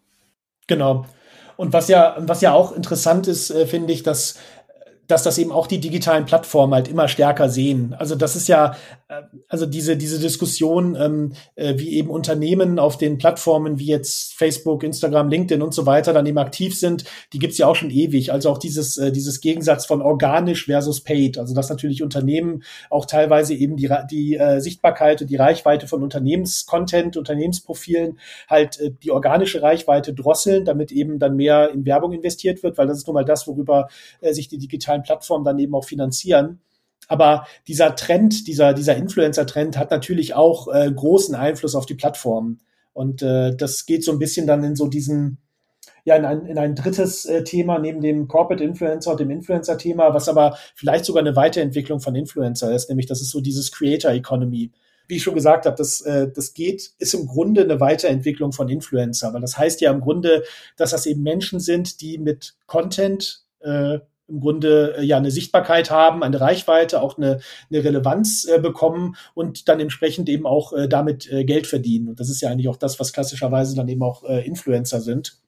genau. 0.68 1.06
Und 1.58 1.74
was 1.74 1.88
ja, 1.88 2.18
was 2.20 2.42
ja 2.42 2.54
auch 2.54 2.74
interessant 2.74 3.28
ist, 3.28 3.50
äh, 3.50 3.66
finde 3.66 3.94
ich, 3.94 4.04
dass 4.04 4.38
dass 5.08 5.24
das 5.24 5.38
eben 5.38 5.52
auch 5.52 5.68
die 5.68 5.80
digitalen 5.80 6.26
Plattformen 6.26 6.74
halt 6.74 6.88
immer 6.88 7.08
stärker 7.08 7.50
sehen. 7.50 7.94
Also 7.94 8.16
das 8.16 8.36
ist 8.36 8.48
ja, 8.48 8.76
also 9.50 9.68
diese, 9.68 9.98
diese 9.98 10.20
Diskussion, 10.20 10.96
ähm, 11.00 11.34
äh, 11.56 11.76
wie 11.78 11.94
eben 11.94 12.10
Unternehmen 12.10 12.80
auf 12.80 12.98
den 12.98 13.20
Plattformen 13.20 13.78
wie 13.78 13.86
jetzt 13.86 14.34
Facebook, 14.34 14.84
Instagram, 14.84 15.30
LinkedIn 15.30 15.62
und 15.62 15.76
so 15.76 15.86
weiter 15.86 16.12
dann 16.12 16.26
eben 16.26 16.40
aktiv 16.40 16.78
sind, 16.78 17.06
die 17.32 17.38
gibt's 17.38 17.60
ja 17.60 17.68
auch 17.68 17.76
schon 17.76 17.92
ewig. 17.92 18.34
Also 18.34 18.50
auch 18.50 18.58
dieses, 18.58 18.98
äh, 18.98 19.12
dieses 19.12 19.42
Gegensatz 19.42 19.86
von 19.86 20.02
organisch 20.02 20.66
versus 20.66 21.02
paid. 21.02 21.38
Also 21.38 21.54
dass 21.54 21.70
natürlich 21.70 22.02
Unternehmen 22.02 22.64
auch 22.90 23.06
teilweise 23.06 23.54
eben 23.54 23.78
die, 23.78 23.94
die 24.10 24.38
äh, 24.38 24.60
Sichtbarkeit 24.60 25.22
und 25.22 25.30
die 25.30 25.36
Reichweite 25.36 25.88
von 25.88 26.02
Unternehmenscontent, 26.02 27.16
Unternehmensprofilen 27.16 28.18
halt 28.50 28.80
äh, 28.80 28.92
die 29.04 29.12
organische 29.12 29.62
Reichweite 29.62 30.16
drosseln, 30.16 30.66
damit 30.66 30.92
eben 30.92 31.20
dann 31.20 31.36
mehr 31.36 31.70
in 31.70 31.86
Werbung 31.86 32.12
investiert 32.12 32.64
wird, 32.64 32.80
weil 32.80 32.88
das 32.88 32.98
ist 32.98 33.08
nun 33.08 33.14
mal 33.14 33.26
das, 33.26 33.46
worüber 33.46 33.88
äh, 34.22 34.34
sich 34.34 34.48
die 34.48 34.58
digitalen 34.58 35.04
Plattformen 35.04 35.46
dann 35.46 35.60
eben 35.60 35.76
auch 35.76 35.86
finanzieren. 35.86 36.60
Aber 37.08 37.46
dieser 37.68 37.96
Trend, 37.96 38.48
dieser, 38.48 38.74
dieser 38.74 38.96
Influencer-Trend 38.96 39.78
hat 39.78 39.92
natürlich 39.92 40.34
auch 40.34 40.68
äh, 40.74 40.92
großen 40.92 41.36
Einfluss 41.36 41.76
auf 41.76 41.86
die 41.86 41.96
Plattformen. 41.96 42.62
Und 42.94 43.22
äh, 43.22 43.56
das 43.56 43.86
geht 43.86 44.04
so 44.04 44.12
ein 44.12 44.20
bisschen 44.20 44.48
dann 44.48 44.64
in 44.64 44.76
so 44.76 44.88
diesen, 44.88 45.38
ja, 46.06 46.16
in 46.16 46.26
ein, 46.26 46.46
in 46.46 46.58
ein 46.58 46.76
drittes 46.76 47.26
äh, 47.26 47.44
Thema 47.44 47.80
neben 47.80 48.02
dem 48.02 48.28
Corporate 48.28 48.64
Influencer 48.64 49.12
und 49.12 49.20
dem 49.20 49.32
Influencer-Thema, 49.32 50.14
was 50.14 50.30
aber 50.30 50.58
vielleicht 50.76 51.06
sogar 51.06 51.22
eine 51.22 51.36
Weiterentwicklung 51.36 52.00
von 52.00 52.16
Influencer 52.16 52.74
ist, 52.74 52.90
nämlich 52.90 53.08
das 53.08 53.22
ist 53.22 53.32
so 53.32 53.42
dieses 53.42 53.72
Creator 53.72 54.12
Economy. 54.12 54.72
Wie 55.08 55.18
ich 55.18 55.24
schon 55.24 55.36
gesagt 55.36 55.66
habe, 55.66 55.76
das, 55.76 56.02
äh, 56.02 56.32
das 56.32 56.54
geht, 56.54 56.92
ist 56.98 57.14
im 57.14 57.28
Grunde 57.28 57.64
eine 57.64 57.80
Weiterentwicklung 57.80 58.54
von 58.54 58.70
Influencer, 58.70 59.34
weil 59.34 59.42
das 59.42 59.58
heißt 59.58 59.82
ja 59.82 59.92
im 59.92 60.02
Grunde, 60.02 60.44
dass 60.78 60.92
das 60.92 61.06
eben 61.06 61.22
Menschen 61.22 61.60
sind, 61.60 62.02
die 62.02 62.18
mit 62.18 62.56
Content 62.66 63.44
äh, 63.60 64.00
im 64.28 64.40
Grunde 64.40 64.96
äh, 64.98 65.04
ja 65.04 65.18
eine 65.18 65.32
Sichtbarkeit 65.32 65.92
haben, 65.92 66.24
eine 66.24 66.42
Reichweite, 66.42 67.02
auch 67.02 67.18
eine, 67.18 67.40
eine 67.70 67.84
Relevanz 67.84 68.46
äh, 68.46 68.60
bekommen 68.60 69.16
und 69.34 69.68
dann 69.70 69.80
entsprechend 69.80 70.30
eben 70.30 70.46
auch 70.46 70.74
äh, 70.74 70.88
damit 70.88 71.32
äh, 71.32 71.46
Geld 71.46 71.68
verdienen. 71.68 72.10
Und 72.10 72.20
das 72.20 72.30
ist 72.30 72.42
ja 72.42 72.50
eigentlich 72.50 72.70
auch 72.70 72.78
das, 72.78 73.00
was 73.00 73.14
klassischerweise 73.14 73.76
dann 73.76 73.88
eben 73.88 74.04
auch 74.04 74.24
äh, 74.24 74.46
Influencer 74.46 75.02
sind. 75.02 75.40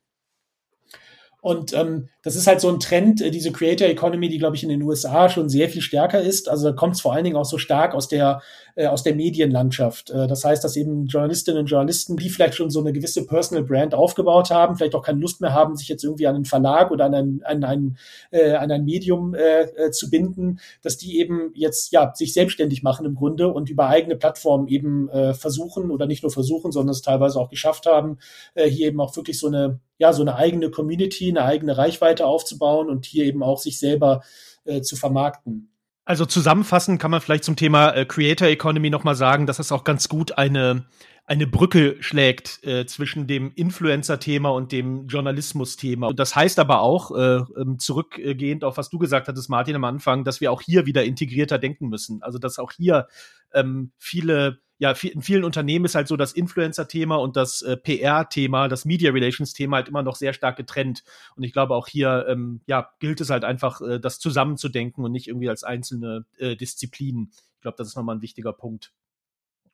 Und 1.42 1.72
ähm, 1.74 2.10
das 2.24 2.36
ist 2.36 2.48
halt 2.48 2.60
so 2.60 2.68
ein 2.68 2.80
Trend, 2.80 3.22
äh, 3.22 3.30
diese 3.30 3.52
Creator 3.52 3.88
Economy, 3.88 4.28
die, 4.28 4.40
glaube 4.40 4.56
ich, 4.56 4.64
in 4.64 4.70
den 4.70 4.82
USA 4.82 5.30
schon 5.30 5.50
sehr 5.50 5.70
viel 5.70 5.82
stärker 5.82 6.20
ist. 6.20 6.50
Also 6.50 6.70
da 6.70 6.76
kommt 6.76 6.96
es 6.96 7.02
vor 7.02 7.14
allen 7.14 7.24
Dingen 7.24 7.38
auch 7.38 7.46
so 7.46 7.60
stark 7.60 7.94
aus 7.94 8.08
der, 8.08 8.42
äh, 8.76 8.88
aus 8.88 9.04
der 9.04 9.14
Medienlandschaft. 9.14 10.10
Äh, 10.10 10.28
das 10.28 10.44
heißt, 10.44 10.64
dass 10.64 10.76
eben 10.76 11.06
Journalistinnen 11.06 11.62
und 11.62 11.68
Journalisten, 11.68 12.18
die 12.18 12.30
vielleicht 12.30 12.56
schon 12.56 12.72
so 12.72 12.80
eine 12.80 12.92
gewisse 12.92 13.26
Personal 13.28 13.64
Brand 13.64 13.94
aufgebaut 13.94 14.50
haben, 14.50 14.76
vielleicht 14.76 14.96
auch 14.96 15.04
keine 15.04 15.20
Lust 15.20 15.40
mehr 15.40 15.54
haben, 15.54 15.76
sich 15.76 15.88
jetzt 15.88 16.04
irgendwie 16.04 16.26
an 16.26 16.36
einen 16.36 16.46
Verlag 16.46 16.90
oder 16.90 17.06
an 17.06 17.14
ein, 17.14 17.42
an 17.46 17.64
ein, 17.64 17.98
äh, 18.32 18.54
an 18.54 18.72
ein 18.72 18.84
Medium 18.84 19.36
äh, 19.36 19.62
äh, 19.62 19.92
zu 19.92 20.10
binden, 20.10 20.60
dass 20.82 20.98
die 20.98 21.20
eben 21.20 21.52
jetzt 21.54 21.92
ja 21.92 22.14
sich 22.16 22.34
selbstständig 22.34 22.82
machen 22.82 23.06
im 23.06 23.14
Grunde 23.16 23.48
und 23.50 23.70
über 23.70 23.88
eigene 23.88 24.16
Plattformen 24.16 24.68
eben 24.68 25.08
äh, 25.10 25.36
versuchen 25.36 25.92
oder 25.92 26.08
nicht 26.08 26.24
nur 26.24 26.32
versuchen, 26.32 26.72
sondern 26.72 26.92
es 26.92 27.04
teilweise 27.04 27.40
auch 27.40 27.50
geschafft 27.50 27.86
haben, 27.86 28.18
äh, 28.56 28.68
hier 28.68 28.88
eben 28.88 29.00
auch 29.00 29.16
wirklich 29.16 29.40
so 29.40 29.48
eine 29.48 29.80
ja, 29.98 30.14
so 30.14 30.22
eine 30.22 30.36
eigene 30.36 30.70
Community, 30.70 31.30
eine 31.30 31.44
eigene 31.44 31.78
Reichweite 31.78 32.26
aufzubauen 32.26 32.90
und 32.90 33.06
hier 33.06 33.26
eben 33.26 33.44
auch 33.44 33.60
sich 33.60 33.80
selber 33.80 34.22
äh, 34.66 34.82
zu 34.82 34.96
vermarkten. 34.96 35.72
Also 36.06 36.26
zusammenfassend 36.26 37.02
kann 37.02 37.12
man 37.12 37.20
vielleicht 37.20 37.44
zum 37.44 37.58
Thema 37.58 37.92
äh, 37.92 38.06
Creator 38.06 38.48
Economy 38.48 38.90
nochmal 38.90 39.16
sagen, 39.16 39.46
dass 39.46 39.60
es 39.60 39.74
auch 39.74 39.84
ganz 39.84 40.08
gut 40.08 40.38
eine, 40.38 40.86
eine 41.26 41.48
Brücke 41.48 41.98
schlägt 42.00 42.64
äh, 42.64 42.86
zwischen 42.86 43.28
dem 43.28 43.52
Influencer-Thema 43.56 44.50
und 44.50 44.72
dem 44.72 45.08
Journalismus-Thema. 45.08 46.08
Und 46.08 46.20
das 46.20 46.34
heißt 46.34 46.60
aber 46.60 46.80
auch, 46.80 47.12
äh, 47.12 47.42
ähm, 47.60 47.78
zurückgehend 47.80 48.64
auf 48.64 48.78
was 48.78 48.90
du 48.90 49.00
gesagt 49.00 49.28
hattest, 49.28 49.50
Martin, 49.50 49.76
am 49.76 49.84
Anfang, 49.84 50.24
dass 50.24 50.40
wir 50.40 50.52
auch 50.54 50.62
hier 50.62 50.86
wieder 50.86 51.04
integrierter 51.04 51.60
denken 51.60 51.90
müssen. 51.90 52.24
Also 52.24 52.40
dass 52.40 52.58
auch 52.58 52.72
hier 52.72 53.08
ähm, 53.54 53.92
viele 53.98 54.60
ja, 54.80 54.92
in 54.92 55.22
vielen 55.22 55.44
Unternehmen 55.44 55.86
ist 55.86 55.96
halt 55.96 56.08
so 56.08 56.18
das 56.18 56.34
Influencer-Thema 56.34 57.16
und 57.16 57.36
das 57.36 57.62
äh, 57.64 57.78
PR-Thema, 57.78 58.68
das 58.68 58.86
Media 58.86 59.12
Relations-Thema 59.12 59.78
halt 59.78 59.88
immer 59.88 60.04
noch 60.04 60.16
sehr 60.16 60.34
stark 60.34 60.56
getrennt. 60.56 61.04
Und 61.36 61.44
ich 61.44 61.54
glaube, 61.54 61.76
auch 61.76 61.88
hier 61.88 62.26
ähm, 62.30 62.62
ja, 62.68 62.92
gilt 63.00 63.20
es 63.22 63.30
halt 63.30 63.44
einfach, 63.44 63.82
äh, 63.82 64.00
das 64.00 64.20
zusammenzudenken 64.20 65.04
und 65.04 65.12
nicht 65.12 65.28
irgendwie 65.28 65.50
als 65.50 65.64
einzelne 65.64 66.26
äh, 66.38 66.56
Disziplinen. 66.56 67.32
Ich 67.56 67.62
glaube, 67.62 67.78
das 67.78 67.88
ist 67.88 67.96
nochmal 67.96 68.16
ein 68.18 68.22
wichtiger 68.22 68.54
Punkt. 68.54 68.94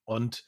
Und 0.06 0.46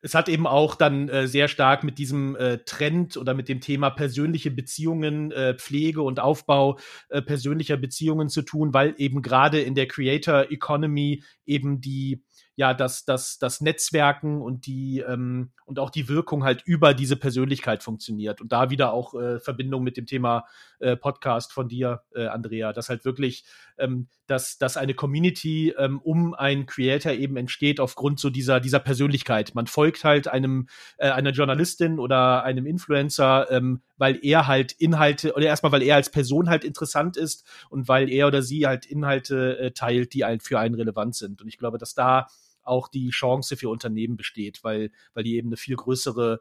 es 0.00 0.14
hat 0.14 0.28
eben 0.28 0.46
auch 0.46 0.74
dann 0.74 1.08
äh, 1.08 1.26
sehr 1.26 1.48
stark 1.48 1.82
mit 1.82 1.98
diesem 1.98 2.36
äh, 2.36 2.58
Trend 2.58 3.16
oder 3.16 3.34
mit 3.34 3.48
dem 3.48 3.60
Thema 3.60 3.90
persönliche 3.90 4.50
Beziehungen, 4.50 5.32
äh, 5.32 5.54
Pflege 5.54 6.02
und 6.02 6.20
Aufbau 6.20 6.78
äh, 7.08 7.20
persönlicher 7.20 7.76
Beziehungen 7.76 8.28
zu 8.28 8.42
tun, 8.42 8.72
weil 8.72 8.94
eben 8.98 9.22
gerade 9.22 9.60
in 9.60 9.74
der 9.74 9.88
Creator 9.88 10.50
Economy 10.50 11.24
eben 11.46 11.80
die 11.80 12.22
ja, 12.58 12.74
das, 12.74 13.04
das, 13.04 13.38
das 13.38 13.60
Netzwerken 13.60 14.42
und 14.42 14.66
die 14.66 14.98
ähm, 14.98 15.52
und 15.64 15.78
auch 15.78 15.90
die 15.90 16.08
Wirkung 16.08 16.42
halt 16.42 16.62
über 16.64 16.92
diese 16.92 17.14
Persönlichkeit 17.14 17.84
funktioniert. 17.84 18.40
Und 18.40 18.50
da 18.50 18.68
wieder 18.68 18.92
auch 18.92 19.14
äh, 19.14 19.38
Verbindung 19.38 19.84
mit 19.84 19.96
dem 19.96 20.06
Thema 20.06 20.44
äh, 20.80 20.96
Podcast 20.96 21.52
von 21.52 21.68
dir, 21.68 22.02
äh, 22.16 22.26
Andrea, 22.26 22.72
dass 22.72 22.88
halt 22.88 23.04
wirklich, 23.04 23.44
ähm, 23.78 24.08
dass, 24.26 24.58
dass 24.58 24.76
eine 24.76 24.94
Community 24.94 25.72
ähm, 25.78 26.00
um 26.00 26.34
einen 26.34 26.66
Creator 26.66 27.12
eben 27.12 27.36
entsteht 27.36 27.78
aufgrund 27.78 28.18
so 28.18 28.28
dieser, 28.28 28.58
dieser 28.58 28.80
Persönlichkeit. 28.80 29.54
Man 29.54 29.68
folgt 29.68 30.02
halt 30.02 30.26
einem, 30.26 30.68
äh, 30.96 31.10
einer 31.10 31.30
Journalistin 31.30 32.00
oder 32.00 32.42
einem 32.42 32.66
Influencer, 32.66 33.48
ähm, 33.52 33.82
weil 33.98 34.18
er 34.24 34.48
halt 34.48 34.72
Inhalte, 34.72 35.34
oder 35.34 35.46
erstmal, 35.46 35.70
weil 35.70 35.84
er 35.84 35.94
als 35.94 36.10
Person 36.10 36.50
halt 36.50 36.64
interessant 36.64 37.16
ist 37.16 37.46
und 37.70 37.86
weil 37.86 38.10
er 38.10 38.26
oder 38.26 38.42
sie 38.42 38.66
halt 38.66 38.84
Inhalte 38.84 39.58
äh, 39.60 39.70
teilt, 39.70 40.12
die 40.12 40.24
halt 40.24 40.42
für 40.42 40.58
einen 40.58 40.74
relevant 40.74 41.14
sind. 41.14 41.40
Und 41.40 41.46
ich 41.46 41.56
glaube, 41.56 41.78
dass 41.78 41.94
da 41.94 42.26
auch 42.68 42.88
die 42.88 43.10
Chance 43.10 43.56
für 43.56 43.68
Unternehmen 43.68 44.16
besteht, 44.16 44.62
weil, 44.62 44.90
weil 45.14 45.24
die 45.24 45.36
eben 45.36 45.48
eine 45.48 45.56
viel 45.56 45.76
größere 45.76 46.40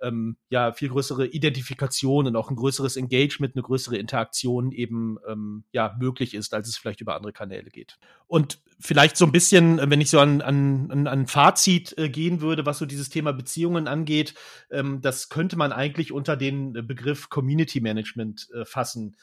ähm, 0.00 0.36
ja, 0.48 0.72
viel 0.72 0.88
größere 0.88 1.26
Identifikation 1.26 2.26
und 2.26 2.36
auch 2.36 2.50
ein 2.50 2.56
größeres 2.56 2.96
Engagement, 2.96 3.56
eine 3.56 3.62
größere 3.62 3.96
Interaktion 3.96 4.72
eben 4.72 5.18
ähm, 5.28 5.64
ja, 5.72 5.96
möglich 5.98 6.34
ist, 6.34 6.54
als 6.54 6.68
es 6.68 6.76
vielleicht 6.76 7.00
über 7.00 7.16
andere 7.16 7.32
Kanäle 7.32 7.70
geht. 7.70 7.98
Und 8.26 8.60
vielleicht 8.78 9.16
so 9.16 9.24
ein 9.24 9.32
bisschen, 9.32 9.78
wenn 9.90 10.00
ich 10.00 10.10
so 10.10 10.20
an, 10.20 10.40
an, 10.40 11.06
an 11.06 11.26
Fazit 11.26 11.96
äh, 11.98 12.08
gehen 12.08 12.40
würde, 12.40 12.66
was 12.66 12.78
so 12.78 12.86
dieses 12.86 13.08
Thema 13.08 13.32
Beziehungen 13.32 13.88
angeht, 13.88 14.34
ähm, 14.70 15.00
das 15.00 15.28
könnte 15.28 15.56
man 15.56 15.72
eigentlich 15.72 16.12
unter 16.12 16.36
den 16.36 16.72
Begriff 16.72 17.28
Community 17.28 17.80
Management 17.80 18.48
äh, 18.54 18.64
fassen. 18.64 19.16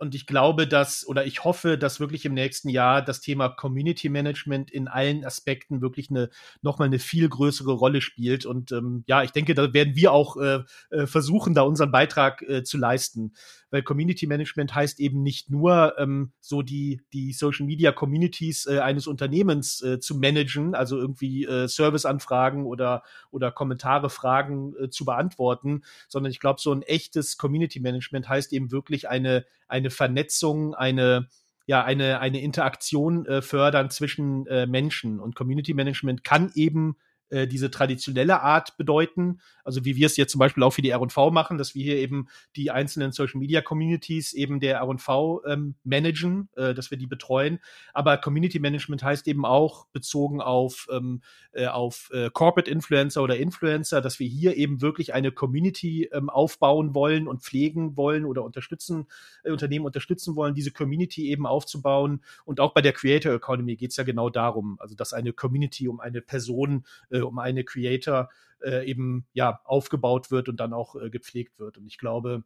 Und 0.00 0.14
ich 0.14 0.26
glaube, 0.26 0.66
dass, 0.66 1.06
oder 1.06 1.26
ich 1.26 1.44
hoffe, 1.44 1.76
dass 1.76 2.00
wirklich 2.00 2.24
im 2.24 2.32
nächsten 2.32 2.70
Jahr 2.70 3.02
das 3.02 3.20
Thema 3.20 3.50
Community 3.50 4.08
Management 4.08 4.70
in 4.70 4.88
allen 4.88 5.26
Aspekten 5.26 5.82
wirklich 5.82 6.08
eine, 6.08 6.30
nochmal 6.62 6.88
eine 6.88 6.98
viel 6.98 7.28
größere 7.28 7.72
Rolle 7.72 8.00
spielt. 8.00 8.46
Und 8.46 8.72
ähm, 8.72 9.04
ja, 9.06 9.22
ich 9.22 9.32
denke, 9.32 9.52
da 9.52 9.74
werden 9.74 9.96
wir 9.96 10.12
auch 10.12 10.38
äh, 10.38 10.60
äh, 10.88 11.06
versuchen, 11.06 11.52
da 11.52 11.62
unseren 11.62 11.92
Beitrag 11.92 12.40
äh, 12.40 12.62
zu 12.64 12.78
leisten 12.78 13.34
weil 13.70 13.82
Community 13.82 14.26
Management 14.26 14.74
heißt 14.74 15.00
eben 15.00 15.22
nicht 15.22 15.50
nur 15.50 15.98
ähm, 15.98 16.32
so 16.40 16.62
die, 16.62 17.02
die 17.12 17.32
Social 17.32 17.66
Media 17.66 17.92
Communities 17.92 18.66
äh, 18.66 18.78
eines 18.78 19.06
Unternehmens 19.06 19.82
äh, 19.82 20.00
zu 20.00 20.16
managen, 20.16 20.74
also 20.74 20.98
irgendwie 20.98 21.44
äh, 21.44 21.68
Serviceanfragen 21.68 22.64
oder, 22.64 23.02
oder 23.30 23.50
Kommentare, 23.52 24.10
Fragen 24.10 24.74
äh, 24.76 24.90
zu 24.90 25.04
beantworten, 25.04 25.82
sondern 26.08 26.32
ich 26.32 26.40
glaube, 26.40 26.60
so 26.60 26.72
ein 26.72 26.82
echtes 26.82 27.38
Community 27.38 27.80
Management 27.80 28.28
heißt 28.28 28.52
eben 28.52 28.70
wirklich 28.72 29.08
eine, 29.08 29.44
eine 29.68 29.90
Vernetzung, 29.90 30.74
eine, 30.74 31.28
ja, 31.66 31.84
eine, 31.84 32.20
eine 32.20 32.40
Interaktion 32.40 33.26
äh, 33.26 33.42
fördern 33.42 33.90
zwischen 33.90 34.46
äh, 34.46 34.66
Menschen. 34.66 35.20
Und 35.20 35.36
Community 35.36 35.74
Management 35.74 36.24
kann 36.24 36.50
eben 36.54 36.96
äh, 37.30 37.46
diese 37.46 37.70
traditionelle 37.70 38.40
Art 38.42 38.76
bedeuten. 38.76 39.40
Also 39.64 39.84
wie 39.84 39.96
wir 39.96 40.06
es 40.06 40.16
jetzt 40.16 40.32
zum 40.32 40.38
Beispiel 40.38 40.62
auch 40.62 40.72
für 40.72 40.82
die 40.82 40.90
R&V 40.90 41.30
machen, 41.30 41.58
dass 41.58 41.74
wir 41.74 41.82
hier 41.82 41.96
eben 41.96 42.28
die 42.56 42.70
einzelnen 42.70 43.12
Social 43.12 43.38
Media 43.38 43.60
Communities 43.60 44.32
eben 44.32 44.60
der 44.60 44.78
R&V 44.78 45.44
ähm, 45.46 45.76
managen, 45.84 46.48
äh, 46.56 46.74
dass 46.74 46.90
wir 46.90 46.98
die 46.98 47.06
betreuen. 47.06 47.60
Aber 47.94 48.16
Community 48.16 48.58
Management 48.58 49.02
heißt 49.02 49.28
eben 49.28 49.44
auch 49.44 49.86
bezogen 49.92 50.40
auf, 50.40 50.88
ähm, 50.90 51.22
äh, 51.52 51.66
auf 51.66 52.10
äh, 52.12 52.30
Corporate 52.30 52.70
Influencer 52.70 53.22
oder 53.22 53.36
Influencer, 53.36 54.00
dass 54.00 54.18
wir 54.18 54.26
hier 54.26 54.56
eben 54.56 54.80
wirklich 54.80 55.14
eine 55.14 55.32
Community 55.32 56.08
ähm, 56.12 56.30
aufbauen 56.30 56.94
wollen 56.94 57.28
und 57.28 57.42
pflegen 57.42 57.96
wollen 57.96 58.24
oder 58.24 58.42
unterstützen, 58.44 59.06
äh, 59.44 59.50
Unternehmen 59.50 59.86
unterstützen 59.86 60.36
wollen, 60.36 60.54
diese 60.54 60.72
Community 60.72 61.30
eben 61.30 61.46
aufzubauen. 61.46 62.22
Und 62.44 62.60
auch 62.60 62.74
bei 62.74 62.82
der 62.82 62.92
Creator 62.92 63.32
Economy 63.32 63.76
geht 63.76 63.90
es 63.90 63.96
ja 63.96 64.04
genau 64.04 64.30
darum, 64.30 64.76
also 64.80 64.94
dass 64.94 65.12
eine 65.12 65.32
Community 65.32 65.88
um 65.88 66.00
eine 66.00 66.20
Person 66.20 66.84
äh, 67.10 67.19
um 67.26 67.38
eine 67.38 67.64
Creator 67.64 68.30
äh, 68.62 68.88
eben 68.88 69.26
ja 69.32 69.60
aufgebaut 69.64 70.30
wird 70.30 70.48
und 70.48 70.58
dann 70.58 70.72
auch 70.72 70.96
äh, 70.96 71.10
gepflegt 71.10 71.58
wird. 71.58 71.78
Und 71.78 71.86
ich 71.86 71.98
glaube, 71.98 72.44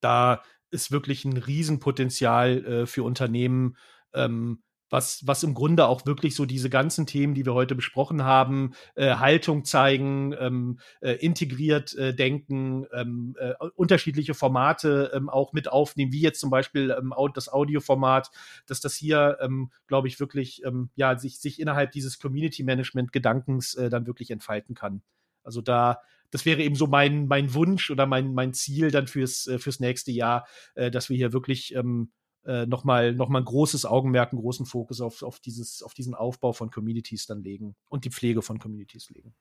da 0.00 0.42
ist 0.70 0.90
wirklich 0.90 1.24
ein 1.24 1.36
Riesenpotenzial 1.36 2.64
äh, 2.64 2.86
für 2.86 3.02
Unternehmen, 3.02 3.76
ähm, 4.12 4.62
was, 4.90 5.26
was 5.26 5.42
im 5.42 5.54
Grunde 5.54 5.86
auch 5.86 6.06
wirklich 6.06 6.34
so 6.34 6.46
diese 6.46 6.70
ganzen 6.70 7.06
Themen, 7.06 7.34
die 7.34 7.44
wir 7.44 7.54
heute 7.54 7.74
besprochen 7.74 8.24
haben, 8.24 8.72
äh, 8.94 9.16
Haltung 9.16 9.64
zeigen, 9.64 10.34
ähm, 10.38 10.78
äh, 11.00 11.12
integriert 11.12 11.94
äh, 11.94 12.14
denken, 12.14 12.86
ähm, 12.92 13.36
äh, 13.38 13.54
unterschiedliche 13.74 14.34
Formate 14.34 15.10
ähm, 15.14 15.28
auch 15.28 15.52
mit 15.52 15.70
aufnehmen, 15.70 16.12
wie 16.12 16.20
jetzt 16.20 16.40
zum 16.40 16.50
Beispiel 16.50 16.96
ähm, 16.98 17.12
das 17.34 17.52
Audioformat, 17.52 18.30
dass 18.66 18.80
das 18.80 18.94
hier, 18.94 19.38
ähm, 19.40 19.70
glaube 19.86 20.08
ich, 20.08 20.20
wirklich 20.20 20.64
ähm, 20.64 20.90
ja 20.94 21.18
sich, 21.18 21.38
sich 21.38 21.60
innerhalb 21.60 21.92
dieses 21.92 22.18
Community 22.18 22.62
Management 22.62 23.12
Gedankens 23.12 23.74
äh, 23.74 23.90
dann 23.90 24.06
wirklich 24.06 24.30
entfalten 24.30 24.74
kann. 24.74 25.02
Also 25.42 25.62
da, 25.62 26.02
das 26.30 26.44
wäre 26.44 26.62
eben 26.62 26.74
so 26.74 26.86
mein, 26.86 27.26
mein 27.26 27.54
Wunsch 27.54 27.90
oder 27.90 28.06
mein, 28.06 28.34
mein 28.34 28.52
Ziel 28.52 28.90
dann 28.90 29.06
fürs, 29.06 29.46
äh, 29.46 29.58
fürs 29.58 29.80
nächste 29.80 30.12
Jahr, 30.12 30.46
äh, 30.74 30.90
dass 30.90 31.08
wir 31.08 31.16
hier 31.16 31.32
wirklich 31.32 31.74
ähm, 31.74 32.10
äh, 32.48 32.66
nochmal 32.66 33.12
noch 33.12 33.28
mal 33.28 33.40
ein 33.40 33.44
großes 33.44 33.84
Augenmerk, 33.84 34.32
einen 34.32 34.40
großen 34.40 34.64
Fokus 34.64 35.00
auf, 35.00 35.22
auf, 35.22 35.38
dieses, 35.38 35.82
auf 35.82 35.92
diesen 35.92 36.14
Aufbau 36.14 36.52
von 36.52 36.70
Communities 36.70 37.26
dann 37.26 37.42
legen 37.42 37.76
und 37.88 38.04
die 38.06 38.10
Pflege 38.10 38.40
von 38.40 38.58
Communities 38.58 39.10
legen. 39.10 39.34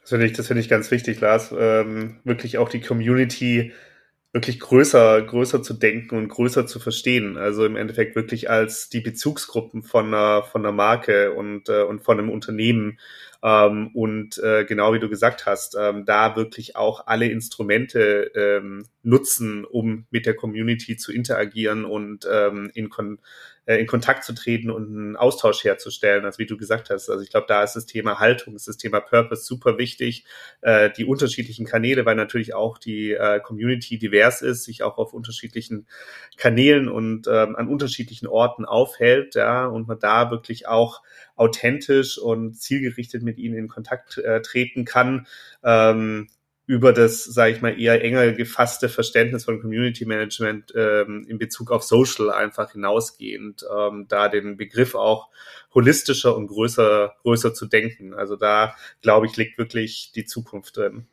Das 0.00 0.10
finde 0.10 0.26
ich, 0.26 0.32
das 0.32 0.48
finde 0.48 0.60
ich 0.60 0.68
ganz 0.68 0.90
wichtig, 0.90 1.20
Lars. 1.20 1.54
Ähm, 1.56 2.20
wirklich 2.24 2.58
auch 2.58 2.68
die 2.68 2.80
Community 2.80 3.72
wirklich 4.34 4.58
größer, 4.58 5.22
größer 5.22 5.62
zu 5.62 5.74
denken 5.74 6.16
und 6.16 6.28
größer 6.28 6.66
zu 6.66 6.80
verstehen. 6.80 7.38
Also 7.38 7.64
im 7.64 7.76
Endeffekt 7.76 8.16
wirklich 8.16 8.50
als 8.50 8.88
die 8.88 9.00
Bezugsgruppen 9.00 9.84
von 9.84 10.08
einer, 10.08 10.42
von 10.42 10.66
einer 10.66 10.72
Marke 10.72 11.32
und, 11.32 11.68
äh, 11.68 11.84
und 11.84 12.02
von 12.02 12.18
einem 12.18 12.30
Unternehmen. 12.30 12.98
Ähm, 13.44 13.92
und 13.94 14.38
äh, 14.38 14.64
genau 14.64 14.92
wie 14.92 14.98
du 14.98 15.08
gesagt 15.08 15.46
hast, 15.46 15.76
ähm, 15.78 16.04
da 16.04 16.34
wirklich 16.34 16.74
auch 16.74 17.06
alle 17.06 17.26
Instrumente 17.26 18.32
ähm, 18.34 18.86
nutzen, 19.04 19.64
um 19.64 20.06
mit 20.10 20.26
der 20.26 20.34
Community 20.34 20.96
zu 20.96 21.12
interagieren 21.12 21.84
und 21.84 22.26
ähm, 22.28 22.72
in, 22.74 22.88
Kon 22.88 23.20
äh, 23.66 23.76
in 23.76 23.86
Kontakt 23.86 24.24
zu 24.24 24.34
treten 24.34 24.70
und 24.70 24.88
einen 24.88 25.16
Austausch 25.16 25.64
herzustellen, 25.64 26.24
also 26.24 26.38
wie 26.38 26.46
du 26.46 26.56
gesagt 26.56 26.90
hast. 26.90 27.08
Also 27.08 27.22
ich 27.22 27.30
glaube, 27.30 27.46
da 27.48 27.62
ist 27.62 27.74
das 27.74 27.86
Thema 27.86 28.18
Haltung, 28.18 28.54
ist 28.54 28.68
das 28.68 28.76
Thema 28.76 29.00
Purpose 29.00 29.44
super 29.44 29.78
wichtig. 29.78 30.24
Äh, 30.60 30.90
die 30.90 31.04
unterschiedlichen 31.04 31.66
Kanäle, 31.66 32.04
weil 32.06 32.16
natürlich 32.16 32.54
auch 32.54 32.78
die 32.78 33.12
äh, 33.12 33.40
Community 33.40 33.98
divers 33.98 34.42
ist, 34.42 34.64
sich 34.64 34.82
auch 34.82 34.98
auf 34.98 35.14
unterschiedlichen 35.14 35.86
Kanälen 36.36 36.88
und 36.88 37.26
ähm, 37.26 37.56
an 37.56 37.68
unterschiedlichen 37.68 38.26
Orten 38.26 38.64
aufhält, 38.64 39.34
ja, 39.34 39.66
und 39.66 39.88
man 39.88 39.98
da 39.98 40.30
wirklich 40.30 40.68
auch 40.68 41.02
authentisch 41.36 42.18
und 42.18 42.54
zielgerichtet 42.54 43.22
mit 43.22 43.38
ihnen 43.38 43.56
in 43.56 43.68
Kontakt 43.68 44.18
äh, 44.18 44.40
treten 44.42 44.84
kann. 44.84 45.26
Ähm, 45.62 46.28
über 46.66 46.92
das, 46.92 47.24
sage 47.24 47.52
ich 47.54 47.62
mal, 47.62 47.78
eher 47.78 48.02
enger 48.02 48.32
gefasste 48.32 48.88
Verständnis 48.88 49.44
von 49.44 49.60
Community 49.60 50.06
Management 50.06 50.72
ähm, 50.74 51.26
in 51.28 51.38
Bezug 51.38 51.70
auf 51.70 51.82
Social 51.82 52.30
einfach 52.30 52.72
hinausgehend, 52.72 53.64
ähm, 53.70 54.06
da 54.08 54.28
den 54.28 54.56
Begriff 54.56 54.94
auch 54.94 55.28
holistischer 55.74 56.34
und 56.36 56.46
größer, 56.46 57.14
größer 57.22 57.52
zu 57.52 57.66
denken. 57.66 58.14
Also 58.14 58.36
da, 58.36 58.74
glaube 59.02 59.26
ich, 59.26 59.36
liegt 59.36 59.58
wirklich 59.58 60.12
die 60.14 60.24
Zukunft 60.24 60.76
drin. 60.76 61.06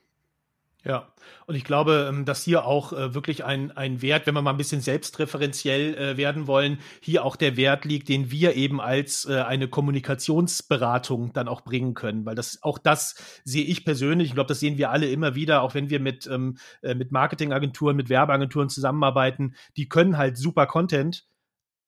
Ja, 0.84 1.14
und 1.46 1.54
ich 1.54 1.64
glaube, 1.64 2.08
ähm, 2.10 2.26
dass 2.26 2.44
hier 2.44 2.66
auch 2.66 2.92
äh, 2.92 3.14
wirklich 3.14 3.46
ein, 3.46 3.72
ein 3.72 4.02
Wert, 4.02 4.26
wenn 4.26 4.34
wir 4.34 4.42
mal 4.42 4.50
ein 4.50 4.58
bisschen 4.58 4.82
selbstreferenziell 4.82 5.94
äh, 5.94 6.18
werden 6.18 6.48
wollen, 6.48 6.80
hier 7.02 7.24
auch 7.24 7.36
der 7.36 7.56
Wert 7.56 7.86
liegt, 7.86 8.10
den 8.10 8.32
wir 8.32 8.56
eben 8.56 8.82
als 8.82 9.26
äh, 9.26 9.42
eine 9.42 9.68
Kommunikationsberatung 9.68 11.34
dann 11.34 11.48
auch 11.48 11.62
bringen 11.62 11.94
können. 11.94 12.26
Weil 12.26 12.34
das 12.34 12.64
auch 12.64 12.80
das 12.80 13.42
sehe 13.44 13.64
ich 13.64 13.86
persönlich, 13.86 14.30
ich 14.30 14.34
glaube, 14.34 14.48
das 14.48 14.60
sehen 14.60 14.80
wir 14.80 14.90
alle 14.90 15.08
immer 15.08 15.36
wieder, 15.36 15.62
auch 15.62 15.76
wenn 15.76 15.92
wir 15.92 16.00
mit, 16.00 16.26
ähm, 16.26 16.58
mit 16.82 17.12
Marketingagenturen, 17.12 17.96
mit 17.96 18.10
Werbeagenturen 18.10 18.70
zusammenarbeiten, 18.70 19.56
die 19.78 19.88
können 19.88 20.18
halt 20.18 20.38
super 20.38 20.66
Content, 20.66 21.28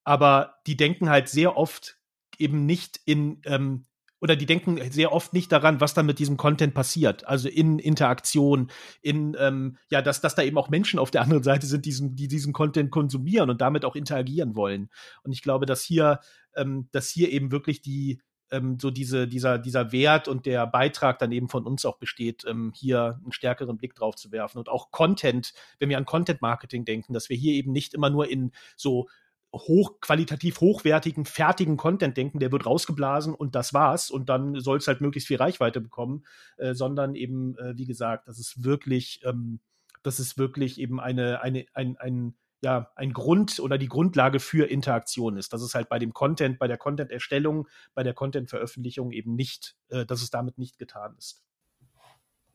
aber 0.03 0.55
die 0.67 0.77
denken 0.77 1.09
halt 1.09 1.29
sehr 1.29 1.57
oft 1.57 1.97
eben 2.37 2.65
nicht 2.65 2.99
in 3.05 3.41
ähm, 3.45 3.85
oder 4.23 4.37
die 4.37 4.45
denken 4.45 4.79
sehr 4.89 5.11
oft 5.11 5.33
nicht 5.33 5.51
daran, 5.51 5.81
was 5.81 5.93
dann 5.93 6.05
mit 6.05 6.17
diesem 6.17 6.37
Content 6.37 6.73
passiert. 6.73 7.27
Also 7.27 7.49
in 7.49 7.77
Interaktion, 7.77 8.71
in 9.01 9.35
ähm, 9.37 9.75
ja, 9.89 10.01
dass, 10.01 10.21
dass 10.21 10.33
da 10.33 10.43
eben 10.43 10.57
auch 10.57 10.69
Menschen 10.69 10.97
auf 10.97 11.11
der 11.11 11.23
anderen 11.23 11.43
Seite 11.43 11.67
sind, 11.67 11.83
diesen, 11.85 12.15
die 12.15 12.29
diesen 12.29 12.53
Content 12.53 12.89
konsumieren 12.89 13.49
und 13.49 13.59
damit 13.59 13.83
auch 13.83 13.97
interagieren 13.97 14.55
wollen. 14.55 14.89
Und 15.23 15.33
ich 15.33 15.41
glaube, 15.41 15.65
dass 15.65 15.83
hier, 15.83 16.21
ähm, 16.55 16.87
dass 16.93 17.09
hier 17.09 17.33
eben 17.33 17.51
wirklich 17.51 17.81
die 17.81 18.21
ähm, 18.49 18.77
so 18.79 18.91
diese, 18.91 19.27
dieser, 19.27 19.57
dieser 19.57 19.91
Wert 19.91 20.29
und 20.29 20.45
der 20.45 20.67
Beitrag 20.67 21.19
dann 21.19 21.33
eben 21.33 21.49
von 21.49 21.65
uns 21.65 21.83
auch 21.83 21.97
besteht, 21.97 22.45
ähm, 22.47 22.71
hier 22.73 23.19
einen 23.21 23.33
stärkeren 23.33 23.75
Blick 23.75 23.93
drauf 23.93 24.15
zu 24.15 24.31
werfen. 24.31 24.57
Und 24.57 24.69
auch 24.69 24.91
Content, 24.91 25.53
wenn 25.79 25.89
wir 25.89 25.97
an 25.97 26.05
Content 26.05 26.41
Marketing 26.41 26.85
denken, 26.85 27.11
dass 27.11 27.27
wir 27.27 27.35
hier 27.35 27.55
eben 27.55 27.73
nicht 27.73 27.93
immer 27.93 28.09
nur 28.09 28.29
in 28.29 28.51
so 28.77 29.09
hoch, 29.53 30.01
qualitativ 30.01 30.59
hochwertigen, 30.59 31.25
fertigen 31.25 31.77
Content 31.77 32.17
denken, 32.17 32.39
der 32.39 32.51
wird 32.51 32.65
rausgeblasen 32.65 33.33
und 33.33 33.55
das 33.55 33.73
war's 33.73 34.09
und 34.09 34.27
dann 34.29 34.59
soll 34.59 34.77
es 34.77 34.87
halt 34.87 34.99
möglichst 34.99 35.27
viel 35.27 35.37
Reichweite 35.37 35.79
bekommen, 35.79 36.25
äh, 36.57 36.73
sondern 36.73 37.15
eben, 37.15 37.55
äh, 37.57 37.77
wie 37.77 37.85
gesagt, 37.85 38.27
das 38.27 38.39
ist 38.39 38.63
wirklich, 38.63 39.21
ähm, 39.23 39.59
das 40.01 40.19
ist 40.19 40.37
wirklich 40.37 40.79
eben 40.79 40.99
eine, 40.99 41.41
eine, 41.41 41.65
ein, 41.73 41.97
ein, 41.97 42.35
ja, 42.61 42.91
ein 42.95 43.13
Grund 43.13 43.59
oder 43.59 43.77
die 43.77 43.87
Grundlage 43.87 44.39
für 44.39 44.69
Interaktion 44.69 45.37
ist. 45.37 45.53
Dass 45.53 45.61
es 45.61 45.75
halt 45.75 45.89
bei 45.89 45.99
dem 45.99 46.13
Content, 46.13 46.59
bei 46.59 46.67
der 46.67 46.77
Content-Erstellung, 46.77 47.67
bei 47.93 48.03
der 48.03 48.13
Content-Veröffentlichung 48.13 49.11
eben 49.11 49.35
nicht, 49.35 49.75
äh, 49.89 50.05
dass 50.05 50.21
es 50.21 50.29
damit 50.29 50.57
nicht 50.57 50.79
getan 50.79 51.15
ist. 51.17 51.43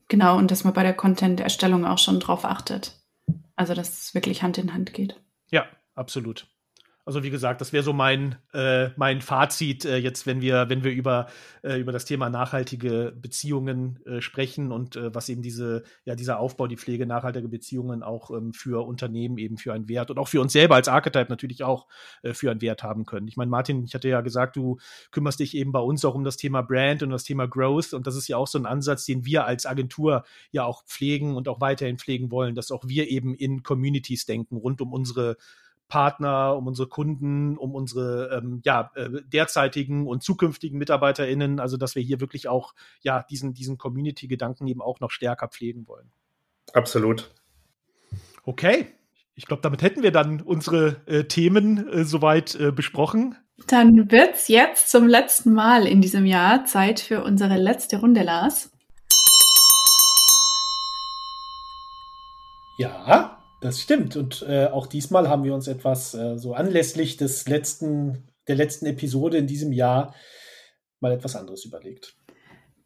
Genau, 0.09 0.39
und 0.39 0.51
dass 0.51 0.65
man 0.65 0.73
bei 0.73 0.83
der 0.83 0.95
Content-Erstellung 0.95 1.85
auch 1.85 1.99
schon 1.99 2.19
drauf 2.21 2.45
achtet. 2.45 2.99
Also, 3.57 3.75
dass 3.75 4.03
es 4.03 4.15
wirklich 4.15 4.43
Hand 4.43 4.57
in 4.57 4.73
Hand 4.73 4.95
geht. 4.95 5.21
Ja, 5.51 5.67
absolut. 5.95 6.49
Also 7.09 7.23
wie 7.23 7.31
gesagt, 7.31 7.63
das 7.63 7.73
wäre 7.73 7.83
so 7.83 7.95
mein, 7.95 8.37
äh, 8.53 8.91
mein 8.97 9.23
Fazit 9.23 9.87
äh, 9.87 9.97
jetzt, 9.97 10.27
wenn 10.27 10.43
wir, 10.43 10.69
wenn 10.69 10.85
wir 10.85 10.93
über, 10.93 11.29
äh, 11.63 11.81
über 11.81 11.91
das 11.91 12.05
Thema 12.05 12.29
nachhaltige 12.29 13.15
Beziehungen 13.17 13.99
äh, 14.05 14.21
sprechen 14.21 14.73
und 14.73 14.97
äh, 14.97 15.15
was 15.15 15.31
eben 15.31 15.41
diese, 15.41 15.85
ja, 16.05 16.15
dieser 16.17 16.39
Aufbau, 16.39 16.67
die 16.67 16.77
Pflege 16.77 17.07
nachhaltiger 17.07 17.49
Beziehungen 17.49 18.03
auch 18.03 18.31
ähm, 18.31 18.53
für 18.53 18.87
Unternehmen 18.87 19.39
eben 19.39 19.57
für 19.57 19.73
einen 19.73 19.89
Wert 19.89 20.11
und 20.11 20.19
auch 20.19 20.29
für 20.29 20.43
uns 20.43 20.53
selber 20.53 20.75
als 20.75 20.87
Archetype 20.87 21.31
natürlich 21.31 21.65
auch 21.65 21.87
äh, 22.21 22.35
für 22.35 22.51
einen 22.51 22.61
Wert 22.61 22.83
haben 22.83 23.07
können. 23.07 23.27
Ich 23.27 23.39
meine, 23.39 23.51
Martin, 23.51 23.85
ich 23.85 23.95
hatte 23.95 24.11
ja 24.11 24.21
gesagt, 24.21 24.57
du 24.57 24.77
kümmerst 25.11 25.41
dich 25.41 25.57
eben 25.57 25.73
bei 25.73 25.81
uns 25.81 26.05
auch 26.05 26.15
um 26.15 26.25
das 26.25 26.37
Thema 26.37 26.61
Brand 26.61 27.03
und 27.03 27.09
das 27.09 27.25
Thema 27.25 27.49
Growth 27.49 27.95
und 27.95 28.07
das 28.07 28.17
ist 28.17 28.29
ja 28.29 28.37
auch 28.37 28.49
so 28.49 28.59
ein 28.59 28.67
Ansatz, 28.67 29.07
den 29.07 29.25
wir 29.25 29.47
als 29.47 29.65
Agentur 29.65 30.25
ja 30.51 30.65
auch 30.65 30.85
pflegen 30.85 31.37
und 31.37 31.49
auch 31.49 31.63
weiterhin 31.63 31.97
pflegen 31.97 32.31
wollen, 32.31 32.55
dass 32.55 32.71
auch 32.71 32.87
wir 32.87 33.09
eben 33.09 33.35
in 33.35 33.63
Communities 33.63 34.27
denken 34.27 34.59
rund 34.59 34.83
um 34.83 34.93
unsere 34.93 35.39
Partner, 35.89 36.55
um 36.57 36.67
unsere 36.67 36.89
Kunden, 36.89 37.57
um 37.57 37.75
unsere 37.75 38.39
ähm, 38.39 38.61
ja, 38.65 38.91
äh, 38.95 39.09
derzeitigen 39.27 40.07
und 40.07 40.23
zukünftigen 40.23 40.79
MitarbeiterInnen, 40.79 41.61
also 41.61 41.77
dass 41.77 41.95
wir 41.95 42.03
hier 42.03 42.21
wirklich 42.21 42.49
auch 42.49 42.75
ja 43.01 43.25
diesen, 43.31 43.55
diesen 43.55 43.79
Community-Gedanken 43.79 44.67
eben 44.67 44.83
auch 44.83 45.01
noch 45.01 45.11
stärker 45.11 45.49
pflegen 45.49 45.89
wollen. 45.89 46.11
Absolut. 46.75 47.31
Okay. 48.45 48.89
Ich 49.35 49.47
glaube, 49.47 49.63
damit 49.63 49.83
hätten 49.83 50.03
wir 50.03 50.11
dann 50.11 50.41
unsere 50.41 50.97
äh, 51.07 51.25
Themen 51.25 51.89
äh, 51.89 52.05
soweit 52.05 52.55
äh, 52.57 52.73
besprochen. 52.73 53.37
Dann 53.69 54.11
wird's 54.11 54.49
jetzt 54.49 54.91
zum 54.91 55.07
letzten 55.07 55.53
Mal 55.53 55.87
in 55.87 56.01
diesem 56.01 56.27
Jahr 56.27 56.65
Zeit 56.65 57.01
für 57.01 57.23
unsere 57.23 57.57
letzte 57.57 58.01
Runde, 58.01 58.23
Lars. 58.23 58.73
Ja, 62.79 63.38
das 63.61 63.81
stimmt. 63.81 64.17
Und 64.17 64.43
äh, 64.49 64.67
auch 64.67 64.87
diesmal 64.87 65.29
haben 65.29 65.45
wir 65.45 65.55
uns 65.55 65.69
etwas 65.69 66.15
äh, 66.15 66.39
so 66.39 66.55
anlässlich 66.55 67.17
des 67.17 67.49
letzten, 67.49 68.29
der 68.47 68.57
letzten 68.57 68.87
Episode 68.87 69.39
in 69.39 69.47
diesem 69.47 69.73
Jahr 69.73 70.15
mal 71.01 71.13
etwas 71.13 71.37
anderes 71.37 71.65
überlegt. 71.65 72.17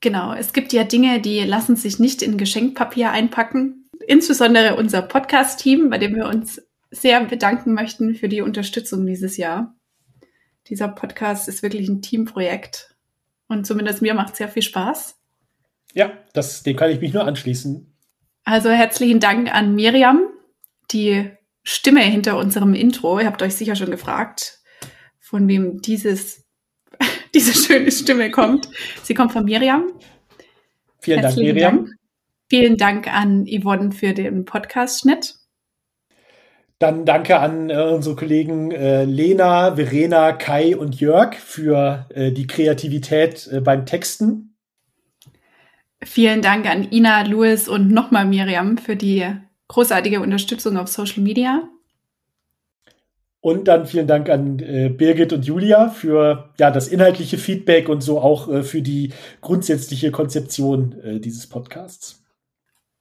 Genau, 0.01 0.35
es 0.35 0.53
gibt 0.53 0.73
ja 0.73 0.85
Dinge, 0.85 1.21
die 1.21 1.41
lassen 1.41 1.77
sich 1.77 1.99
nicht 1.99 2.23
in 2.23 2.37
Geschenkpapier 2.37 3.11
einpacken. 3.13 3.89
Insbesondere 4.07 4.77
unser 4.77 5.03
Podcast-Team, 5.03 5.91
bei 5.91 5.99
dem 5.99 6.17
wir 6.17 6.27
uns 6.27 6.61
sehr 6.91 7.25
bedanken 7.25 7.73
möchten 7.73 8.15
für 8.15 8.29
die 8.29 8.41
Unterstützung 8.41 9.07
dieses 9.07 9.37
Jahr. 9.37 9.77
Dieser 10.69 10.89
Podcast 10.89 11.49
ist 11.49 11.63
wirklich 11.63 11.89
ein 11.89 12.03
Teamprojekt 12.03 12.97
und 13.49 13.67
zumindest 13.67 14.03
mir 14.03 14.15
macht 14.15 14.33
es 14.33 14.39
sehr 14.39 14.49
viel 14.49 14.63
Spaß. 14.63 15.17
Ja, 15.95 16.13
das, 16.33 16.63
dem 16.63 16.77
kann 16.77 16.91
ich 16.91 17.01
mich 17.01 17.13
nur 17.13 17.25
anschließen. 17.25 17.95
Also 18.45 18.71
herzlichen 18.71 19.21
Dank 19.21 19.55
an 19.55 19.75
Miriam, 19.75 20.23
die 20.93 21.31
Stimme 21.65 22.01
hinter 22.01 22.37
unserem 22.37 22.75
Intro. 22.75 23.21
Ihr 23.21 23.27
habt 23.27 23.43
euch 23.43 23.55
sicher 23.55 23.77
schon 23.77 23.91
gefragt, 23.91 24.61
von 25.21 25.49
wem 25.49 25.81
dieses, 25.81 26.45
diese 27.35 27.55
schöne 27.55 27.91
Stimme 27.91 28.31
kommt. 28.31 28.69
Sie 29.03 29.15
kommt 29.15 29.33
von 29.33 29.45
Miriam. 29.45 29.93
Vielen 31.01 31.21
herzlichen 31.21 31.47
Dank, 31.47 31.55
Miriam. 31.55 31.77
Dank. 31.77 31.97
Vielen 32.49 32.77
Dank 32.77 33.13
an 33.13 33.47
Yvonne 33.47 33.93
für 33.93 34.13
den 34.13 34.45
Podcast-Schnitt. 34.45 35.37
Dann 36.79 37.05
danke 37.05 37.39
an 37.39 37.71
äh, 37.71 37.77
unsere 37.77 38.17
Kollegen 38.17 38.73
äh, 38.73 39.05
Lena, 39.05 39.77
Verena, 39.77 40.33
Kai 40.33 40.77
und 40.77 41.01
Jörg 41.01 41.37
für 41.37 42.07
äh, 42.13 42.33
die 42.33 42.49
Kreativität 42.49 43.49
äh, 43.53 43.61
beim 43.61 43.87
Texten. 43.87 44.57
Vielen 46.05 46.43
Dank 46.43 46.69
an 46.69 46.91
Ina, 46.91 47.23
Louis 47.23 47.69
und 47.69 47.93
nochmal 47.93 48.27
Miriam 48.27 48.79
für 48.79 48.97
die 48.97 49.25
großartige 49.73 50.21
Unterstützung 50.21 50.77
auf 50.77 50.89
Social 50.89 51.23
Media. 51.23 51.67
Und 53.41 53.67
dann 53.69 53.87
vielen 53.87 54.07
Dank 54.07 54.29
an 54.29 54.59
äh, 54.59 54.91
Birgit 54.91 55.33
und 55.33 55.47
Julia 55.47 55.89
für 55.89 56.51
ja 56.59 56.71
das 56.71 56.89
inhaltliche 56.89 57.39
Feedback 57.39 57.89
und 57.89 58.03
so 58.03 58.21
auch 58.21 58.49
äh, 58.49 58.63
für 58.63 58.83
die 58.83 59.13
grundsätzliche 59.41 60.13
Konzeption 60.13 60.93
äh, 61.01 61.21
dieses 61.21 61.49
Podcasts. 61.49 62.23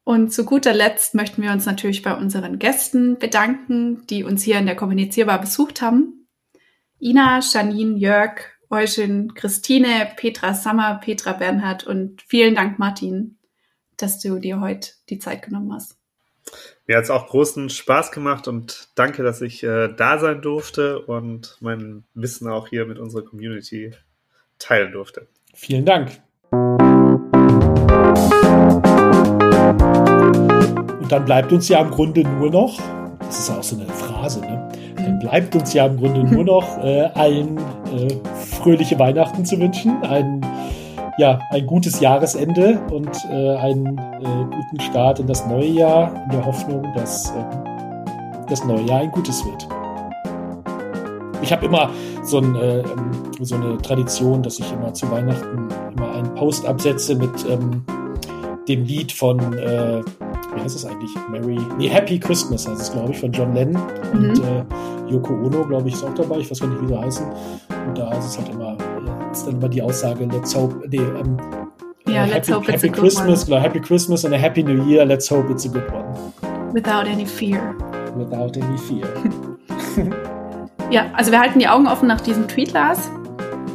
Und 0.03 0.34
zu 0.34 0.45
guter 0.45 0.74
Letzt 0.74 1.13
möchten 1.13 1.43
wir 1.43 1.51
uns 1.51 1.65
natürlich 1.65 2.01
bei 2.01 2.15
unseren 2.15 2.57
Gästen 2.57 3.19
bedanken, 3.19 4.07
die 4.09 4.24
uns 4.24 4.41
hier 4.41 4.57
in 4.57 4.65
der 4.65 4.76
Kommunizierbar 4.76 5.39
besucht 5.41 5.82
haben. 5.82 6.28
Ina, 6.99 7.41
Janine, 7.41 7.97
Jörg, 7.97 8.41
Eugen, 8.69 9.34
Christine, 9.36 10.09
Petra 10.15 10.53
Sammer, 10.53 10.99
Petra 11.03 11.34
Bernhard 11.34 11.86
und 11.86 12.22
vielen 12.22 12.55
Dank, 12.55 12.80
Martin, 12.80 13.38
dass 13.97 14.19
du 14.19 14.39
dir 14.39 14.61
heute 14.61 14.91
die 15.09 15.19
Zeit 15.19 15.43
genommen 15.43 15.72
hast. 15.74 16.01
Mir 16.87 16.97
hat 16.97 17.03
es 17.03 17.09
auch 17.09 17.27
großen 17.27 17.69
Spaß 17.69 18.11
gemacht 18.11 18.47
und 18.47 18.89
danke, 18.95 19.23
dass 19.23 19.41
ich 19.41 19.63
äh, 19.63 19.89
da 19.95 20.19
sein 20.19 20.41
durfte 20.41 20.99
und 20.99 21.57
mein 21.61 22.03
Wissen 22.13 22.49
auch 22.49 22.67
hier 22.67 22.85
mit 22.85 22.99
unserer 22.99 23.23
Community 23.23 23.91
teilen 24.59 24.91
durfte. 24.91 25.27
Vielen 25.53 25.85
Dank. 25.85 26.21
dann 31.11 31.25
bleibt 31.25 31.51
uns 31.51 31.67
ja 31.67 31.81
im 31.81 31.91
Grunde 31.91 32.21
nur 32.21 32.49
noch, 32.49 32.79
das 33.19 33.39
ist 33.39 33.49
auch 33.49 33.63
so 33.63 33.75
eine 33.75 33.85
Phrase, 33.87 34.39
ne? 34.39 34.69
dann 34.95 35.19
bleibt 35.19 35.53
uns 35.55 35.73
ja 35.73 35.85
im 35.85 35.97
Grunde 35.97 36.23
nur 36.23 36.43
noch 36.45 36.77
äh, 36.77 37.03
allen 37.15 37.57
äh, 37.57 38.15
fröhliche 38.35 38.97
Weihnachten 38.97 39.43
zu 39.43 39.59
wünschen, 39.59 40.01
ein, 40.03 40.41
ja, 41.18 41.39
ein 41.49 41.66
gutes 41.66 41.99
Jahresende 41.99 42.80
und 42.91 43.09
äh, 43.30 43.55
einen 43.57 43.97
äh, 43.97 44.45
guten 44.55 44.80
Start 44.80 45.20
in 45.20 45.28
das 45.28 45.45
neue 45.45 45.68
Jahr, 45.68 46.14
in 46.26 46.30
der 46.32 46.45
Hoffnung, 46.45 46.84
dass 46.95 47.32
ähm, 47.32 48.45
das 48.47 48.64
neue 48.66 48.84
Jahr 48.84 49.01
ein 49.01 49.12
gutes 49.12 49.43
wird. 49.45 49.68
Ich 51.41 51.51
habe 51.51 51.66
immer 51.66 51.89
so, 52.24 52.38
ein, 52.38 52.55
äh, 52.55 52.84
so, 53.39 53.55
eine 53.55 53.78
Tradition, 53.78 54.43
dass 54.43 54.59
ich 54.59 54.72
immer 54.72 54.93
zu 54.93 55.09
Weihnachten 55.09 55.70
immer 55.95 56.14
einen 56.14 56.34
Post 56.36 56.66
absetze 56.66 57.16
mit 57.16 57.45
ähm, 57.49 57.84
dem 58.68 58.86
Lied 58.86 59.12
von 59.12 59.39
äh, 59.57 60.01
wie 60.55 60.62
heißt 60.62 60.76
es 60.76 60.86
eigentlich? 60.86 61.12
Merry, 61.30 61.59
nee, 61.78 61.88
Happy 61.88 62.20
Christmas 62.20 62.68
heißt 62.68 62.82
es, 62.82 62.91
glaube 62.91 63.12
ich, 63.12 63.20
von 63.20 63.32
John 63.32 63.53
Lennon. 63.53 63.82
Mhm. 64.14 64.30
Und 64.30 64.39
äh, 64.39 65.12
Yoko 65.12 65.34
Ono, 65.34 65.66
glaube 65.66 65.88
ich, 65.88 65.95
ist 65.95 66.03
auch 66.03 66.14
dabei. 66.14 66.39
Ich 66.39 66.51
weiß 66.51 66.59
gar 66.59 66.68
nicht, 66.68 66.82
wie 66.82 66.88
sie 66.88 66.97
heißen. 66.97 67.26
Und 67.88 67.97
da 67.97 68.12
ist 68.14 68.26
es 68.26 68.38
halt 68.38 68.49
immer, 68.49 68.78
äh, 69.32 69.38
ist 69.38 69.47
dann 69.47 69.55
immer 69.55 69.69
die 69.69 69.82
Aussage, 69.82 70.25
let's 70.25 70.55
hope, 70.55 70.88
nee, 70.89 70.97
ähm, 70.97 71.38
ja, 72.07 72.25
let's 72.25 72.47
happy, 72.47 72.51
hope 72.51 72.71
happy 72.71 72.88
it's 72.88 72.99
Christmas, 72.99 73.51
a 73.51 73.59
Happy 73.59 73.79
Christmas 73.79 74.25
and 74.25 74.34
a 74.34 74.38
Happy 74.38 74.63
New 74.63 74.86
Year. 74.86 75.05
Let's 75.05 75.29
hope 75.29 75.49
it's 75.49 75.65
a 75.65 75.69
good 75.69 75.89
one. 75.91 76.73
Without 76.73 77.07
any 77.07 77.25
fear. 77.25 77.75
Without 78.15 78.57
any 78.57 78.77
fear. 78.77 79.07
ja, 80.91 81.09
also 81.13 81.32
wir 81.32 81.39
halten 81.39 81.59
die 81.59 81.67
Augen 81.67 81.88
offen 81.88 82.07
nach 82.07 82.21
diesem 82.21 82.47
Tweet, 82.47 82.73
Lars. 82.73 83.09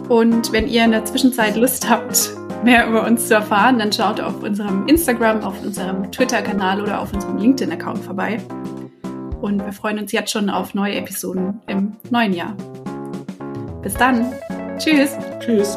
Und 0.08 0.52
wenn 0.52 0.68
ihr 0.68 0.84
in 0.84 0.90
der 0.90 1.04
Zwischenzeit 1.04 1.56
Lust 1.56 1.88
habt, 1.88 2.30
mehr 2.62 2.86
über 2.86 3.06
uns 3.06 3.28
zu 3.28 3.34
erfahren, 3.34 3.78
dann 3.78 3.92
schaut 3.92 4.20
auf 4.20 4.42
unserem 4.42 4.86
Instagram, 4.86 5.42
auf 5.42 5.62
unserem 5.62 6.10
Twitter-Kanal 6.12 6.82
oder 6.82 7.00
auf 7.00 7.12
unserem 7.12 7.38
LinkedIn-Account 7.38 7.98
vorbei. 7.98 8.38
Und 9.40 9.64
wir 9.64 9.72
freuen 9.72 9.98
uns 9.98 10.12
jetzt 10.12 10.30
schon 10.30 10.50
auf 10.50 10.74
neue 10.74 10.96
Episoden 10.96 11.60
im 11.66 11.96
neuen 12.10 12.32
Jahr. 12.32 12.54
Bis 13.82 13.94
dann. 13.94 14.32
Tschüss. 14.78 15.16
Tschüss. 15.40 15.76